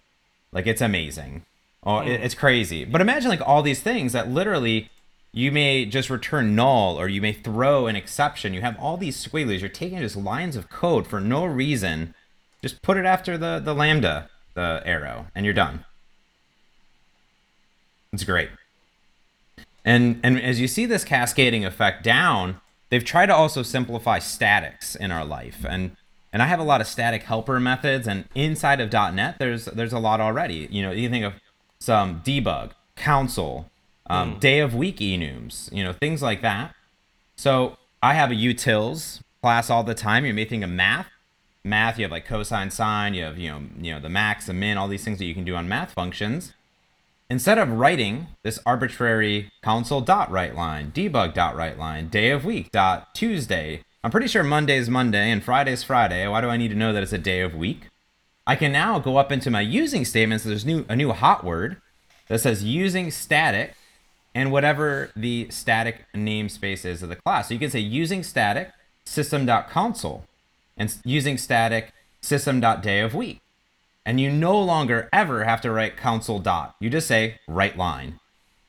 Like 0.52 0.66
it's 0.66 0.80
amazing. 0.80 1.46
Oh, 1.82 1.98
it, 1.98 2.18
hmm. 2.18 2.22
it's 2.22 2.34
crazy. 2.34 2.84
But 2.84 3.00
imagine 3.00 3.30
like 3.30 3.46
all 3.46 3.62
these 3.62 3.80
things 3.80 4.12
that 4.12 4.30
literally 4.30 4.90
you 5.32 5.52
may 5.52 5.84
just 5.84 6.10
return 6.10 6.54
null 6.56 6.98
or 6.98 7.08
you 7.08 7.20
may 7.20 7.32
throw 7.32 7.86
an 7.86 7.96
exception. 7.96 8.52
You 8.52 8.62
have 8.62 8.78
all 8.78 8.96
these 8.96 9.24
squigglies. 9.24 9.60
You're 9.60 9.68
taking 9.68 9.98
just 9.98 10.16
lines 10.16 10.56
of 10.56 10.68
code 10.68 11.06
for 11.06 11.20
no 11.20 11.44
reason. 11.44 12.14
Just 12.62 12.82
put 12.82 12.96
it 12.96 13.06
after 13.06 13.38
the, 13.38 13.60
the 13.64 13.74
lambda, 13.74 14.28
the 14.54 14.82
arrow, 14.84 15.26
and 15.34 15.44
you're 15.44 15.54
done. 15.54 15.84
It's 18.12 18.24
great. 18.24 18.50
And 19.84 20.20
and 20.22 20.40
as 20.40 20.60
you 20.60 20.68
see 20.68 20.84
this 20.84 21.04
cascading 21.04 21.64
effect 21.64 22.02
down, 22.04 22.60
they've 22.90 23.04
tried 23.04 23.26
to 23.26 23.34
also 23.34 23.62
simplify 23.62 24.18
statics 24.18 24.94
in 24.94 25.10
our 25.10 25.24
life. 25.24 25.64
And 25.66 25.96
and 26.32 26.42
I 26.42 26.46
have 26.46 26.60
a 26.60 26.64
lot 26.64 26.80
of 26.80 26.86
static 26.86 27.22
helper 27.22 27.58
methods 27.58 28.06
and 28.06 28.28
inside 28.34 28.80
of 28.80 28.92
.NET 28.92 29.38
there's 29.38 29.66
there's 29.66 29.92
a 29.92 29.98
lot 29.98 30.20
already. 30.20 30.68
You 30.70 30.82
know, 30.82 30.90
you 30.90 31.08
think 31.08 31.24
of 31.24 31.34
some 31.78 32.20
debug, 32.20 32.72
console, 32.96 33.69
um, 34.10 34.38
day 34.38 34.58
of 34.60 34.74
week 34.74 34.98
enums, 34.98 35.72
you 35.72 35.84
know, 35.84 35.92
things 35.92 36.20
like 36.20 36.42
that. 36.42 36.74
So 37.36 37.76
I 38.02 38.14
have 38.14 38.30
a 38.30 38.34
utils 38.34 39.20
class 39.40 39.70
all 39.70 39.84
the 39.84 39.94
time. 39.94 40.26
You 40.26 40.34
may 40.34 40.44
think 40.44 40.64
of 40.64 40.70
math. 40.70 41.06
Math, 41.62 41.98
you 41.98 42.04
have 42.04 42.10
like 42.10 42.26
cosine, 42.26 42.70
sine, 42.70 43.14
you 43.14 43.22
have, 43.24 43.38
you 43.38 43.50
know, 43.50 43.62
you 43.80 43.92
know, 43.92 44.00
the 44.00 44.08
max, 44.08 44.46
the 44.46 44.54
min, 44.54 44.78
all 44.78 44.88
these 44.88 45.04
things 45.04 45.18
that 45.18 45.26
you 45.26 45.34
can 45.34 45.44
do 45.44 45.54
on 45.54 45.68
math 45.68 45.92
functions. 45.92 46.54
Instead 47.28 47.58
of 47.58 47.70
writing 47.70 48.28
this 48.42 48.58
arbitrary 48.64 49.52
console 49.62 50.00
dot 50.00 50.30
write 50.30 50.56
line, 50.56 50.90
debug 50.90 51.34
dot 51.34 51.54
write 51.54 51.78
line, 51.78 52.08
day 52.08 52.30
of 52.30 52.44
week 52.44 52.72
dot 52.72 53.14
Tuesday, 53.14 53.84
I'm 54.02 54.10
pretty 54.10 54.26
sure 54.26 54.42
Monday 54.42 54.78
is 54.78 54.88
Monday 54.88 55.30
and 55.30 55.44
Friday 55.44 55.72
is 55.72 55.84
Friday. 55.84 56.26
Why 56.26 56.40
do 56.40 56.48
I 56.48 56.56
need 56.56 56.68
to 56.68 56.74
know 56.74 56.92
that 56.92 57.02
it's 57.02 57.12
a 57.12 57.18
day 57.18 57.42
of 57.42 57.54
week? 57.54 57.82
I 58.46 58.56
can 58.56 58.72
now 58.72 58.98
go 58.98 59.18
up 59.18 59.30
into 59.30 59.50
my 59.50 59.60
using 59.60 60.04
statements. 60.04 60.44
There's 60.44 60.64
new 60.64 60.86
a 60.88 60.96
new 60.96 61.12
hot 61.12 61.44
word 61.44 61.76
that 62.28 62.40
says 62.40 62.64
using 62.64 63.10
static 63.10 63.74
and 64.34 64.52
whatever 64.52 65.10
the 65.16 65.48
static 65.50 66.06
namespace 66.14 66.84
is 66.84 67.02
of 67.02 67.08
the 67.08 67.16
class. 67.16 67.48
So 67.48 67.54
you 67.54 67.60
can 67.60 67.70
say 67.70 67.80
using 67.80 68.22
static 68.22 68.70
system.console 69.04 70.24
and 70.76 70.94
using 71.04 71.36
static 71.36 71.92
system.day 72.20 73.00
of 73.00 73.14
week. 73.14 73.40
And 74.06 74.20
you 74.20 74.30
no 74.30 74.58
longer 74.58 75.08
ever 75.12 75.44
have 75.44 75.60
to 75.62 75.70
write 75.70 75.96
console 75.96 76.38
dot. 76.38 76.74
You 76.80 76.90
just 76.90 77.06
say 77.06 77.38
write 77.46 77.76
line. 77.76 78.18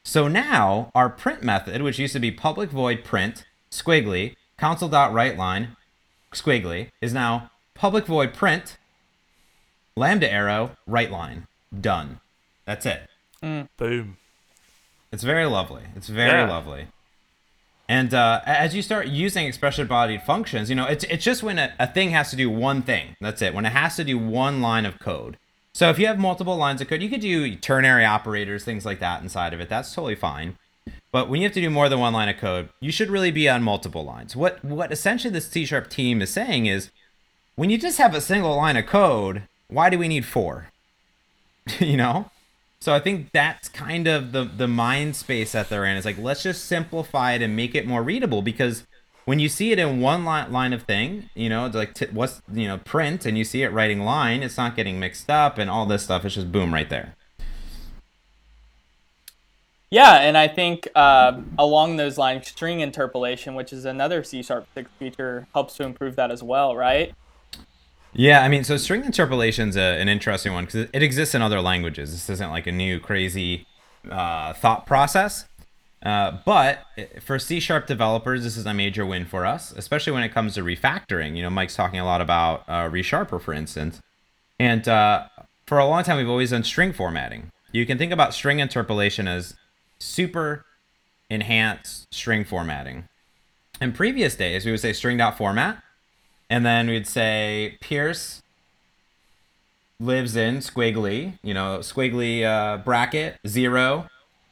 So 0.04 0.28
now 0.28 0.92
our 0.94 1.10
print 1.10 1.44
method, 1.44 1.82
which 1.82 2.00
used 2.00 2.14
to 2.14 2.20
be 2.20 2.32
public 2.32 2.70
void 2.70 3.04
print 3.04 3.46
squiggly 3.72 4.36
console 4.58 4.90
dot 4.90 5.14
write 5.14 5.38
line 5.38 5.78
squiggly, 6.34 6.90
is 7.02 7.14
now 7.14 7.52
public 7.76 8.06
void 8.06 8.34
print 8.34 8.78
lambda 9.96 10.30
arrow 10.32 10.72
write 10.86 11.12
line. 11.12 11.48
Done. 11.80 12.20
That's 12.66 12.86
it. 12.86 13.08
Mm. 13.42 13.70
Boom. 13.78 14.18
It's 15.12 15.24
very 15.24 15.46
lovely. 15.46 15.84
It's 15.96 16.08
very 16.08 16.42
Yeah. 16.42 16.50
lovely. 16.50 16.88
And 17.90 18.14
uh, 18.14 18.42
as 18.46 18.74
you 18.74 18.82
start 18.82 19.08
using 19.08 19.46
expression-bodied 19.46 20.22
functions, 20.24 20.70
you 20.70 20.76
know, 20.78 20.86
it's, 20.86 21.04
it's 21.06 21.24
just 21.26 21.44
when 21.44 21.60
a, 21.60 21.74
a 21.78 21.88
thing 21.88 22.12
has 22.12 22.30
to 22.30 22.38
do 22.38 22.50
one 22.50 22.82
thing. 22.82 23.18
That's 23.20 23.42
it. 23.42 23.54
When 23.54 23.66
it 23.66 23.74
has 23.74 23.98
to 23.98 24.06
do 24.06 24.18
one 24.18 24.62
line 24.62 24.86
of 24.86 24.98
code. 25.00 25.38
So 25.74 25.90
if 25.90 26.00
you 26.00 26.08
have 26.08 26.18
multiple 26.18 26.56
lines 26.56 26.80
of 26.80 26.88
code, 26.88 27.02
you 27.02 27.10
could 27.10 27.20
do 27.22 27.56
ternary 27.56 28.06
operators, 28.06 28.64
things 28.64 28.86
like 28.86 29.00
that 29.00 29.22
inside 29.22 29.54
of 29.54 29.60
it. 29.60 29.68
That's 29.68 29.94
totally 29.94 30.16
fine. 30.16 30.58
But 31.12 31.28
when 31.30 31.42
you 31.42 31.48
have 31.48 31.54
to 31.56 31.62
do 31.62 31.70
more 31.70 31.90
than 31.90 32.00
one 32.00 32.14
line 32.14 32.30
of 32.30 32.38
code, 32.38 32.70
you 32.80 32.92
should 32.92 33.10
really 33.10 33.32
be 33.32 33.50
on 33.50 33.62
multiple 33.64 34.06
lines. 34.06 34.36
What 34.36 34.64
what 34.64 34.92
essentially 34.94 35.34
the 35.34 35.42
C 35.42 35.66
sharp 35.66 35.90
team 35.90 36.22
is 36.22 36.30
saying 36.30 36.66
is, 36.68 36.90
when 37.56 37.70
you 37.70 37.78
just 37.78 37.98
have 37.98 38.16
a 38.16 38.22
single 38.22 38.56
line 38.56 38.78
of 38.78 38.86
code, 38.86 39.44
why 39.68 39.90
do 39.90 40.00
we 40.00 40.08
need 40.08 40.26
four? 40.26 40.68
you 41.80 41.98
know? 41.98 42.32
So 42.82 42.96
I 42.96 43.00
think 43.00 43.32
that's 43.32 43.70
kind 43.70 44.08
of 44.08 44.32
the 44.32 44.44
the 44.44 44.68
mind 44.68 45.16
space 45.16 45.52
that 45.52 45.70
they're 45.70 45.86
in. 45.86 45.96
It's 45.96 46.06
like 46.06 46.18
let's 46.18 46.42
just 46.42 46.66
simplify 46.66 47.34
it 47.34 47.44
and 47.44 47.56
make 47.56 47.76
it 47.76 47.86
more 47.86 48.02
readable 48.02 48.42
because 48.42 48.88
when 49.26 49.38
you 49.38 49.50
see 49.50 49.72
it 49.72 49.78
in 49.78 50.02
one 50.02 50.26
line, 50.26 50.52
line 50.52 50.74
of 50.74 50.82
thing, 50.84 51.30
you 51.36 51.48
know, 51.48 51.68
it's 51.68 51.76
like 51.76 51.94
t- 51.94 52.08
what's 52.12 52.42
you 52.52 52.68
know 52.68 52.80
print 52.80 53.26
and 53.28 53.38
you 53.38 53.44
see 53.44 53.62
it 53.62 53.72
writing 53.72 54.02
line, 54.02 54.42
it's 54.42 54.58
not 54.58 54.76
getting 54.76 55.00
mixed 55.00 55.30
up 55.30 55.60
and 55.60 55.70
all 55.70 55.86
this 55.86 56.04
stuff. 56.04 56.26
It's 56.26 56.34
just 56.36 56.52
boom 56.52 56.74
right 56.74 56.90
there. 56.90 57.16
Yeah, 59.92 60.20
and 60.22 60.38
I 60.38 60.48
think 60.48 60.88
uh, 60.96 61.42
along 61.60 61.98
those 61.98 62.18
lines, 62.18 62.48
string 62.48 62.80
interpolation, 62.80 63.56
which 63.56 63.74
is 63.74 63.84
another 63.84 64.24
C 64.24 64.42
Sharp 64.42 64.66
6 64.74 64.90
feature, 64.98 65.48
helps 65.54 65.76
to 65.76 65.84
improve 65.84 66.16
that 66.16 66.32
as 66.32 66.42
well, 66.42 66.76
right? 66.78 67.14
Yeah, 68.14 68.44
I 68.44 68.50
mean, 68.50 68.64
so 68.64 68.78
string 68.78 69.06
interpolation 69.06 69.70
is 69.70 69.78
an 69.78 70.10
interesting 70.10 70.54
one 70.54 70.66
because 70.66 70.90
it, 70.92 71.02
exists 71.02 71.34
in 71.34 71.42
other 71.42 71.62
languages. 71.62 72.12
This 72.12 72.30
isn't 72.30 72.50
like 72.50 72.68
a 72.68 72.72
new 72.72 73.00
crazy 73.00 73.66
uh, 74.10 74.54
thought 74.54 74.86
process. 74.86 75.46
Uh, 76.04 76.38
but 76.46 76.80
for 77.22 77.38
C 77.38 77.60
sharp 77.60 77.88
developers, 77.88 78.44
this 78.44 78.58
is 78.58 78.66
a 78.66 78.74
major 78.74 79.06
win 79.06 79.26
for 79.26 79.46
us, 79.46 79.72
especially 79.72 80.14
when 80.14 80.24
it 80.24 80.30
comes 80.30 80.56
to 80.56 80.62
refactoring. 80.62 81.36
You 81.36 81.44
know, 81.44 81.50
Mike's 81.50 81.76
talking 81.76 82.00
a 82.00 82.06
lot 82.06 82.22
about 82.22 82.64
uh, 82.68 82.90
ReSharper, 82.90 83.40
for 83.40 83.54
instance. 83.54 84.02
And 84.60 84.88
uh, 84.88 85.28
for 85.66 85.78
a 85.78 85.86
long 85.86 86.04
time, 86.04 86.18
we've 86.18 86.30
always 86.30 86.50
done 86.50 86.64
string 86.64 86.92
formatting. 86.92 87.52
You 87.72 87.86
can 87.86 87.98
think 87.98 88.12
about 88.12 88.34
string 88.34 88.60
interpolation 88.60 89.28
as 89.28 89.56
super 90.00 90.66
enhanced 91.30 92.14
string 92.14 92.44
formatting. 92.44 93.08
In 93.80 93.94
previous 93.94 94.36
days, 94.36 94.66
we 94.66 94.72
would 94.72 94.80
say 94.80 94.94
string.format, 94.94 95.82
and 96.52 96.66
then 96.66 96.90
we'd 96.90 97.08
say 97.08 97.78
Pierce 97.80 98.44
lives 100.02 100.36
in 100.36 100.58
squiggly, 100.58 101.40
you 101.42 101.54
know, 101.54 101.80
squiggly 101.80 102.44
uh, 102.44 102.78
bracket 102.78 103.38
zero 103.48 104.08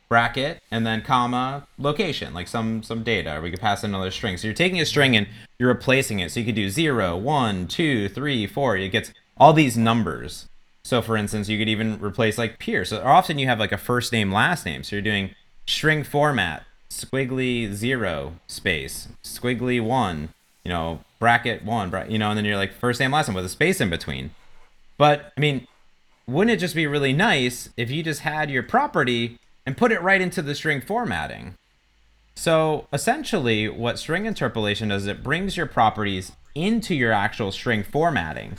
bracket 0.08 0.64
and 0.72 0.88
then 0.88 1.02
comma 1.02 1.68
location, 1.78 2.34
like 2.34 2.48
some 2.48 2.82
some 2.84 3.04
data. 3.04 3.42
We 3.44 3.52
could 3.52 3.60
pass 3.60 3.84
another 3.84 4.12
string. 4.12 4.38
So 4.38 4.48
you're 4.48 4.56
taking 4.56 4.80
a 4.80 4.86
string 4.86 5.16
and 5.18 5.28
you're 5.60 5.68
replacing 5.68 6.20
it. 6.20 6.32
So 6.32 6.40
you 6.40 6.46
could 6.46 6.56
do 6.56 6.70
zero, 6.70 7.18
one, 7.18 7.68
two, 7.68 8.08
three, 8.08 8.48
four. 8.48 8.78
It 8.78 8.90
gets 8.90 9.12
all 9.38 9.52
these 9.52 9.78
numbers. 9.78 10.48
So 10.86 11.02
for 11.02 11.18
instance, 11.18 11.50
you 11.50 11.60
could 11.60 11.70
even 11.70 12.00
replace 12.00 12.38
like 12.38 12.60
Pierce. 12.60 12.90
So 12.92 13.04
often 13.04 13.38
you 13.38 13.48
have 13.48 13.60
like 13.60 13.74
a 13.74 13.78
first 13.78 14.14
name, 14.14 14.32
last 14.32 14.66
name. 14.66 14.84
So 14.84 14.96
you're 14.96 15.04
doing 15.04 15.36
string 15.68 16.06
format, 16.06 16.64
squiggly 16.90 17.72
zero 17.74 18.36
space, 18.48 19.10
squiggly 19.22 19.84
one, 19.84 20.30
you 20.63 20.69
know, 20.69 21.00
bracket 21.19 21.63
one, 21.63 21.89
bra- 21.89 22.06
you 22.06 22.17
know, 22.17 22.30
and 22.30 22.38
then 22.38 22.45
you're 22.45 22.58
like 22.58 22.74
first 22.74 23.00
name, 23.00 23.12
last 23.12 23.28
name 23.28 23.36
with 23.36 23.45
a 23.45 23.50
space 23.50 23.82
in 23.82 23.89
between. 23.89 24.32
But 24.98 25.34
I 25.38 25.39
mean, 25.39 25.67
wouldn't 26.28 26.52
it 26.56 26.60
just 26.60 26.76
be 26.76 26.88
really 26.88 27.13
nice 27.13 27.69
if 27.78 27.89
you 27.89 28.04
just 28.04 28.22
had 28.22 28.50
your 28.50 28.63
property 28.63 29.39
and 29.65 29.78
put 29.78 29.91
it 29.91 30.02
right 30.02 30.22
into 30.22 30.41
the 30.41 30.56
string 30.56 30.82
formatting? 30.82 31.56
So 32.36 32.88
essentially, 32.93 33.67
what 33.67 34.00
string 34.00 34.26
interpolation 34.26 34.89
does, 34.89 35.04
is 35.04 35.08
it 35.08 35.24
brings 35.24 35.58
your 35.58 35.65
properties 35.65 36.32
into 36.56 36.95
your 36.95 37.12
actual 37.12 37.52
string 37.52 37.84
formatting. 37.84 38.58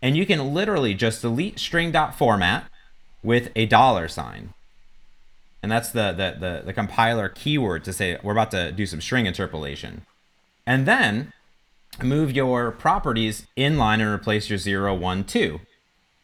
And 0.00 0.16
you 0.16 0.26
can 0.26 0.52
literally 0.52 0.94
just 0.94 1.22
delete 1.22 1.58
string.format 1.58 2.64
with 3.22 3.50
a 3.54 3.66
dollar 3.66 4.08
sign. 4.08 4.52
And 5.62 5.70
that's 5.70 5.90
the, 5.90 6.10
the, 6.12 6.36
the, 6.40 6.62
the 6.66 6.72
compiler 6.72 7.28
keyword 7.28 7.84
to 7.84 7.92
say 7.92 8.18
we're 8.22 8.32
about 8.32 8.50
to 8.50 8.72
do 8.72 8.84
some 8.84 9.00
string 9.00 9.26
interpolation. 9.26 10.02
And 10.66 10.86
then 10.86 11.32
move 12.02 12.32
your 12.32 12.70
properties 12.70 13.46
in 13.56 13.78
line 13.78 14.00
and 14.00 14.10
replace 14.10 14.48
your 14.48 14.58
0, 14.58 14.94
1, 14.94 15.24
2. 15.24 15.60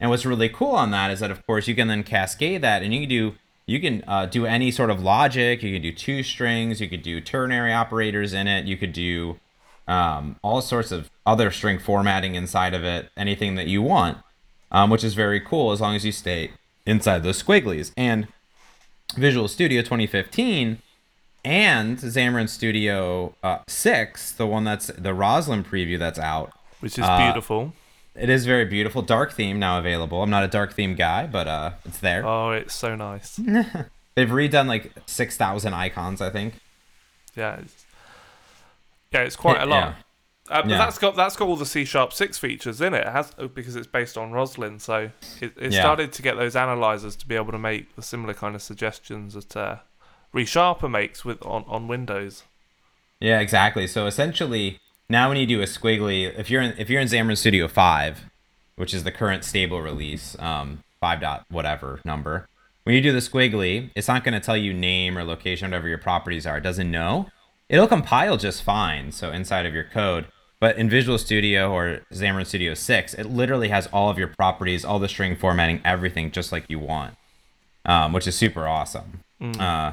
And 0.00 0.10
what's 0.10 0.24
really 0.24 0.48
cool 0.48 0.72
on 0.72 0.90
that 0.92 1.10
is 1.10 1.20
that, 1.20 1.30
of 1.30 1.44
course, 1.46 1.66
you 1.66 1.74
can 1.74 1.88
then 1.88 2.04
cascade 2.04 2.62
that, 2.62 2.82
and 2.82 2.94
you 2.94 3.00
can 3.00 3.08
do 3.08 3.34
you 3.66 3.80
can 3.80 4.02
uh, 4.06 4.24
do 4.24 4.46
any 4.46 4.70
sort 4.70 4.88
of 4.88 5.02
logic. 5.02 5.62
You 5.62 5.74
can 5.74 5.82
do 5.82 5.92
two 5.92 6.22
strings. 6.22 6.80
You 6.80 6.88
could 6.88 7.02
do 7.02 7.20
ternary 7.20 7.70
operators 7.70 8.32
in 8.32 8.46
it. 8.48 8.64
You 8.64 8.78
could 8.78 8.94
do 8.94 9.38
um, 9.86 10.36
all 10.42 10.62
sorts 10.62 10.90
of 10.90 11.10
other 11.26 11.50
string 11.50 11.78
formatting 11.78 12.34
inside 12.34 12.72
of 12.72 12.82
it. 12.82 13.10
Anything 13.14 13.56
that 13.56 13.66
you 13.66 13.82
want, 13.82 14.16
um, 14.72 14.88
which 14.88 15.04
is 15.04 15.12
very 15.12 15.38
cool 15.38 15.70
as 15.70 15.82
long 15.82 15.94
as 15.94 16.02
you 16.02 16.12
stay 16.12 16.52
inside 16.86 17.22
those 17.22 17.42
squigglies. 17.42 17.92
And 17.94 18.28
Visual 19.16 19.48
Studio 19.48 19.82
2015 19.82 20.80
and 21.44 21.98
Xamarin 21.98 22.48
Studio 22.48 23.34
uh, 23.42 23.58
6, 23.68 24.32
the 24.32 24.46
one 24.46 24.64
that's 24.64 24.88
the 24.88 25.14
Roslyn 25.14 25.64
preview 25.64 25.98
that's 25.98 26.18
out, 26.18 26.52
which 26.80 26.98
is 26.98 27.04
Uh, 27.04 27.18
beautiful. 27.32 27.72
it 28.14 28.28
is 28.28 28.44
very 28.46 28.64
beautiful. 28.64 29.02
Dark 29.02 29.32
theme 29.32 29.58
now 29.58 29.78
available. 29.78 30.22
I'm 30.22 30.30
not 30.30 30.44
a 30.44 30.48
dark 30.48 30.72
theme 30.74 30.94
guy, 30.94 31.26
but 31.26 31.46
uh, 31.46 31.72
it's 31.84 31.98
there. 31.98 32.26
Oh, 32.26 32.50
it's 32.50 32.74
so 32.74 32.94
nice. 32.94 33.36
They've 34.14 34.28
redone 34.28 34.66
like 34.66 34.92
6,000 35.06 35.72
icons, 35.74 36.20
I 36.20 36.30
think. 36.30 36.54
Yeah, 37.36 37.56
it's, 37.60 37.84
yeah, 39.12 39.20
it's 39.20 39.36
quite 39.36 39.62
a 39.62 39.66
lot. 39.66 39.94
Yeah. 39.94 39.94
Uh, 40.50 40.62
but 40.62 40.70
Yeah. 40.70 40.78
that's 40.78 40.98
got 40.98 41.14
that's 41.14 41.36
got 41.36 41.46
all 41.46 41.56
the 41.56 41.66
C 41.66 41.84
sharp 41.84 42.12
six 42.12 42.38
features 42.38 42.80
in 42.80 42.94
it. 42.94 43.06
It 43.06 43.12
has 43.12 43.32
because 43.54 43.76
it's 43.76 43.86
based 43.86 44.16
on 44.16 44.32
Roslyn, 44.32 44.78
so 44.80 45.10
it, 45.42 45.52
it 45.60 45.72
Yeah. 45.72 45.80
started 45.82 46.10
to 46.14 46.22
get 46.22 46.36
those 46.36 46.56
analyzers 46.56 47.14
to 47.16 47.28
be 47.28 47.36
able 47.36 47.52
to 47.52 47.58
make 47.58 47.94
the 47.96 48.02
similar 48.02 48.32
kind 48.34 48.54
of 48.56 48.62
suggestions 48.62 49.34
that 49.34 49.54
uh, 49.56 49.76
ReSharper 50.34 50.90
makes 50.90 51.24
with 51.24 51.44
on, 51.44 51.64
on 51.66 51.88
Windows. 51.88 52.44
Yeah, 53.20 53.40
exactly. 53.40 53.86
So 53.86 54.06
essentially, 54.06 54.78
Now, 55.08 55.28
when 55.28 55.38
you 55.38 55.46
do 55.46 55.60
a 55.62 55.64
squiggly, 55.64 56.38
if 56.38 56.50
you're 56.50 56.60
in 56.62 56.74
if 56.78 56.90
you're 56.90 57.00
in 57.00 57.08
Xamarin 57.08 57.38
Studio 57.38 57.66
Five, 57.66 58.24
which 58.76 58.92
is 58.92 59.04
the 59.04 59.10
current 59.10 59.42
stable 59.42 59.80
release, 59.80 60.36
um, 60.38 60.84
five 61.00 61.20
dot 61.20 61.46
whatever 61.50 62.00
number, 62.04 62.46
when 62.84 62.94
you 62.94 63.00
do 63.00 63.12
the 63.12 63.18
squiggly, 63.20 63.90
it's 63.94 64.06
not 64.08 64.22
going 64.22 64.34
to 64.34 64.40
tell 64.40 64.56
you 64.56 64.72
name 64.74 65.16
or 65.16 65.24
location, 65.24 65.70
whatever 65.70 65.88
your 65.88 65.98
properties 65.98 66.46
are. 66.46 66.58
It 66.58 66.62
doesn't 66.62 66.90
know. 66.90 67.28
It'll 67.70 67.86
compile 67.88 68.36
just 68.36 68.62
fine. 68.62 69.10
So 69.12 69.30
inside 69.30 69.64
of 69.66 69.74
your 69.74 69.84
code, 69.84 70.26
but 70.60 70.76
in 70.78 70.88
Visual 70.90 71.18
Studio 71.18 71.72
or 71.72 72.00
Xamarin 72.12 72.46
Studio 72.46 72.74
6, 72.74 73.14
it 73.14 73.24
literally 73.24 73.68
has 73.68 73.86
all 73.88 74.10
of 74.10 74.18
your 74.18 74.28
properties, 74.28 74.84
all 74.84 74.98
the 74.98 75.08
string 75.08 75.36
formatting, 75.36 75.80
everything 75.84 76.30
just 76.30 76.50
like 76.52 76.64
you 76.68 76.78
want, 76.78 77.14
um, 77.84 78.12
which 78.12 78.26
is 78.26 78.34
super 78.36 78.66
awesome. 78.66 79.20
Uh, 79.60 79.92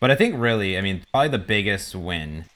but 0.00 0.10
I 0.10 0.14
think 0.16 0.34
really, 0.38 0.76
I 0.76 0.80
mean, 0.80 1.02
probably 1.12 1.28
the 1.28 1.38
biggest 1.38 1.94
win, 1.94 2.46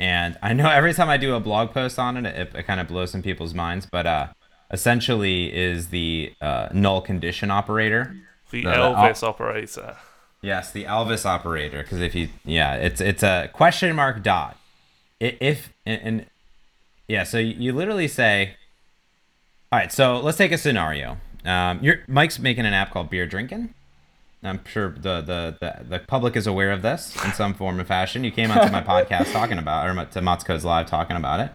and 0.00 0.38
I 0.42 0.52
know 0.54 0.68
every 0.70 0.94
time 0.94 1.08
I 1.08 1.16
do 1.16 1.34
a 1.34 1.40
blog 1.40 1.72
post 1.72 1.98
on 1.98 2.16
it, 2.16 2.26
it, 2.26 2.54
it 2.54 2.62
kind 2.64 2.80
of 2.80 2.88
blows 2.88 3.10
some 3.10 3.22
people's 3.22 3.52
minds, 3.54 3.86
but 3.90 4.06
uh, 4.06 4.26
essentially 4.70 5.54
is 5.54 5.88
the 5.88 6.32
uh, 6.40 6.68
null 6.72 7.00
condition 7.02 7.50
operator. 7.50 8.14
The 8.50 8.62
The- 8.62 8.70
the 8.70 8.76
Elvis 8.76 9.22
operator. 9.22 9.96
Yes, 10.42 10.72
the 10.72 10.84
Elvis 10.84 11.24
operator. 11.24 11.82
Because 11.82 12.00
if 12.00 12.14
you, 12.14 12.28
yeah, 12.44 12.74
it's 12.74 13.00
it's 13.00 13.22
a 13.22 13.48
question 13.52 13.94
mark 13.94 14.22
dot. 14.22 14.56
If 15.20 15.72
and, 15.86 16.00
and 16.02 16.26
yeah, 17.06 17.22
so 17.24 17.38
you 17.38 17.72
literally 17.72 18.08
say, 18.08 18.56
all 19.70 19.78
right. 19.78 19.92
So 19.92 20.18
let's 20.18 20.36
take 20.36 20.50
a 20.52 20.58
scenario. 20.58 21.18
Um, 21.44 21.80
Mike's 22.08 22.38
making 22.40 22.66
an 22.66 22.72
app 22.74 22.90
called 22.90 23.08
Beer 23.08 23.26
Drinking. 23.26 23.72
I'm 24.42 24.64
sure 24.64 24.90
the, 24.90 25.20
the 25.20 25.56
the 25.60 25.84
the 25.88 25.98
public 26.00 26.36
is 26.36 26.46
aware 26.46 26.72
of 26.72 26.82
this 26.82 27.16
in 27.24 27.32
some 27.32 27.54
form 27.54 27.78
or 27.78 27.84
fashion. 27.84 28.24
You 28.24 28.32
came 28.32 28.50
onto 28.50 28.72
my 28.72 28.82
podcast 28.82 29.32
talking 29.32 29.58
about, 29.58 29.86
or 29.86 30.04
to 30.04 30.44
Codes 30.44 30.64
Live 30.64 30.86
talking 30.86 31.16
about 31.16 31.40
it. 31.40 31.52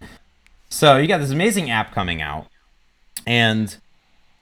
So 0.69 0.97
you 0.97 1.07
got 1.07 1.19
this 1.19 1.31
amazing 1.31 1.69
app 1.69 1.93
coming 1.93 2.21
out, 2.21 2.47
and 3.25 3.75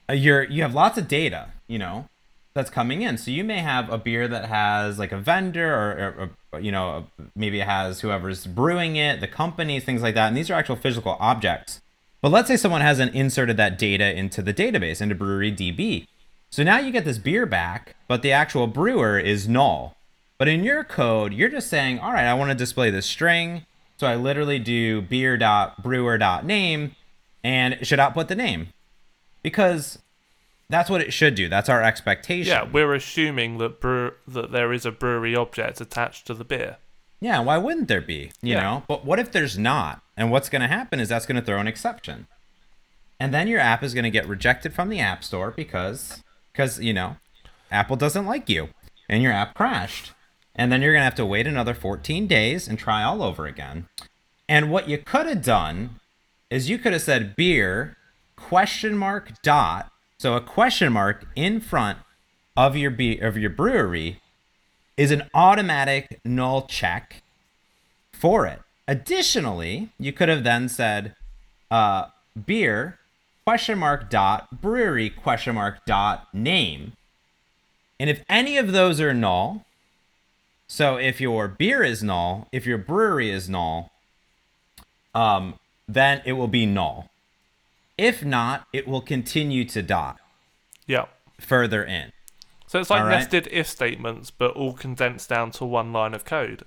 uh, 0.10 0.13
you're 0.13 0.43
you 0.43 0.62
have 0.62 0.73
lots 0.73 0.97
of 0.97 1.08
data, 1.08 1.49
you 1.67 1.79
know, 1.79 2.08
that's 2.53 2.69
coming 2.69 3.01
in. 3.01 3.17
So 3.17 3.31
you 3.31 3.43
may 3.43 3.60
have 3.60 3.91
a 3.91 3.97
beer 3.97 4.27
that 4.27 4.45
has 4.45 4.99
like 4.99 5.12
a 5.12 5.17
vendor, 5.17 5.73
or, 5.73 6.13
or, 6.19 6.29
or 6.51 6.60
you 6.60 6.71
know, 6.71 7.08
maybe 7.36 7.60
it 7.60 7.67
has 7.67 8.01
whoever's 8.01 8.45
brewing 8.45 8.95
it, 8.95 9.21
the 9.21 9.27
companies, 9.27 9.84
things 9.84 10.01
like 10.01 10.15
that, 10.15 10.27
and 10.27 10.38
these 10.38 10.51
are 10.51 10.53
actual 10.53 10.75
physical 10.75 11.17
objects. 11.19 11.81
But 12.21 12.31
let's 12.31 12.47
say 12.47 12.58
someone 12.58 12.81
hasn't 12.81 13.13
inserted 13.13 13.58
that 13.58 13.77
data 13.77 14.15
into 14.15 14.41
the 14.41 14.53
database, 14.53 15.01
into 15.01 15.15
Brewery 15.15 15.51
DB. 15.51 16.08
So 16.55 16.63
now 16.63 16.79
you 16.79 16.93
get 16.93 17.03
this 17.03 17.17
beer 17.17 17.45
back, 17.45 17.97
but 18.07 18.21
the 18.21 18.31
actual 18.31 18.65
brewer 18.65 19.19
is 19.19 19.45
null. 19.45 19.97
But 20.37 20.47
in 20.47 20.63
your 20.63 20.85
code, 20.85 21.33
you're 21.33 21.49
just 21.49 21.69
saying, 21.69 21.99
all 21.99 22.13
right, 22.13 22.23
I 22.23 22.33
want 22.33 22.49
to 22.49 22.55
display 22.55 22.89
this 22.89 23.05
string. 23.05 23.65
So 23.97 24.07
I 24.07 24.15
literally 24.15 24.57
do 24.57 25.01
beer.brewer.name 25.01 26.95
and 27.43 27.73
it 27.73 27.85
should 27.85 27.99
output 27.99 28.29
the 28.29 28.37
name. 28.37 28.69
Because 29.43 29.99
that's 30.69 30.89
what 30.89 31.01
it 31.01 31.11
should 31.11 31.35
do. 31.35 31.49
That's 31.49 31.67
our 31.67 31.83
expectation. 31.83 32.53
Yeah, 32.53 32.63
we're 32.71 32.93
assuming 32.93 33.57
that 33.57 33.81
brew- 33.81 34.13
that 34.25 34.53
there 34.53 34.71
is 34.71 34.85
a 34.85 34.93
brewery 34.93 35.35
object 35.35 35.81
attached 35.81 36.25
to 36.27 36.33
the 36.33 36.45
beer. 36.45 36.77
Yeah, 37.19 37.41
why 37.41 37.57
wouldn't 37.57 37.89
there 37.89 37.99
be? 37.99 38.31
You 38.41 38.53
Yeah. 38.53 38.61
know? 38.61 38.83
But 38.87 39.03
what 39.03 39.19
if 39.19 39.33
there's 39.33 39.57
not? 39.57 40.03
And 40.15 40.31
what's 40.31 40.47
going 40.47 40.61
to 40.61 40.69
happen 40.69 41.01
is 41.01 41.09
that's 41.09 41.25
going 41.25 41.35
to 41.35 41.45
throw 41.45 41.59
an 41.59 41.67
exception. 41.67 42.27
And 43.19 43.33
then 43.33 43.49
your 43.49 43.59
app 43.59 43.83
is 43.83 43.93
going 43.93 44.05
to 44.05 44.09
get 44.09 44.25
rejected 44.25 44.73
from 44.73 44.87
the 44.87 45.01
App 45.01 45.21
Store 45.21 45.51
because 45.51 46.21
cuz 46.55 46.79
you 46.79 46.93
know, 46.93 47.17
Apple 47.71 47.95
doesn't 47.95 48.25
like 48.25 48.49
you 48.49 48.69
and 49.09 49.21
your 49.21 49.31
app 49.31 49.53
crashed. 49.53 50.13
And 50.55 50.71
then 50.71 50.81
you're 50.81 50.93
going 50.93 51.01
to 51.01 51.05
have 51.05 51.15
to 51.15 51.25
wait 51.25 51.47
another 51.47 51.73
14 51.73 52.27
days 52.27 52.67
and 52.67 52.79
try 52.79 53.03
all 53.03 53.21
over 53.21 53.45
again. 53.45 53.87
And 54.47 54.71
what 54.71 54.87
you 54.87 54.97
could 54.97 55.25
have 55.25 55.43
done 55.43 55.99
is 56.49 56.69
you 56.69 56.77
could 56.77 56.93
have 56.93 57.01
said 57.01 57.35
beer 57.35 57.97
question 58.37 58.97
mark 58.97 59.41
dot 59.41 59.91
so 60.17 60.35
a 60.35 60.41
question 60.41 60.93
mark 60.93 61.27
in 61.35 61.59
front 61.59 61.99
of 62.55 62.75
your 62.77 62.91
be- 62.91 63.19
of 63.19 63.37
your 63.37 63.49
brewery 63.49 64.21
is 64.97 65.11
an 65.11 65.23
automatic 65.33 66.21
null 66.23 66.67
check 66.67 67.21
for 68.13 68.45
it. 68.45 68.61
Additionally, 68.87 69.89
you 69.99 70.13
could 70.13 70.29
have 70.29 70.43
then 70.43 70.69
said 70.69 71.15
uh, 71.69 72.05
beer 72.45 72.97
question 73.45 73.77
mark 73.77 74.10
dot 74.10 74.60
brewery 74.60 75.10
question 75.10 75.53
mark 75.53 75.86
dot 75.86 76.27
name. 76.34 76.93
And 77.99 78.10
if 78.10 78.23
any 78.27 78.58
of 78.58 78.71
those 78.71 78.99
are 78.99 79.13
null, 79.13 79.65
so 80.67 80.97
if 80.97 81.21
your 81.21 81.47
beer 81.47 81.84
is 81.84 82.01
null, 82.01 82.47
if 82.51 82.65
your 82.65 82.79
brewery 82.79 83.29
is 83.29 83.47
null, 83.47 83.91
um, 85.13 85.60
then 85.88 86.23
it 86.25 86.34
will 86.34 86.47
be 86.47 86.65
null. 86.65 87.10
If 87.99 88.25
not, 88.25 88.67
it 88.73 88.88
will 88.88 89.01
continue 89.01 89.63
to 89.65 89.84
dot 89.84 90.17
Yeah. 90.88 91.05
further 91.39 91.84
in. 91.84 92.12
So 92.65 92.79
it's 92.79 92.89
like 92.89 93.03
right. 93.03 93.19
nested 93.19 93.47
if 93.51 93.67
statements, 93.69 94.31
but 94.31 94.55
all 94.55 94.73
condensed 94.73 95.29
down 95.29 95.51
to 95.51 95.65
one 95.65 95.93
line 95.93 96.15
of 96.15 96.25
code. 96.25 96.63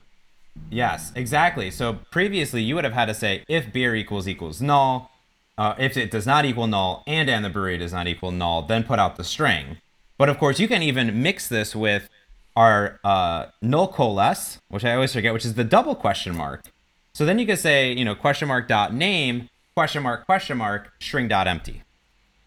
Yes, 0.70 1.12
exactly. 1.16 1.72
So 1.72 1.98
previously, 2.12 2.62
you 2.62 2.76
would 2.76 2.84
have 2.84 2.92
had 2.94 3.06
to 3.06 3.14
say 3.14 3.42
if 3.48 3.72
beer 3.72 3.96
equals 3.96 4.28
equals 4.28 4.62
null, 4.62 5.10
uh, 5.58 5.74
if 5.78 5.96
it 5.96 6.10
does 6.10 6.26
not 6.26 6.46
equal 6.46 6.66
null, 6.66 7.02
and 7.06 7.28
and 7.28 7.44
the 7.44 7.50
brewery 7.50 7.76
does 7.76 7.92
not 7.92 8.06
equal 8.06 8.30
null, 8.30 8.62
then 8.62 8.84
put 8.84 8.98
out 8.98 9.16
the 9.16 9.24
string. 9.24 9.78
But 10.16 10.28
of 10.28 10.38
course, 10.38 10.58
you 10.58 10.68
can 10.68 10.82
even 10.82 11.22
mix 11.22 11.48
this 11.48 11.76
with 11.76 12.08
our 12.56 12.98
uh, 13.04 13.46
null 13.60 13.88
coalesce, 13.88 14.58
which 14.68 14.84
I 14.84 14.94
always 14.94 15.12
forget, 15.12 15.32
which 15.32 15.44
is 15.44 15.54
the 15.54 15.64
double 15.64 15.94
question 15.94 16.34
mark. 16.36 16.64
So 17.12 17.24
then 17.26 17.38
you 17.38 17.46
could 17.46 17.58
say, 17.58 17.92
you 17.92 18.04
know, 18.04 18.14
question 18.14 18.48
mark 18.48 18.68
dot 18.68 18.94
name 18.94 19.48
question 19.74 20.02
mark 20.02 20.24
question 20.26 20.58
mark 20.58 20.92
string 21.00 21.28
dot 21.28 21.46
empty. 21.46 21.82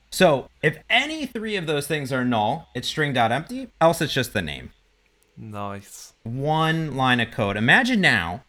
So 0.09 0.49
if 0.61 0.77
any 0.89 1.25
three 1.25 1.55
of 1.55 1.65
those 1.65 1.87
things 1.87 2.11
are 2.11 2.25
null, 2.25 2.67
it's 2.75 2.87
string 2.87 3.13
dot 3.13 3.31
empty. 3.31 3.69
Else, 3.79 4.01
it's 4.01 4.13
just 4.13 4.33
the 4.33 4.41
name 4.41 4.71
Nice. 5.37 6.13
one 6.23 6.97
line 6.97 7.19
of 7.21 7.31
code. 7.31 7.55
Imagine 7.55 8.01
now, 8.01 8.43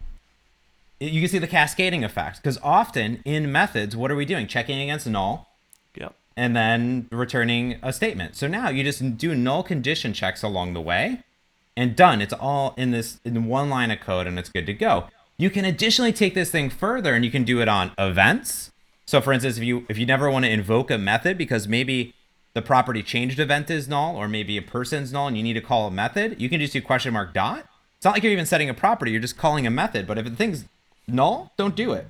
you 1.06 1.20
can 1.20 1.28
see 1.28 1.38
the 1.38 1.46
cascading 1.46 2.04
effect 2.04 2.38
because 2.42 2.58
often 2.62 3.20
in 3.24 3.50
methods, 3.50 3.96
what 3.96 4.10
are 4.10 4.16
we 4.16 4.24
doing? 4.24 4.46
Checking 4.46 4.80
against 4.80 5.06
null 5.06 5.48
Yep. 5.96 6.14
and 6.36 6.54
then 6.56 7.08
returning 7.10 7.78
a 7.82 7.92
statement. 7.92 8.36
So 8.36 8.46
now 8.48 8.68
you 8.68 8.82
just 8.84 9.16
do 9.18 9.34
null 9.34 9.62
condition 9.62 10.12
checks 10.12 10.42
along 10.42 10.74
the 10.74 10.80
way 10.80 11.20
and 11.76 11.96
done. 11.96 12.20
It's 12.20 12.32
all 12.32 12.74
in 12.76 12.90
this 12.90 13.20
in 13.24 13.46
one 13.46 13.68
line 13.70 13.90
of 13.90 14.00
code 14.00 14.26
and 14.26 14.38
it's 14.38 14.48
good 14.48 14.66
to 14.66 14.74
go. 14.74 15.08
You 15.38 15.50
can 15.50 15.64
additionally 15.64 16.12
take 16.12 16.34
this 16.34 16.50
thing 16.50 16.70
further 16.70 17.14
and 17.14 17.24
you 17.24 17.30
can 17.30 17.44
do 17.44 17.60
it 17.60 17.68
on 17.68 17.92
events. 17.98 18.70
So 19.06 19.20
for 19.20 19.32
instance, 19.32 19.56
if 19.58 19.64
you 19.64 19.84
if 19.88 19.98
you 19.98 20.06
never 20.06 20.30
want 20.30 20.44
to 20.44 20.50
invoke 20.50 20.90
a 20.90 20.98
method 20.98 21.36
because 21.36 21.66
maybe 21.66 22.14
the 22.54 22.62
property 22.62 23.02
changed 23.02 23.40
event 23.40 23.70
is 23.70 23.88
null 23.88 24.14
or 24.14 24.28
maybe 24.28 24.56
a 24.58 24.62
person's 24.62 25.12
null 25.12 25.26
and 25.26 25.36
you 25.36 25.42
need 25.42 25.54
to 25.54 25.60
call 25.60 25.86
a 25.86 25.90
method, 25.90 26.40
you 26.40 26.48
can 26.48 26.60
just 26.60 26.74
do 26.74 26.80
question 26.82 27.12
mark 27.12 27.32
dot. 27.34 27.64
It's 27.96 28.04
not 28.04 28.14
like 28.14 28.22
you're 28.22 28.32
even 28.32 28.46
setting 28.46 28.68
a 28.68 28.74
property, 28.74 29.10
you're 29.10 29.20
just 29.20 29.38
calling 29.38 29.66
a 29.66 29.70
method, 29.70 30.06
but 30.06 30.18
if 30.18 30.24
the 30.24 30.32
thing's 30.32 30.64
null, 31.06 31.52
don't 31.56 31.76
do 31.76 31.92
it. 31.92 32.06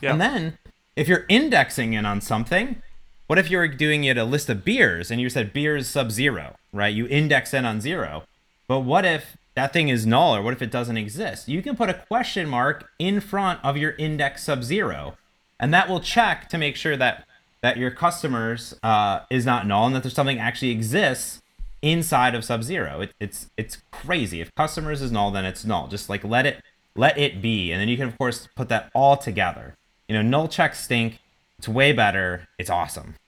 Yeah. 0.00 0.12
And 0.12 0.20
then 0.20 0.58
if 0.96 1.08
you're 1.08 1.26
indexing 1.28 1.92
in 1.92 2.04
on 2.06 2.20
something, 2.20 2.82
what 3.26 3.38
if 3.38 3.50
you're 3.50 3.68
doing 3.68 4.04
it 4.04 4.16
a 4.16 4.24
list 4.24 4.48
of 4.48 4.64
beers 4.64 5.10
and 5.10 5.20
you 5.20 5.28
said 5.28 5.52
beers 5.52 5.86
sub 5.86 6.10
zero, 6.10 6.56
right? 6.72 6.94
You 6.94 7.06
index 7.08 7.52
in 7.52 7.64
on 7.64 7.80
zero. 7.80 8.24
But 8.66 8.80
what 8.80 9.04
if 9.04 9.36
that 9.54 9.72
thing 9.72 9.88
is 9.88 10.06
null 10.06 10.34
or 10.34 10.42
what 10.42 10.54
if 10.54 10.62
it 10.62 10.70
doesn't 10.70 10.96
exist? 10.96 11.48
You 11.48 11.62
can 11.62 11.76
put 11.76 11.90
a 11.90 11.94
question 11.94 12.48
mark 12.48 12.88
in 12.98 13.20
front 13.20 13.60
of 13.64 13.76
your 13.76 13.92
index 13.92 14.44
sub 14.44 14.62
zero. 14.62 15.16
And 15.60 15.74
that 15.74 15.88
will 15.88 16.00
check 16.00 16.48
to 16.50 16.58
make 16.58 16.76
sure 16.76 16.96
that 16.96 17.26
that 17.60 17.76
your 17.76 17.90
customers 17.90 18.74
uh, 18.84 19.20
is 19.30 19.44
not 19.44 19.66
null 19.66 19.86
and 19.86 19.94
that 19.96 20.04
there's 20.04 20.14
something 20.14 20.38
actually 20.38 20.70
exists 20.70 21.42
inside 21.82 22.34
of 22.34 22.44
sub 22.44 22.62
zero. 22.62 23.00
It, 23.00 23.12
it's 23.20 23.50
it's 23.56 23.78
crazy. 23.90 24.40
If 24.40 24.54
customers 24.54 25.02
is 25.02 25.10
null, 25.10 25.30
then 25.32 25.44
it's 25.44 25.64
null. 25.64 25.88
Just 25.88 26.08
like 26.08 26.24
let 26.24 26.46
it 26.46 26.62
let 26.98 27.16
it 27.16 27.40
be, 27.40 27.72
and 27.72 27.80
then 27.80 27.88
you 27.88 27.96
can 27.96 28.08
of 28.08 28.18
course 28.18 28.48
put 28.56 28.68
that 28.68 28.90
all 28.92 29.16
together. 29.16 29.74
You 30.08 30.16
know, 30.16 30.22
null 30.22 30.48
checks 30.48 30.82
stink. 30.82 31.20
It's 31.58 31.68
way 31.68 31.92
better. 31.92 32.48
It's 32.58 32.70
awesome. 32.70 33.14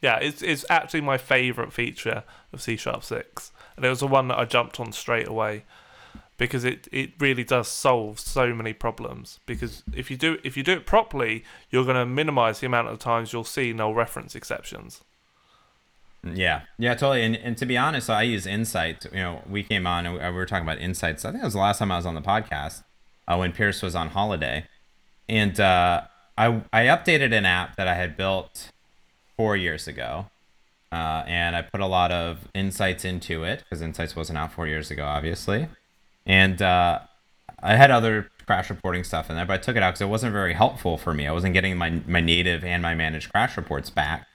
Yeah, 0.00 0.18
it's 0.18 0.42
it's 0.42 0.64
actually 0.70 1.00
my 1.00 1.18
favorite 1.18 1.72
feature 1.72 2.22
of 2.52 2.62
C 2.62 2.76
Sharp 2.76 3.02
6. 3.02 3.50
And 3.74 3.84
it 3.84 3.88
was 3.88 3.98
the 3.98 4.06
one 4.06 4.28
that 4.28 4.38
I 4.38 4.44
jumped 4.44 4.78
on 4.78 4.92
straight 4.92 5.26
away 5.26 5.64
because 6.36 6.64
it, 6.64 6.86
it 6.92 7.10
really 7.18 7.42
does 7.42 7.66
solve 7.66 8.20
so 8.20 8.54
many 8.54 8.72
problems 8.72 9.40
because 9.44 9.82
if 9.92 10.08
you 10.08 10.16
do 10.16 10.38
if 10.44 10.56
you 10.56 10.62
do 10.62 10.72
it 10.72 10.86
properly, 10.86 11.44
you're 11.70 11.84
going 11.84 11.96
to 11.96 12.06
minimize 12.06 12.60
the 12.60 12.66
amount 12.66 12.86
of 12.86 13.00
times 13.00 13.32
you'll 13.32 13.42
see 13.42 13.72
null 13.72 13.92
reference 13.92 14.36
exceptions. 14.36 15.02
Yeah, 16.36 16.62
yeah, 16.78 16.94
totally. 16.94 17.22
And, 17.22 17.36
and 17.36 17.56
to 17.58 17.66
be 17.66 17.76
honest, 17.76 18.10
I 18.10 18.22
use 18.22 18.46
Insight. 18.46 19.04
You 19.12 19.18
know, 19.18 19.42
we 19.48 19.62
came 19.62 19.86
on 19.86 20.06
and 20.06 20.14
we 20.14 20.20
we 20.20 20.30
were 20.30 20.46
talking 20.46 20.66
about 20.66 20.78
Insights. 20.78 21.24
I 21.24 21.30
think 21.30 21.42
it 21.42 21.46
was 21.46 21.54
the 21.54 21.60
last 21.60 21.78
time 21.78 21.90
I 21.92 21.96
was 21.96 22.06
on 22.06 22.14
the 22.14 22.22
podcast 22.22 22.82
uh, 23.26 23.36
when 23.36 23.52
Pierce 23.52 23.82
was 23.82 23.94
on 23.94 24.08
holiday, 24.08 24.66
and 25.28 25.58
uh, 25.60 26.02
I 26.36 26.62
I 26.72 26.84
updated 26.86 27.32
an 27.32 27.44
app 27.44 27.76
that 27.76 27.88
I 27.88 27.94
had 27.94 28.16
built 28.16 28.70
four 29.36 29.56
years 29.56 29.86
ago, 29.88 30.26
uh, 30.92 31.24
and 31.26 31.56
I 31.56 31.62
put 31.62 31.80
a 31.80 31.86
lot 31.86 32.12
of 32.12 32.48
insights 32.54 33.04
into 33.04 33.44
it 33.44 33.60
because 33.64 33.82
Insights 33.82 34.16
wasn't 34.16 34.38
out 34.38 34.52
four 34.52 34.66
years 34.66 34.90
ago, 34.90 35.04
obviously, 35.04 35.68
and 36.26 36.60
uh, 36.62 37.00
I 37.62 37.76
had 37.76 37.90
other 37.90 38.30
crash 38.46 38.70
reporting 38.70 39.04
stuff 39.04 39.28
in 39.28 39.36
there, 39.36 39.44
but 39.44 39.54
I 39.54 39.58
took 39.58 39.76
it 39.76 39.82
out 39.82 39.90
because 39.90 40.00
it 40.00 40.08
wasn't 40.08 40.32
very 40.32 40.54
helpful 40.54 40.96
for 40.96 41.12
me. 41.12 41.26
I 41.26 41.32
wasn't 41.32 41.54
getting 41.54 41.76
my 41.76 41.90
my 42.06 42.20
native 42.20 42.64
and 42.64 42.82
my 42.82 42.94
managed 42.94 43.30
crash 43.30 43.56
reports 43.56 43.90
back. 43.90 44.26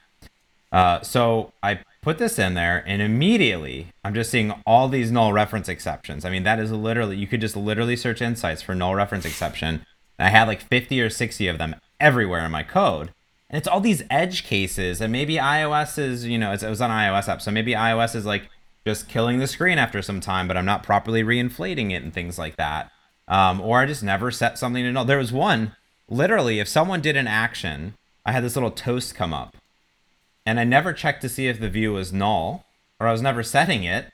Uh, 0.74 1.00
so 1.02 1.52
I 1.62 1.78
put 2.02 2.18
this 2.18 2.36
in 2.36 2.54
there, 2.54 2.82
and 2.84 3.00
immediately 3.00 3.92
I'm 4.02 4.12
just 4.12 4.28
seeing 4.28 4.50
all 4.66 4.88
these 4.88 5.12
null 5.12 5.32
reference 5.32 5.68
exceptions. 5.68 6.24
I 6.24 6.30
mean, 6.30 6.42
that 6.42 6.58
is 6.58 6.72
literally 6.72 7.16
you 7.16 7.28
could 7.28 7.40
just 7.40 7.56
literally 7.56 7.94
search 7.94 8.20
insights 8.20 8.60
for 8.60 8.74
null 8.74 8.96
reference 8.96 9.24
exception. 9.24 9.86
I 10.18 10.30
had 10.30 10.48
like 10.48 10.60
50 10.60 11.00
or 11.00 11.10
60 11.10 11.46
of 11.46 11.58
them 11.58 11.76
everywhere 12.00 12.44
in 12.44 12.50
my 12.50 12.64
code. 12.64 13.12
And 13.48 13.56
it's 13.56 13.68
all 13.68 13.80
these 13.80 14.02
edge 14.10 14.42
cases, 14.42 15.00
and 15.00 15.12
maybe 15.12 15.36
iOS 15.36 15.96
is, 15.96 16.26
you 16.26 16.38
know, 16.38 16.50
it 16.50 16.60
was 16.62 16.80
on 16.80 16.90
iOS 16.90 17.28
app, 17.28 17.40
so 17.40 17.52
maybe 17.52 17.72
iOS 17.72 18.16
is 18.16 18.26
like 18.26 18.48
just 18.84 19.08
killing 19.08 19.38
the 19.38 19.46
screen 19.46 19.78
after 19.78 20.02
some 20.02 20.18
time, 20.18 20.48
but 20.48 20.56
I'm 20.56 20.64
not 20.64 20.82
properly 20.82 21.22
reinflating 21.22 21.92
it 21.92 22.02
and 22.02 22.12
things 22.12 22.36
like 22.36 22.56
that. 22.56 22.90
Um, 23.28 23.60
or 23.60 23.78
I 23.78 23.86
just 23.86 24.02
never 24.02 24.32
set 24.32 24.58
something 24.58 24.82
to 24.82 24.90
null. 24.90 25.04
There 25.04 25.18
was 25.18 25.32
one, 25.32 25.76
literally, 26.08 26.58
if 26.58 26.66
someone 26.66 27.00
did 27.00 27.16
an 27.16 27.28
action, 27.28 27.94
I 28.26 28.32
had 28.32 28.42
this 28.42 28.56
little 28.56 28.72
toast 28.72 29.14
come 29.14 29.32
up, 29.32 29.56
and 30.46 30.60
I 30.60 30.64
never 30.64 30.92
checked 30.92 31.22
to 31.22 31.28
see 31.28 31.48
if 31.48 31.60
the 31.60 31.68
view 31.68 31.92
was 31.92 32.12
null, 32.12 32.64
or 33.00 33.06
I 33.06 33.12
was 33.12 33.22
never 33.22 33.42
setting 33.42 33.84
it. 33.84 34.06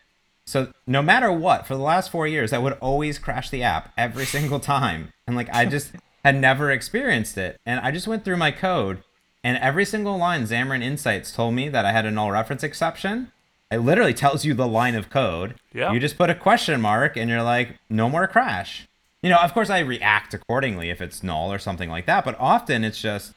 So 0.47 0.73
no 0.87 1.03
matter 1.03 1.33
what, 1.33 1.66
for 1.66 1.75
the 1.75 1.83
last 1.83 2.11
four 2.11 2.27
years, 2.27 2.53
I 2.53 2.59
would 2.59 2.75
always 2.75 3.19
crash 3.19 3.51
the 3.51 3.62
app 3.62 3.93
every 3.97 4.25
single 4.25 4.61
time, 4.61 5.12
and 5.27 5.37
like 5.37 5.49
I 5.55 5.64
just 5.66 5.93
had 6.25 6.37
never 6.37 6.71
experienced 6.71 7.38
it. 7.38 7.59
And 7.64 7.81
I 7.81 7.90
just 7.90 8.09
went 8.09 8.25
through 8.25 8.37
my 8.37 8.51
code, 8.51 9.03
and 9.45 9.59
every 9.59 9.85
single 9.85 10.19
line 10.19 10.43
Xamarin 10.43 10.83
Insights 10.83 11.33
told 11.33 11.55
me 11.55 11.69
that 11.69 11.85
I 11.85 11.93
had 11.93 12.07
a 12.07 12.11
null 12.11 12.31
reference 12.31 12.62
exception 12.62 13.33
it 13.71 13.79
literally 13.79 14.14
tells 14.14 14.45
you 14.45 14.53
the 14.53 14.66
line 14.66 14.97
of 14.97 15.11
code. 15.11 15.55
Yeah. 15.73 15.93
You 15.93 16.01
just 16.01 16.19
put 16.19 16.29
a 16.29 16.35
question 16.35 16.81
mark 16.81 17.16
and 17.16 17.31
you're 17.31 17.43
like, 17.43 17.79
no 17.88 18.09
more 18.09 18.27
crash. 18.27 18.88
You 19.23 19.31
know, 19.31 19.38
of 19.38 19.55
course, 19.55 19.71
I 19.71 19.81
react 19.81 20.35
accordingly 20.35 20.90
if 20.90 21.01
it's 21.01 21.23
null 21.23 21.53
or 21.53 21.59
something 21.59 21.90
like 21.90 22.07
that, 22.07 22.25
but 22.25 22.37
often 22.40 22.85
it's 22.85 23.01
just 23.01 23.33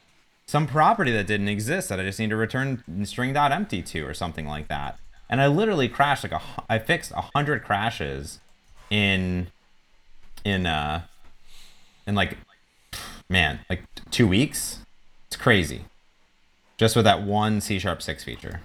some 0.46 0.66
property 0.66 1.10
that 1.12 1.26
didn't 1.26 1.48
exist 1.48 1.88
that 1.88 1.98
I 1.98 2.02
just 2.04 2.18
need 2.18 2.30
to 2.30 2.36
return 2.36 2.82
string.empty 3.04 3.82
to 3.82 4.06
or 4.06 4.14
something 4.14 4.46
like 4.46 4.68
that. 4.68 4.98
And 5.28 5.40
I 5.40 5.46
literally 5.46 5.88
crashed 5.88 6.22
like 6.22 6.32
a, 6.32 6.42
I 6.68 6.78
fixed 6.78 7.12
a 7.12 7.24
hundred 7.34 7.64
crashes 7.64 8.40
in, 8.90 9.48
in, 10.44 10.66
uh, 10.66 11.02
in 12.06 12.14
like, 12.14 12.36
man, 13.28 13.60
like 13.70 13.82
two 14.10 14.28
weeks. 14.28 14.80
It's 15.28 15.36
crazy. 15.36 15.86
Just 16.76 16.94
with 16.94 17.04
that 17.04 17.22
one 17.22 17.60
C 17.60 17.78
sharp 17.78 18.02
six 18.02 18.22
feature. 18.22 18.60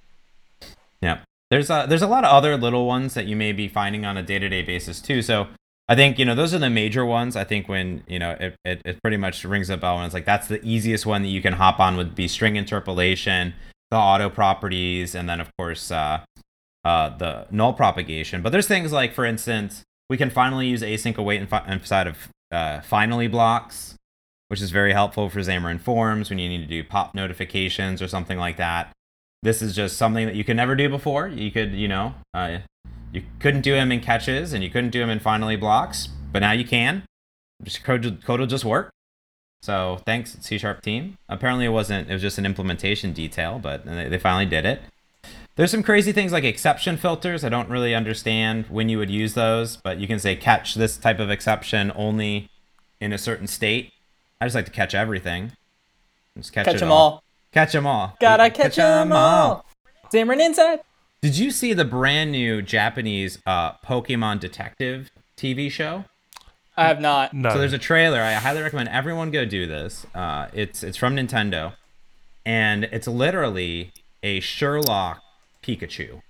Yeah 1.01 1.19
there's 1.49 1.69
a 1.69 1.85
there's 1.89 2.01
a 2.01 2.07
lot 2.07 2.23
of 2.23 2.31
other 2.31 2.57
little 2.57 2.85
ones 2.85 3.13
that 3.15 3.25
you 3.25 3.35
may 3.35 3.51
be 3.51 3.67
finding 3.67 4.05
on 4.05 4.17
a 4.17 4.23
day-to-day 4.23 4.61
basis 4.61 5.01
too 5.01 5.21
so 5.21 5.47
i 5.89 5.95
think 5.95 6.17
you 6.17 6.23
know 6.23 6.35
those 6.35 6.53
are 6.53 6.59
the 6.59 6.69
major 6.69 7.05
ones. 7.05 7.35
I 7.35 7.43
think 7.43 7.67
when 7.67 8.03
you 8.07 8.19
know 8.19 8.37
it, 8.39 8.55
it, 8.63 8.81
it 8.85 9.01
pretty 9.01 9.17
much 9.17 9.43
rings 9.43 9.69
a 9.69 9.75
bell 9.75 9.97
when 9.97 10.05
it's 10.05 10.13
like 10.13 10.25
that's 10.25 10.47
the 10.47 10.63
easiest 10.63 11.05
one 11.05 11.23
that 11.23 11.29
you 11.29 11.41
can 11.41 11.53
hop 11.53 11.79
on 11.81 11.97
would 11.97 12.15
be 12.15 12.27
string 12.27 12.55
interpolation 12.55 13.53
the 13.91 13.97
auto 13.97 14.29
properties 14.29 15.15
and 15.15 15.27
then 15.27 15.41
of 15.41 15.49
course 15.57 15.91
uh, 15.91 16.21
uh, 16.85 17.17
the 17.17 17.47
null 17.51 17.73
propagation. 17.73 18.41
But 18.41 18.51
there's 18.51 18.67
things 18.67 18.91
like 18.91 19.13
for 19.13 19.25
instance 19.25 19.83
we 20.09 20.17
can 20.17 20.29
finally 20.29 20.67
use 20.67 20.81
async 20.81 21.17
await 21.17 21.41
inside 21.67 22.07
of 22.07 22.29
uh, 22.51 22.81
finally 22.81 23.27
blocks 23.27 23.95
which 24.47 24.61
is 24.61 24.71
very 24.71 24.93
helpful 24.93 25.29
for 25.29 25.39
xamarin 25.39 25.79
forms 25.79 26.29
when 26.29 26.39
you 26.39 26.49
need 26.49 26.57
to 26.57 26.65
do 26.65 26.83
pop 26.83 27.13
notifications 27.13 28.01
or 28.01 28.07
something 28.07 28.39
like 28.39 28.57
that. 28.57 28.91
This 29.43 29.61
is 29.61 29.75
just 29.75 29.95
something 29.95 30.25
that 30.25 30.35
you 30.35 30.43
could 30.43 30.57
never 30.57 30.75
do 30.75 30.89
before. 30.89 31.27
You 31.27 31.51
could, 31.51 31.71
you 31.73 31.87
know, 31.87 32.15
uh, 32.33 32.57
you 33.11 33.23
couldn't 33.39 33.61
do 33.61 33.73
them 33.73 33.91
in 33.91 33.99
catches 33.99 34.53
and 34.53 34.63
you 34.63 34.69
couldn't 34.69 34.91
do 34.91 34.99
them 34.99 35.09
in 35.09 35.19
finally 35.19 35.55
blocks, 35.55 36.07
but 36.31 36.39
now 36.39 36.51
you 36.51 36.65
can. 36.65 37.03
Just 37.63 37.83
code, 37.83 38.21
code 38.23 38.39
will 38.39 38.47
just 38.47 38.65
work. 38.65 38.91
So 39.61 40.01
thanks 40.05 40.37
C 40.41 40.57
Sharp 40.57 40.81
team. 40.81 41.17
Apparently 41.27 41.65
it 41.65 41.69
wasn't. 41.69 42.09
It 42.09 42.13
was 42.13 42.21
just 42.21 42.37
an 42.37 42.45
implementation 42.45 43.11
detail, 43.11 43.59
but 43.59 43.85
they 43.85 44.17
finally 44.17 44.45
did 44.45 44.65
it. 44.65 44.81
There's 45.55 45.71
some 45.71 45.83
crazy 45.83 46.13
things 46.13 46.31
like 46.31 46.45
exception 46.45 46.95
filters. 46.95 47.43
I 47.43 47.49
don't 47.49 47.67
really 47.67 47.93
understand 47.93 48.67
when 48.69 48.87
you 48.87 48.97
would 48.97 49.09
use 49.09 49.33
those, 49.33 49.75
but 49.75 49.99
you 49.99 50.07
can 50.07 50.17
say 50.17 50.37
catch 50.37 50.75
this 50.75 50.95
type 50.95 51.19
of 51.19 51.29
exception 51.29 51.91
only 51.95 52.49
in 53.01 53.11
a 53.11 53.17
certain 53.17 53.47
state. 53.47 53.91
I 54.39 54.45
just 54.45 54.55
like 54.55 54.65
to 54.65 54.71
catch 54.71 54.95
everything. 54.95 55.51
Just 56.37 56.53
catch, 56.53 56.65
catch 56.65 56.79
them 56.79 56.91
all. 56.91 56.97
all. 56.97 57.23
Catch 57.51 57.73
them 57.73 57.85
all. 57.85 58.15
Gotta 58.21 58.49
catch, 58.49 58.77
them 58.77 59.11
all. 59.11 59.65
Xamarin 60.13 60.39
Insights. 60.39 60.83
Did 61.21 61.37
you 61.37 61.51
see 61.51 61.73
the 61.73 61.83
brand 61.83 62.31
new 62.31 62.61
Japanese 62.61 63.39
uh, 63.45 63.73
Pokemon 63.85 64.39
Detective 64.39 65.11
TV 65.35 65.69
show? 65.69 66.05
I 66.77 66.87
have 66.87 67.01
not. 67.01 67.33
No. 67.33 67.49
So 67.49 67.57
there's 67.57 67.73
a 67.73 67.77
trailer. 67.77 68.21
I 68.21 68.33
highly 68.33 68.61
recommend 68.61 68.87
everyone 68.87 69.31
go 69.31 69.43
do 69.43 69.65
this. 69.65 70.07
Uh, 70.15 70.47
it's 70.53 70.81
it's 70.81 70.95
from 70.95 71.17
Nintendo, 71.17 71.73
and 72.45 72.85
it's 72.85 73.05
literally 73.05 73.91
a 74.23 74.39
Sherlock 74.39 75.21
Pikachu. 75.61 76.21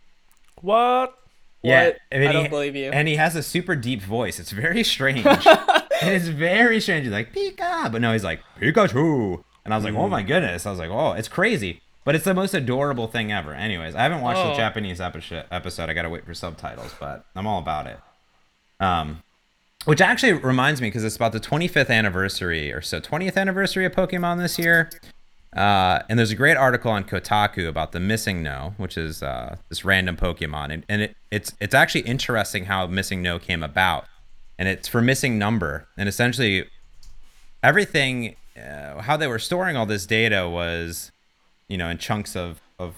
What? 0.61 1.13
Yeah, 1.61 1.85
what? 1.85 1.97
I, 2.11 2.17
mean, 2.17 2.27
I 2.29 2.31
don't 2.31 2.43
he, 2.43 2.49
believe 2.49 2.75
you. 2.75 2.89
And 2.89 3.07
he 3.07 3.17
has 3.17 3.35
a 3.35 3.43
super 3.43 3.75
deep 3.75 4.01
voice. 4.01 4.39
It's 4.39 4.51
very 4.51 4.83
strange. 4.83 5.23
it's 6.01 6.27
very 6.27 6.79
strange. 6.81 7.03
He's 7.03 7.13
like 7.13 7.31
Pika, 7.31 7.91
but 7.91 8.01
no, 8.01 8.11
he's 8.13 8.23
like 8.23 8.41
Pikachu. 8.59 9.43
And 9.65 9.73
I 9.73 9.77
was 9.77 9.83
like, 9.83 9.93
oh 9.93 10.07
my 10.07 10.23
goodness. 10.23 10.65
I 10.65 10.71
was 10.71 10.79
like, 10.79 10.89
oh, 10.89 11.11
it's 11.11 11.27
crazy. 11.27 11.81
But 12.09 12.15
it's 12.15 12.25
the 12.25 12.33
most 12.33 12.55
adorable 12.55 13.05
thing 13.05 13.31
ever. 13.31 13.53
Anyways, 13.53 13.93
I 13.93 14.01
haven't 14.01 14.21
watched 14.21 14.39
oh. 14.39 14.49
the 14.49 14.55
Japanese 14.55 14.99
episode. 14.99 15.45
I 15.51 15.93
got 15.93 16.01
to 16.01 16.09
wait 16.09 16.25
for 16.25 16.33
subtitles, 16.33 16.95
but 16.99 17.23
I'm 17.35 17.45
all 17.45 17.59
about 17.59 17.85
it. 17.85 17.99
Um, 18.79 19.21
which 19.85 20.01
actually 20.01 20.33
reminds 20.33 20.81
me 20.81 20.87
because 20.87 21.03
it's 21.03 21.15
about 21.15 21.33
the 21.33 21.39
25th 21.39 21.91
anniversary 21.91 22.73
or 22.73 22.81
so, 22.81 22.99
20th 22.99 23.37
anniversary 23.37 23.85
of 23.85 23.91
Pokemon 23.91 24.39
this 24.39 24.57
year. 24.57 24.89
Uh, 25.55 25.99
and 26.09 26.17
there's 26.17 26.31
a 26.31 26.35
great 26.35 26.57
article 26.57 26.89
on 26.89 27.03
Kotaku 27.03 27.67
about 27.67 27.91
the 27.91 27.99
MissingNo, 27.99 28.73
which 28.79 28.97
is 28.97 29.21
uh, 29.21 29.57
this 29.69 29.85
random 29.85 30.17
Pokemon, 30.17 30.73
and, 30.73 30.85
and 30.89 31.03
it, 31.03 31.15
it's 31.29 31.53
it's 31.61 31.75
actually 31.75 32.01
interesting 32.01 32.65
how 32.65 32.87
MissingNo 32.87 33.39
came 33.39 33.61
about, 33.61 34.05
and 34.57 34.67
it's 34.67 34.87
for 34.87 34.99
missing 34.99 35.37
number, 35.37 35.87
and 35.95 36.09
essentially 36.09 36.67
everything 37.61 38.35
uh, 38.57 38.99
how 39.03 39.15
they 39.15 39.27
were 39.27 39.37
storing 39.37 39.77
all 39.77 39.85
this 39.85 40.07
data 40.07 40.49
was, 40.49 41.11
you 41.69 41.77
know, 41.77 41.87
in 41.87 41.97
chunks 41.97 42.35
of 42.35 42.59
of 42.77 42.95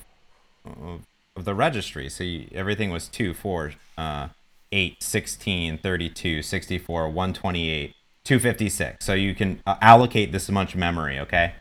of, 0.66 1.02
of 1.36 1.46
the 1.46 1.54
registry. 1.54 2.10
So 2.10 2.24
you, 2.24 2.48
everything 2.54 2.90
was 2.90 3.08
2, 3.08 3.34
4, 3.34 3.74
uh, 3.98 4.28
8, 4.72 5.04
16, 5.04 5.78
32, 5.78 6.42
64, 6.42 7.10
128, 7.10 7.96
256. 8.24 9.06
So 9.06 9.14
you 9.14 9.36
can 9.36 9.62
uh, 9.66 9.76
allocate 9.82 10.32
this 10.32 10.50
much 10.50 10.76
memory, 10.76 11.20
okay? 11.20 11.54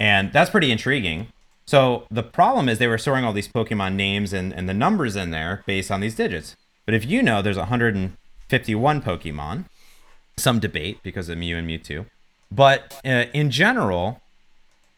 And 0.00 0.32
that's 0.32 0.50
pretty 0.50 0.70
intriguing. 0.70 1.28
So 1.66 2.06
the 2.10 2.22
problem 2.22 2.68
is 2.68 2.78
they 2.78 2.86
were 2.86 2.98
storing 2.98 3.24
all 3.24 3.32
these 3.32 3.48
Pokemon 3.48 3.94
names 3.94 4.32
and, 4.32 4.54
and 4.54 4.68
the 4.68 4.74
numbers 4.74 5.16
in 5.16 5.30
there 5.30 5.62
based 5.66 5.90
on 5.90 6.00
these 6.00 6.14
digits. 6.14 6.56
But 6.86 6.94
if 6.94 7.04
you 7.04 7.22
know 7.22 7.42
there's 7.42 7.58
151 7.58 9.02
Pokemon, 9.02 9.64
some 10.38 10.60
debate 10.60 11.00
because 11.02 11.28
of 11.28 11.36
Mew 11.36 11.56
and 11.56 11.68
Mewtwo, 11.68 12.06
but 12.50 12.98
uh, 13.04 13.26
in 13.34 13.50
general, 13.50 14.22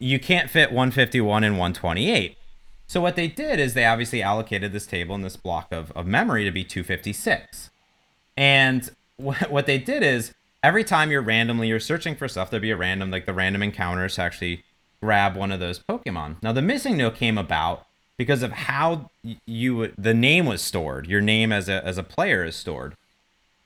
you 0.01 0.19
can't 0.19 0.49
fit 0.49 0.71
151 0.71 1.43
and 1.43 1.55
128. 1.55 2.37
So 2.87 2.99
what 2.99 3.15
they 3.15 3.27
did 3.27 3.59
is 3.59 3.73
they 3.73 3.85
obviously 3.85 4.21
allocated 4.21 4.73
this 4.73 4.85
table 4.85 5.15
and 5.15 5.23
this 5.23 5.37
block 5.37 5.71
of, 5.71 5.91
of 5.91 6.05
memory 6.07 6.43
to 6.43 6.51
be 6.51 6.63
256. 6.63 7.69
And 8.35 8.89
wh- 9.17 9.49
what 9.49 9.67
they 9.67 9.77
did 9.77 10.03
is 10.03 10.33
every 10.63 10.83
time 10.83 11.11
you're 11.11 11.21
randomly 11.21 11.67
you're 11.67 11.79
searching 11.79 12.15
for 12.15 12.27
stuff, 12.27 12.49
there'll 12.49 12.61
be 12.61 12.71
a 12.71 12.77
random 12.77 13.11
like 13.11 13.25
the 13.25 13.33
random 13.33 13.63
encounters 13.63 14.15
to 14.15 14.21
actually 14.23 14.63
grab 15.01 15.35
one 15.35 15.51
of 15.51 15.59
those 15.59 15.79
Pokemon. 15.79 16.37
Now 16.41 16.51
the 16.51 16.61
MissingNo 16.61 17.15
came 17.15 17.37
about 17.37 17.85
because 18.17 18.43
of 18.43 18.51
how 18.51 19.09
you 19.45 19.93
the 19.97 20.13
name 20.13 20.45
was 20.45 20.61
stored. 20.61 21.07
Your 21.07 21.21
name 21.21 21.51
as 21.51 21.69
a 21.69 21.85
as 21.85 21.97
a 21.97 22.03
player 22.03 22.43
is 22.43 22.55
stored. 22.55 22.95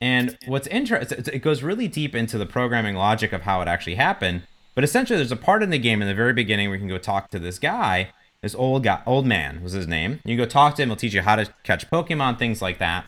And 0.00 0.36
what's 0.46 0.66
interesting, 0.68 1.24
it 1.32 1.40
goes 1.40 1.62
really 1.62 1.88
deep 1.88 2.14
into 2.14 2.36
the 2.38 2.46
programming 2.46 2.96
logic 2.96 3.32
of 3.32 3.42
how 3.42 3.62
it 3.62 3.68
actually 3.68 3.94
happened. 3.94 4.42
But 4.76 4.84
essentially, 4.84 5.16
there's 5.16 5.32
a 5.32 5.36
part 5.36 5.62
in 5.62 5.70
the 5.70 5.78
game 5.78 6.02
in 6.02 6.06
the 6.06 6.14
very 6.14 6.34
beginning 6.34 6.68
where 6.68 6.76
you 6.76 6.80
can 6.80 6.88
go 6.88 6.98
talk 6.98 7.30
to 7.30 7.38
this 7.38 7.58
guy. 7.58 8.10
This 8.42 8.54
old 8.54 8.84
guy, 8.84 9.02
old 9.06 9.26
man 9.26 9.62
was 9.62 9.72
his 9.72 9.88
name. 9.88 10.20
You 10.22 10.36
can 10.36 10.44
go 10.44 10.48
talk 10.48 10.76
to 10.76 10.82
him. 10.82 10.90
He'll 10.90 10.96
teach 10.96 11.14
you 11.14 11.22
how 11.22 11.36
to 11.36 11.52
catch 11.64 11.90
Pokemon, 11.90 12.38
things 12.38 12.60
like 12.60 12.78
that. 12.78 13.06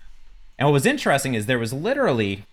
And 0.59 0.67
what 0.67 0.73
was 0.73 0.87
interesting 0.87 1.35
is 1.35 1.45
there 1.45 1.59
was 1.59 1.75
literally 1.75 2.47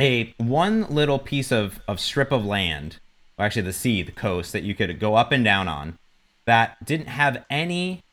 a 0.00 0.32
one 0.38 0.86
little 0.88 1.18
piece 1.18 1.50
of, 1.50 1.80
of 1.88 1.98
strip 1.98 2.30
of 2.30 2.46
land, 2.46 2.98
actually 3.36 3.62
the 3.62 3.72
sea, 3.72 4.02
the 4.02 4.12
coast 4.12 4.52
that 4.52 4.62
you 4.62 4.76
could 4.76 5.00
go 5.00 5.16
up 5.16 5.32
and 5.32 5.44
down 5.44 5.66
on, 5.66 5.98
that 6.44 6.82
didn't 6.84 7.08
have 7.08 7.44
any 7.50 8.04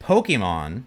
Pokemon 0.00 0.84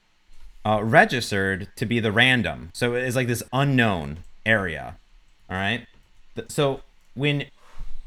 uh, 0.65 0.83
registered 0.83 1.67
to 1.75 1.85
be 1.85 1.99
the 1.99 2.11
random. 2.11 2.71
So 2.73 2.95
it's 2.95 3.15
like 3.15 3.27
this 3.27 3.43
unknown 3.53 4.23
area. 4.47 4.97
All 5.47 5.57
right. 5.57 5.85
So 6.47 6.81
when 7.13 7.45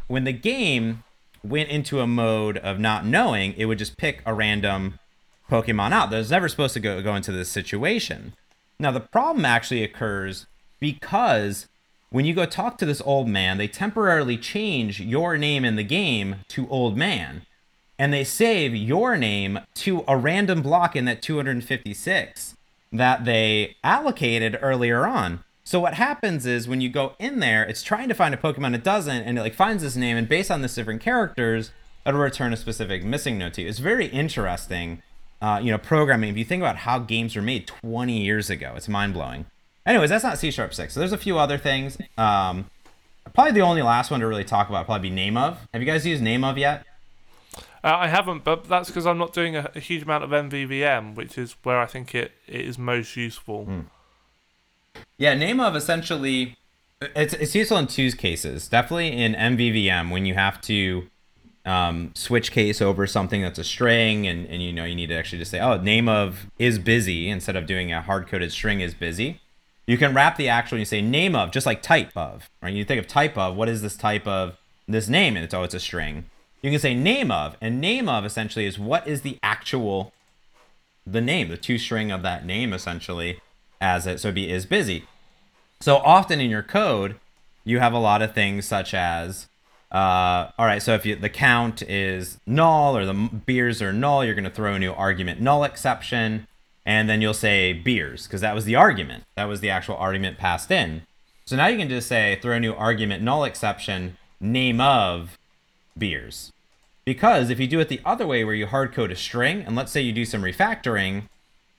when 0.08 0.24
the 0.24 0.32
game 0.32 1.04
went 1.44 1.68
into 1.68 2.00
a 2.00 2.06
mode 2.06 2.58
of 2.58 2.80
not 2.80 3.06
knowing, 3.06 3.54
it 3.56 3.66
would 3.66 3.78
just 3.78 3.96
pick 3.96 4.22
a 4.26 4.34
random 4.34 4.98
Pokemon 5.48 5.92
out. 5.92 6.10
That 6.10 6.18
was 6.18 6.30
never 6.30 6.48
supposed 6.48 6.74
to 6.74 6.80
go 6.80 7.00
go 7.00 7.14
into 7.14 7.32
this 7.32 7.48
situation. 7.48 8.34
Now 8.78 8.90
the 8.90 9.00
problem 9.00 9.44
actually 9.44 9.82
occurs 9.82 10.46
because 10.80 11.68
when 12.10 12.24
you 12.24 12.34
go 12.34 12.46
talk 12.46 12.78
to 12.78 12.86
this 12.86 13.02
old 13.02 13.28
man, 13.28 13.58
they 13.58 13.68
temporarily 13.68 14.36
change 14.36 15.00
your 15.00 15.36
name 15.36 15.64
in 15.64 15.76
the 15.76 15.84
game 15.84 16.36
to 16.48 16.68
old 16.68 16.96
man. 16.96 17.42
And 17.98 18.12
they 18.12 18.24
save 18.24 18.74
your 18.74 19.16
name 19.16 19.58
to 19.74 20.04
a 20.06 20.16
random 20.16 20.62
block 20.62 20.94
in 20.94 21.04
that 21.06 21.20
256 21.20 22.56
that 22.92 23.24
they 23.24 23.76
allocated 23.82 24.58
earlier 24.62 25.04
on. 25.04 25.44
So 25.68 25.78
what 25.78 25.92
happens 25.92 26.46
is 26.46 26.66
when 26.66 26.80
you 26.80 26.88
go 26.88 27.12
in 27.18 27.40
there, 27.40 27.62
it's 27.62 27.82
trying 27.82 28.08
to 28.08 28.14
find 28.14 28.32
a 28.32 28.38
Pokemon 28.38 28.74
it 28.74 28.82
doesn't, 28.82 29.24
and 29.24 29.36
it 29.36 29.42
like 29.42 29.52
finds 29.52 29.82
this 29.82 29.96
name, 29.96 30.16
and 30.16 30.26
based 30.26 30.50
on 30.50 30.62
this 30.62 30.74
different 30.74 31.02
characters, 31.02 31.72
it'll 32.06 32.20
return 32.20 32.54
a 32.54 32.56
specific 32.56 33.04
missing 33.04 33.36
note 33.36 33.52
to 33.52 33.60
you. 33.60 33.68
It's 33.68 33.78
very 33.78 34.06
interesting, 34.06 35.02
uh, 35.42 35.60
you 35.62 35.70
know, 35.70 35.76
programming. 35.76 36.30
If 36.30 36.38
you 36.38 36.44
think 36.46 36.62
about 36.62 36.76
how 36.76 37.00
games 37.00 37.36
were 37.36 37.42
made 37.42 37.66
20 37.66 38.18
years 38.18 38.48
ago, 38.48 38.72
it's 38.78 38.88
mind 38.88 39.12
blowing. 39.12 39.44
Anyways, 39.84 40.08
that's 40.08 40.24
not 40.24 40.38
C 40.38 40.50
sharp 40.50 40.72
six. 40.72 40.94
So 40.94 41.00
there's 41.00 41.12
a 41.12 41.18
few 41.18 41.38
other 41.38 41.58
things. 41.58 41.98
Um, 42.16 42.70
probably 43.34 43.52
the 43.52 43.60
only 43.60 43.82
last 43.82 44.10
one 44.10 44.20
to 44.20 44.26
really 44.26 44.44
talk 44.44 44.70
about 44.70 44.86
probably 44.86 45.10
be 45.10 45.14
name 45.14 45.36
of. 45.36 45.68
Have 45.74 45.82
you 45.82 45.86
guys 45.86 46.06
used 46.06 46.22
name 46.22 46.44
of 46.44 46.56
yet? 46.56 46.86
Uh, 47.84 47.94
I 47.94 48.08
haven't, 48.08 48.42
but 48.42 48.64
that's 48.70 48.88
because 48.88 49.04
I'm 49.04 49.18
not 49.18 49.34
doing 49.34 49.54
a, 49.54 49.70
a, 49.74 49.80
huge 49.80 50.04
amount 50.04 50.24
of 50.24 50.30
MVVM, 50.30 51.14
which 51.14 51.36
is 51.36 51.56
where 51.62 51.78
I 51.78 51.84
think 51.84 52.14
it, 52.14 52.32
it 52.46 52.62
is 52.62 52.78
most 52.78 53.16
useful. 53.16 53.66
Mm. 53.66 53.84
Yeah, 55.16 55.34
name 55.34 55.60
of 55.60 55.74
essentially 55.76 56.56
it's 57.00 57.34
it's 57.34 57.54
useful 57.54 57.78
in 57.78 57.86
two 57.86 58.10
cases. 58.12 58.68
Definitely 58.68 59.12
in 59.12 59.34
MVVM 59.34 60.10
when 60.10 60.26
you 60.26 60.34
have 60.34 60.60
to 60.62 61.08
um, 61.64 62.12
switch 62.14 62.50
case 62.50 62.80
over 62.80 63.06
something 63.06 63.42
that's 63.42 63.58
a 63.58 63.64
string 63.64 64.26
and, 64.26 64.46
and 64.46 64.62
you 64.62 64.72
know 64.72 64.84
you 64.84 64.94
need 64.94 65.08
to 65.08 65.14
actually 65.14 65.38
just 65.38 65.50
say, 65.50 65.60
oh, 65.60 65.80
name 65.80 66.08
of 66.08 66.46
is 66.58 66.78
busy 66.78 67.28
instead 67.28 67.56
of 67.56 67.66
doing 67.66 67.92
a 67.92 68.00
hard 68.00 68.26
coded 68.26 68.52
string 68.52 68.80
is 68.80 68.94
busy. 68.94 69.40
You 69.86 69.96
can 69.96 70.14
wrap 70.14 70.36
the 70.36 70.48
actual 70.48 70.78
you 70.78 70.84
say 70.84 71.00
name 71.00 71.34
of 71.34 71.50
just 71.50 71.66
like 71.66 71.82
type 71.82 72.16
of, 72.16 72.50
right? 72.62 72.74
You 72.74 72.84
think 72.84 73.00
of 73.00 73.06
type 73.06 73.38
of, 73.38 73.56
what 73.56 73.68
is 73.68 73.80
this 73.80 73.96
type 73.96 74.26
of 74.26 74.56
this 74.86 75.08
name? 75.08 75.36
And 75.36 75.44
it's 75.44 75.54
oh, 75.54 75.62
it's 75.62 75.74
a 75.74 75.80
string. 75.80 76.26
You 76.62 76.70
can 76.70 76.80
say 76.80 76.94
name 76.94 77.30
of, 77.30 77.56
and 77.60 77.80
name 77.80 78.08
of 78.08 78.24
essentially 78.24 78.66
is 78.66 78.78
what 78.78 79.06
is 79.06 79.22
the 79.22 79.38
actual 79.42 80.12
the 81.06 81.20
name, 81.20 81.48
the 81.48 81.56
two 81.56 81.78
string 81.78 82.10
of 82.10 82.22
that 82.22 82.44
name 82.44 82.72
essentially 82.72 83.40
as 83.80 84.06
it 84.06 84.20
so 84.20 84.32
be 84.32 84.50
is 84.50 84.66
busy. 84.66 85.04
So 85.80 85.96
often 85.98 86.40
in 86.40 86.50
your 86.50 86.62
code, 86.62 87.16
you 87.64 87.78
have 87.78 87.92
a 87.92 87.98
lot 87.98 88.22
of 88.22 88.34
things 88.34 88.66
such 88.66 88.94
as 88.94 89.48
uh, 89.90 90.50
all 90.58 90.66
right, 90.66 90.82
so 90.82 90.94
if 90.94 91.06
you, 91.06 91.16
the 91.16 91.30
count 91.30 91.80
is 91.82 92.38
null 92.46 92.96
or 92.96 93.06
the 93.06 93.14
beers 93.14 93.80
are 93.80 93.92
null, 93.92 94.24
you're 94.24 94.34
going 94.34 94.44
to 94.44 94.50
throw 94.50 94.74
a 94.74 94.78
new 94.78 94.92
argument 94.92 95.40
null 95.40 95.64
exception, 95.64 96.46
and 96.84 97.08
then 97.08 97.22
you'll 97.22 97.32
say 97.32 97.72
beers 97.72 98.26
because 98.26 98.42
that 98.42 98.54
was 98.54 98.66
the 98.66 98.76
argument. 98.76 99.24
That 99.36 99.46
was 99.46 99.60
the 99.60 99.70
actual 99.70 99.96
argument 99.96 100.36
passed 100.36 100.70
in. 100.70 101.02
So 101.46 101.56
now 101.56 101.68
you 101.68 101.78
can 101.78 101.88
just 101.88 102.08
say 102.08 102.38
throw 102.42 102.56
a 102.56 102.60
new 102.60 102.74
argument 102.74 103.22
null 103.22 103.44
exception 103.44 104.18
name 104.40 104.80
of 104.80 105.38
beers. 105.96 106.52
Because 107.06 107.48
if 107.48 107.58
you 107.58 107.66
do 107.66 107.80
it 107.80 107.88
the 107.88 108.02
other 108.04 108.26
way 108.26 108.44
where 108.44 108.54
you 108.54 108.66
hard 108.66 108.92
code 108.92 109.10
a 109.10 109.16
string, 109.16 109.62
and 109.62 109.74
let's 109.74 109.90
say 109.90 110.02
you 110.02 110.12
do 110.12 110.26
some 110.26 110.42
refactoring, 110.42 111.22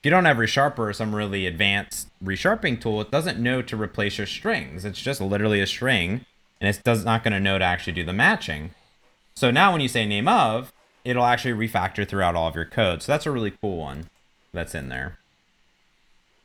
if 0.00 0.06
you 0.06 0.10
don't 0.10 0.24
have 0.24 0.38
ReSharper 0.38 0.78
or 0.78 0.92
some 0.94 1.14
really 1.14 1.46
advanced 1.46 2.08
resharpening 2.24 2.80
tool, 2.80 3.02
it 3.02 3.10
doesn't 3.10 3.38
know 3.38 3.60
to 3.60 3.76
replace 3.76 4.16
your 4.16 4.26
strings. 4.26 4.86
It's 4.86 4.98
just 4.98 5.20
literally 5.20 5.60
a 5.60 5.66
string, 5.66 6.24
and 6.58 6.70
it's 6.70 6.78
does 6.78 7.04
not 7.04 7.22
going 7.22 7.34
to 7.34 7.40
know 7.40 7.58
to 7.58 7.64
actually 7.66 7.92
do 7.92 8.04
the 8.04 8.14
matching. 8.14 8.70
So 9.34 9.50
now 9.50 9.72
when 9.72 9.82
you 9.82 9.88
say 9.88 10.06
name 10.06 10.26
of, 10.26 10.72
it'll 11.04 11.26
actually 11.26 11.52
refactor 11.52 12.08
throughout 12.08 12.34
all 12.34 12.48
of 12.48 12.54
your 12.54 12.64
code. 12.64 13.02
So 13.02 13.12
that's 13.12 13.26
a 13.26 13.30
really 13.30 13.50
cool 13.50 13.76
one 13.76 14.08
that's 14.54 14.74
in 14.74 14.88
there. 14.88 15.18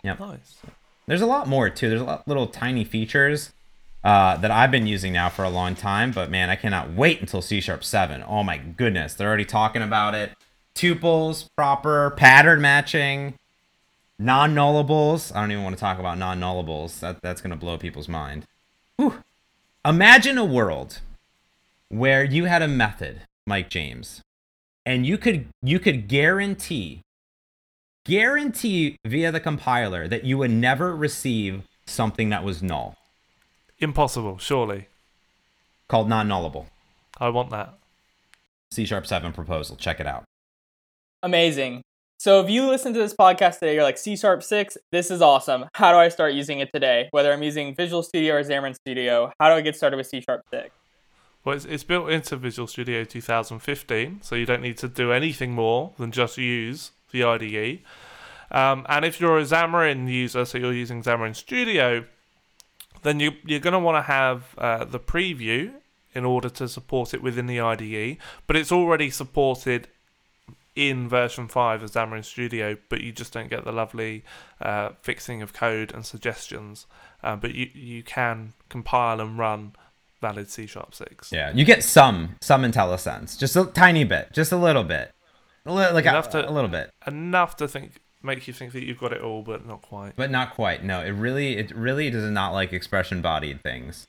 Yep. 0.04 0.20
Nice. 0.20 0.58
There's 1.08 1.22
a 1.22 1.26
lot 1.26 1.48
more 1.48 1.70
too. 1.70 1.88
There's 1.88 2.02
a 2.02 2.06
lot 2.06 2.28
little 2.28 2.48
tiny 2.48 2.84
features 2.84 3.54
uh, 4.04 4.36
that 4.38 4.52
I've 4.52 4.70
been 4.70 4.86
using 4.86 5.14
now 5.14 5.30
for 5.30 5.46
a 5.46 5.50
long 5.50 5.76
time, 5.76 6.12
but 6.12 6.30
man, 6.30 6.50
I 6.50 6.58
cannot 6.58 6.92
wait 6.92 7.22
until 7.22 7.42
C 7.42 7.62
Sharp 7.62 7.86
7. 7.86 8.22
Oh 8.28 8.44
my 8.44 8.58
goodness, 8.58 9.14
they're 9.14 9.30
already 9.30 9.46
talking 9.46 9.82
about 9.82 10.14
it. 10.14 10.34
Tuples, 10.76 11.48
proper 11.56 12.12
pattern 12.12 12.60
matching, 12.60 13.36
non-nullables. 14.20 15.36
I 15.36 15.42
don't 15.42 15.52
even 15.52 15.64
want 15.64 15.76
to 15.76 15.80
talk 15.80 16.00
about 16.00 16.18
non-nullables. 16.18 17.00
That 17.00 17.22
that's 17.22 17.42
gonna 17.42 17.56
blow 17.56 17.78
people's 17.78 18.08
mind. 18.08 18.46
Whew. 18.98 19.24
Imagine 19.84 20.38
a 20.38 20.46
world 20.46 21.00
where 21.90 22.24
you 22.24 22.46
had 22.46 22.62
a 22.62 22.68
method, 22.68 23.22
Mike 23.46 23.70
James, 23.70 24.22
and 24.86 25.06
you 25.06 25.18
could 25.18 25.48
you 25.62 25.80
could 25.80 26.08
guarantee 26.08 27.02
guarantee 28.06 28.98
via 29.04 29.32
the 29.32 29.40
compiler 29.40 30.08
that 30.08 30.24
you 30.24 30.38
would 30.38 30.52
never 30.52 30.96
receive 30.96 31.64
something 31.86 32.30
that 32.30 32.44
was 32.44 32.64
null. 32.64 32.96
Impossible, 33.80 34.38
surely. 34.38 34.88
Called 35.88 36.08
non-nullable. 36.08 36.68
I 37.20 37.30
want 37.30 37.50
that. 37.52 37.78
C 38.72 38.86
sharp 38.86 39.06
7 39.06 39.34
proposal. 39.34 39.76
Check 39.76 40.00
it 40.00 40.08
out. 40.08 40.24
Amazing. 41.24 41.82
So 42.18 42.40
if 42.40 42.50
you 42.50 42.68
listen 42.68 42.94
to 42.94 43.00
this 43.00 43.14
podcast 43.14 43.60
today, 43.60 43.76
you're 43.76 43.84
like 43.84 43.98
C 43.98 44.16
Sharp 44.16 44.42
6, 44.42 44.78
this 44.92 45.12
is 45.12 45.22
awesome. 45.22 45.66
How 45.74 45.92
do 45.92 45.98
I 45.98 46.08
start 46.08 46.34
using 46.34 46.60
it 46.60 46.70
today? 46.74 47.10
Whether 47.12 47.32
I'm 47.34 47.44
using 47.44 47.76
Visual 47.76 48.04
Studio 48.04 48.36
or 48.36 48.44
Xamarin 48.44 48.74
Studio, 48.74 49.34
how 49.40 49.50
do 49.50 49.56
I 49.56 49.62
get 49.62 49.76
started 49.76 49.98
with 49.98 50.08
C 50.08 50.22
Sharp 50.22 50.42
6? 50.50 50.70
Well, 51.44 51.56
it's, 51.56 51.66
it's 51.66 51.84
built 51.84 52.10
into 52.10 52.38
Visual 52.38 52.68
Studio 52.68 53.04
2015, 53.04 54.20
so 54.22 54.36
you 54.36 54.46
don't 54.46 54.62
need 54.62 54.78
to 54.78 54.88
do 54.88 55.12
anything 55.12 55.52
more 55.52 55.92
than 55.98 56.12
just 56.12 56.38
use 56.38 56.92
the 57.12 57.24
IDE. 57.26 57.82
Um, 58.50 58.86
and 58.88 59.04
if 59.04 59.20
you're 59.20 59.38
a 59.38 59.44
Xamarin 59.44 60.10
user, 60.10 60.46
so 60.46 60.58
you're 60.58 60.74
using 60.74 61.04
Xamarin 61.04 61.36
Studio, 61.36 62.06
then 63.04 63.20
you, 63.20 63.34
you're 63.46 63.60
going 63.60 63.74
to 63.74 63.80
want 63.80 63.98
to 63.98 64.12
have 64.12 64.56
uh, 64.58 64.86
the 64.86 65.00
preview 65.00 65.74
in 66.16 66.24
order 66.24 66.48
to 66.48 66.70
support 66.70 67.14
it 67.14 67.22
within 67.22 67.46
the 67.46 67.60
IDE, 67.60 68.18
but 68.48 68.56
it's 68.56 68.72
already 68.72 69.10
supported 69.10 69.90
in 70.76 71.08
version 71.08 71.48
5 71.48 71.84
of 71.84 71.92
Xamarin 71.92 72.26
Studio, 72.26 72.78
but 72.90 73.02
you 73.02 73.12
just 73.12 73.32
don't 73.32 73.50
get 73.50 73.64
the 73.64 73.72
lovely 73.72 74.24
uh, 74.62 74.90
fixing 75.02 75.42
of 75.42 75.54
code 75.54 75.94
and 75.94 76.06
suggestions. 76.06 76.86
Uh, 77.24 77.36
but 77.36 77.56
you, 77.56 77.70
you 77.74 78.04
can 78.04 78.54
compile 78.70 79.22
and 79.22 79.38
run 79.38 79.74
valid 80.22 80.50
C 80.50 80.66
Sharp 80.66 80.94
6. 80.94 81.32
Yeah, 81.32 81.52
you 81.54 81.66
get 81.66 81.84
some 81.84 82.36
some 82.42 82.64
IntelliSense, 82.64 83.38
just 83.38 83.56
a 83.56 83.66
tiny 83.66 84.04
bit, 84.04 84.34
just 84.34 84.52
a 84.52 84.58
little 84.58 84.84
bit. 84.84 85.12
A 85.66 85.74
li- 85.74 85.92
like 85.92 86.06
a, 86.06 86.22
to, 86.22 86.50
a 86.50 86.52
little 86.52 86.70
bit. 86.70 86.92
Enough 87.08 87.56
to 87.58 87.68
think 87.68 87.94
make 88.22 88.48
you 88.48 88.54
think 88.54 88.74
that 88.74 88.84
you've 88.84 89.00
got 89.00 89.14
it 89.14 89.22
all, 89.22 89.44
but 89.44 89.66
not 89.66 89.82
quite. 89.82 90.16
But 90.16 90.32
not 90.32 90.54
quite. 90.54 90.84
No, 90.84 91.02
it 91.02 91.12
really 91.12 91.58
it 91.58 91.76
really 91.76 92.10
does 92.10 92.30
not 92.30 92.54
like 92.54 92.74
expression 92.74 93.22
bodied 93.22 93.62
things. 93.62 94.08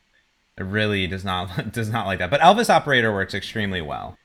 It 0.59 0.65
really 0.65 1.07
does 1.07 1.25
not 1.25 1.73
does 1.73 1.91
not 1.91 2.07
like 2.07 2.19
that. 2.19 2.31
But 2.31 2.41
Elvis 2.41 2.71
operator 2.71 3.13
works 3.13 3.35
extremely 3.35 3.81
well. 3.81 4.17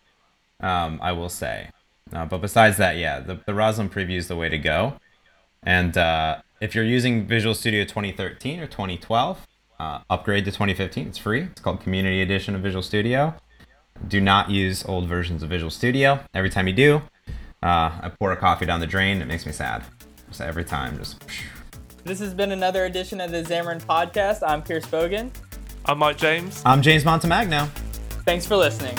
Um, 0.59 0.99
I 1.01 1.11
will 1.11 1.29
say. 1.29 1.69
Uh, 2.13 2.25
but 2.25 2.41
besides 2.41 2.77
that, 2.77 2.97
yeah, 2.97 3.19
the, 3.19 3.39
the 3.45 3.53
Roslyn 3.53 3.89
preview 3.89 4.17
is 4.17 4.27
the 4.27 4.35
way 4.35 4.49
to 4.49 4.57
go. 4.57 4.95
And 5.63 5.97
uh, 5.97 6.41
if 6.59 6.75
you're 6.75 6.83
using 6.83 7.25
Visual 7.25 7.55
Studio 7.55 7.83
2013 7.83 8.59
or 8.59 8.67
2012, 8.67 9.47
uh, 9.81 9.99
upgrade 10.11 10.45
to 10.45 10.51
2015. 10.51 11.07
It's 11.07 11.17
free. 11.17 11.41
It's 11.41 11.59
called 11.59 11.81
Community 11.81 12.21
Edition 12.21 12.53
of 12.53 12.61
Visual 12.61 12.83
Studio. 12.83 13.33
Do 14.07 14.21
not 14.21 14.51
use 14.51 14.85
old 14.85 15.07
versions 15.07 15.41
of 15.41 15.49
Visual 15.49 15.71
Studio. 15.71 16.19
Every 16.35 16.51
time 16.51 16.67
you 16.67 16.73
do, 16.73 17.01
uh, 17.63 17.91
I 18.01 18.11
pour 18.19 18.31
a 18.31 18.37
coffee 18.37 18.67
down 18.67 18.79
the 18.79 18.87
drain. 18.87 19.21
It 19.21 19.25
makes 19.25 19.45
me 19.45 19.51
sad. 19.51 19.83
So 20.31 20.45
every 20.45 20.65
time, 20.65 20.97
just. 20.97 21.23
This 22.03 22.19
has 22.19 22.33
been 22.33 22.51
another 22.51 22.85
edition 22.85 23.19
of 23.19 23.31
the 23.31 23.43
Xamarin 23.43 23.81
Podcast. 23.83 24.47
I'm 24.47 24.61
Pierce 24.61 24.85
Boggan. 24.85 25.31
I'm 25.85 25.97
Mike 25.97 26.17
James. 26.17 26.61
I'm 26.63 26.81
James 26.83 27.03
Montemagno. 27.03 27.67
Thanks 28.23 28.45
for 28.45 28.55
listening. 28.55 28.97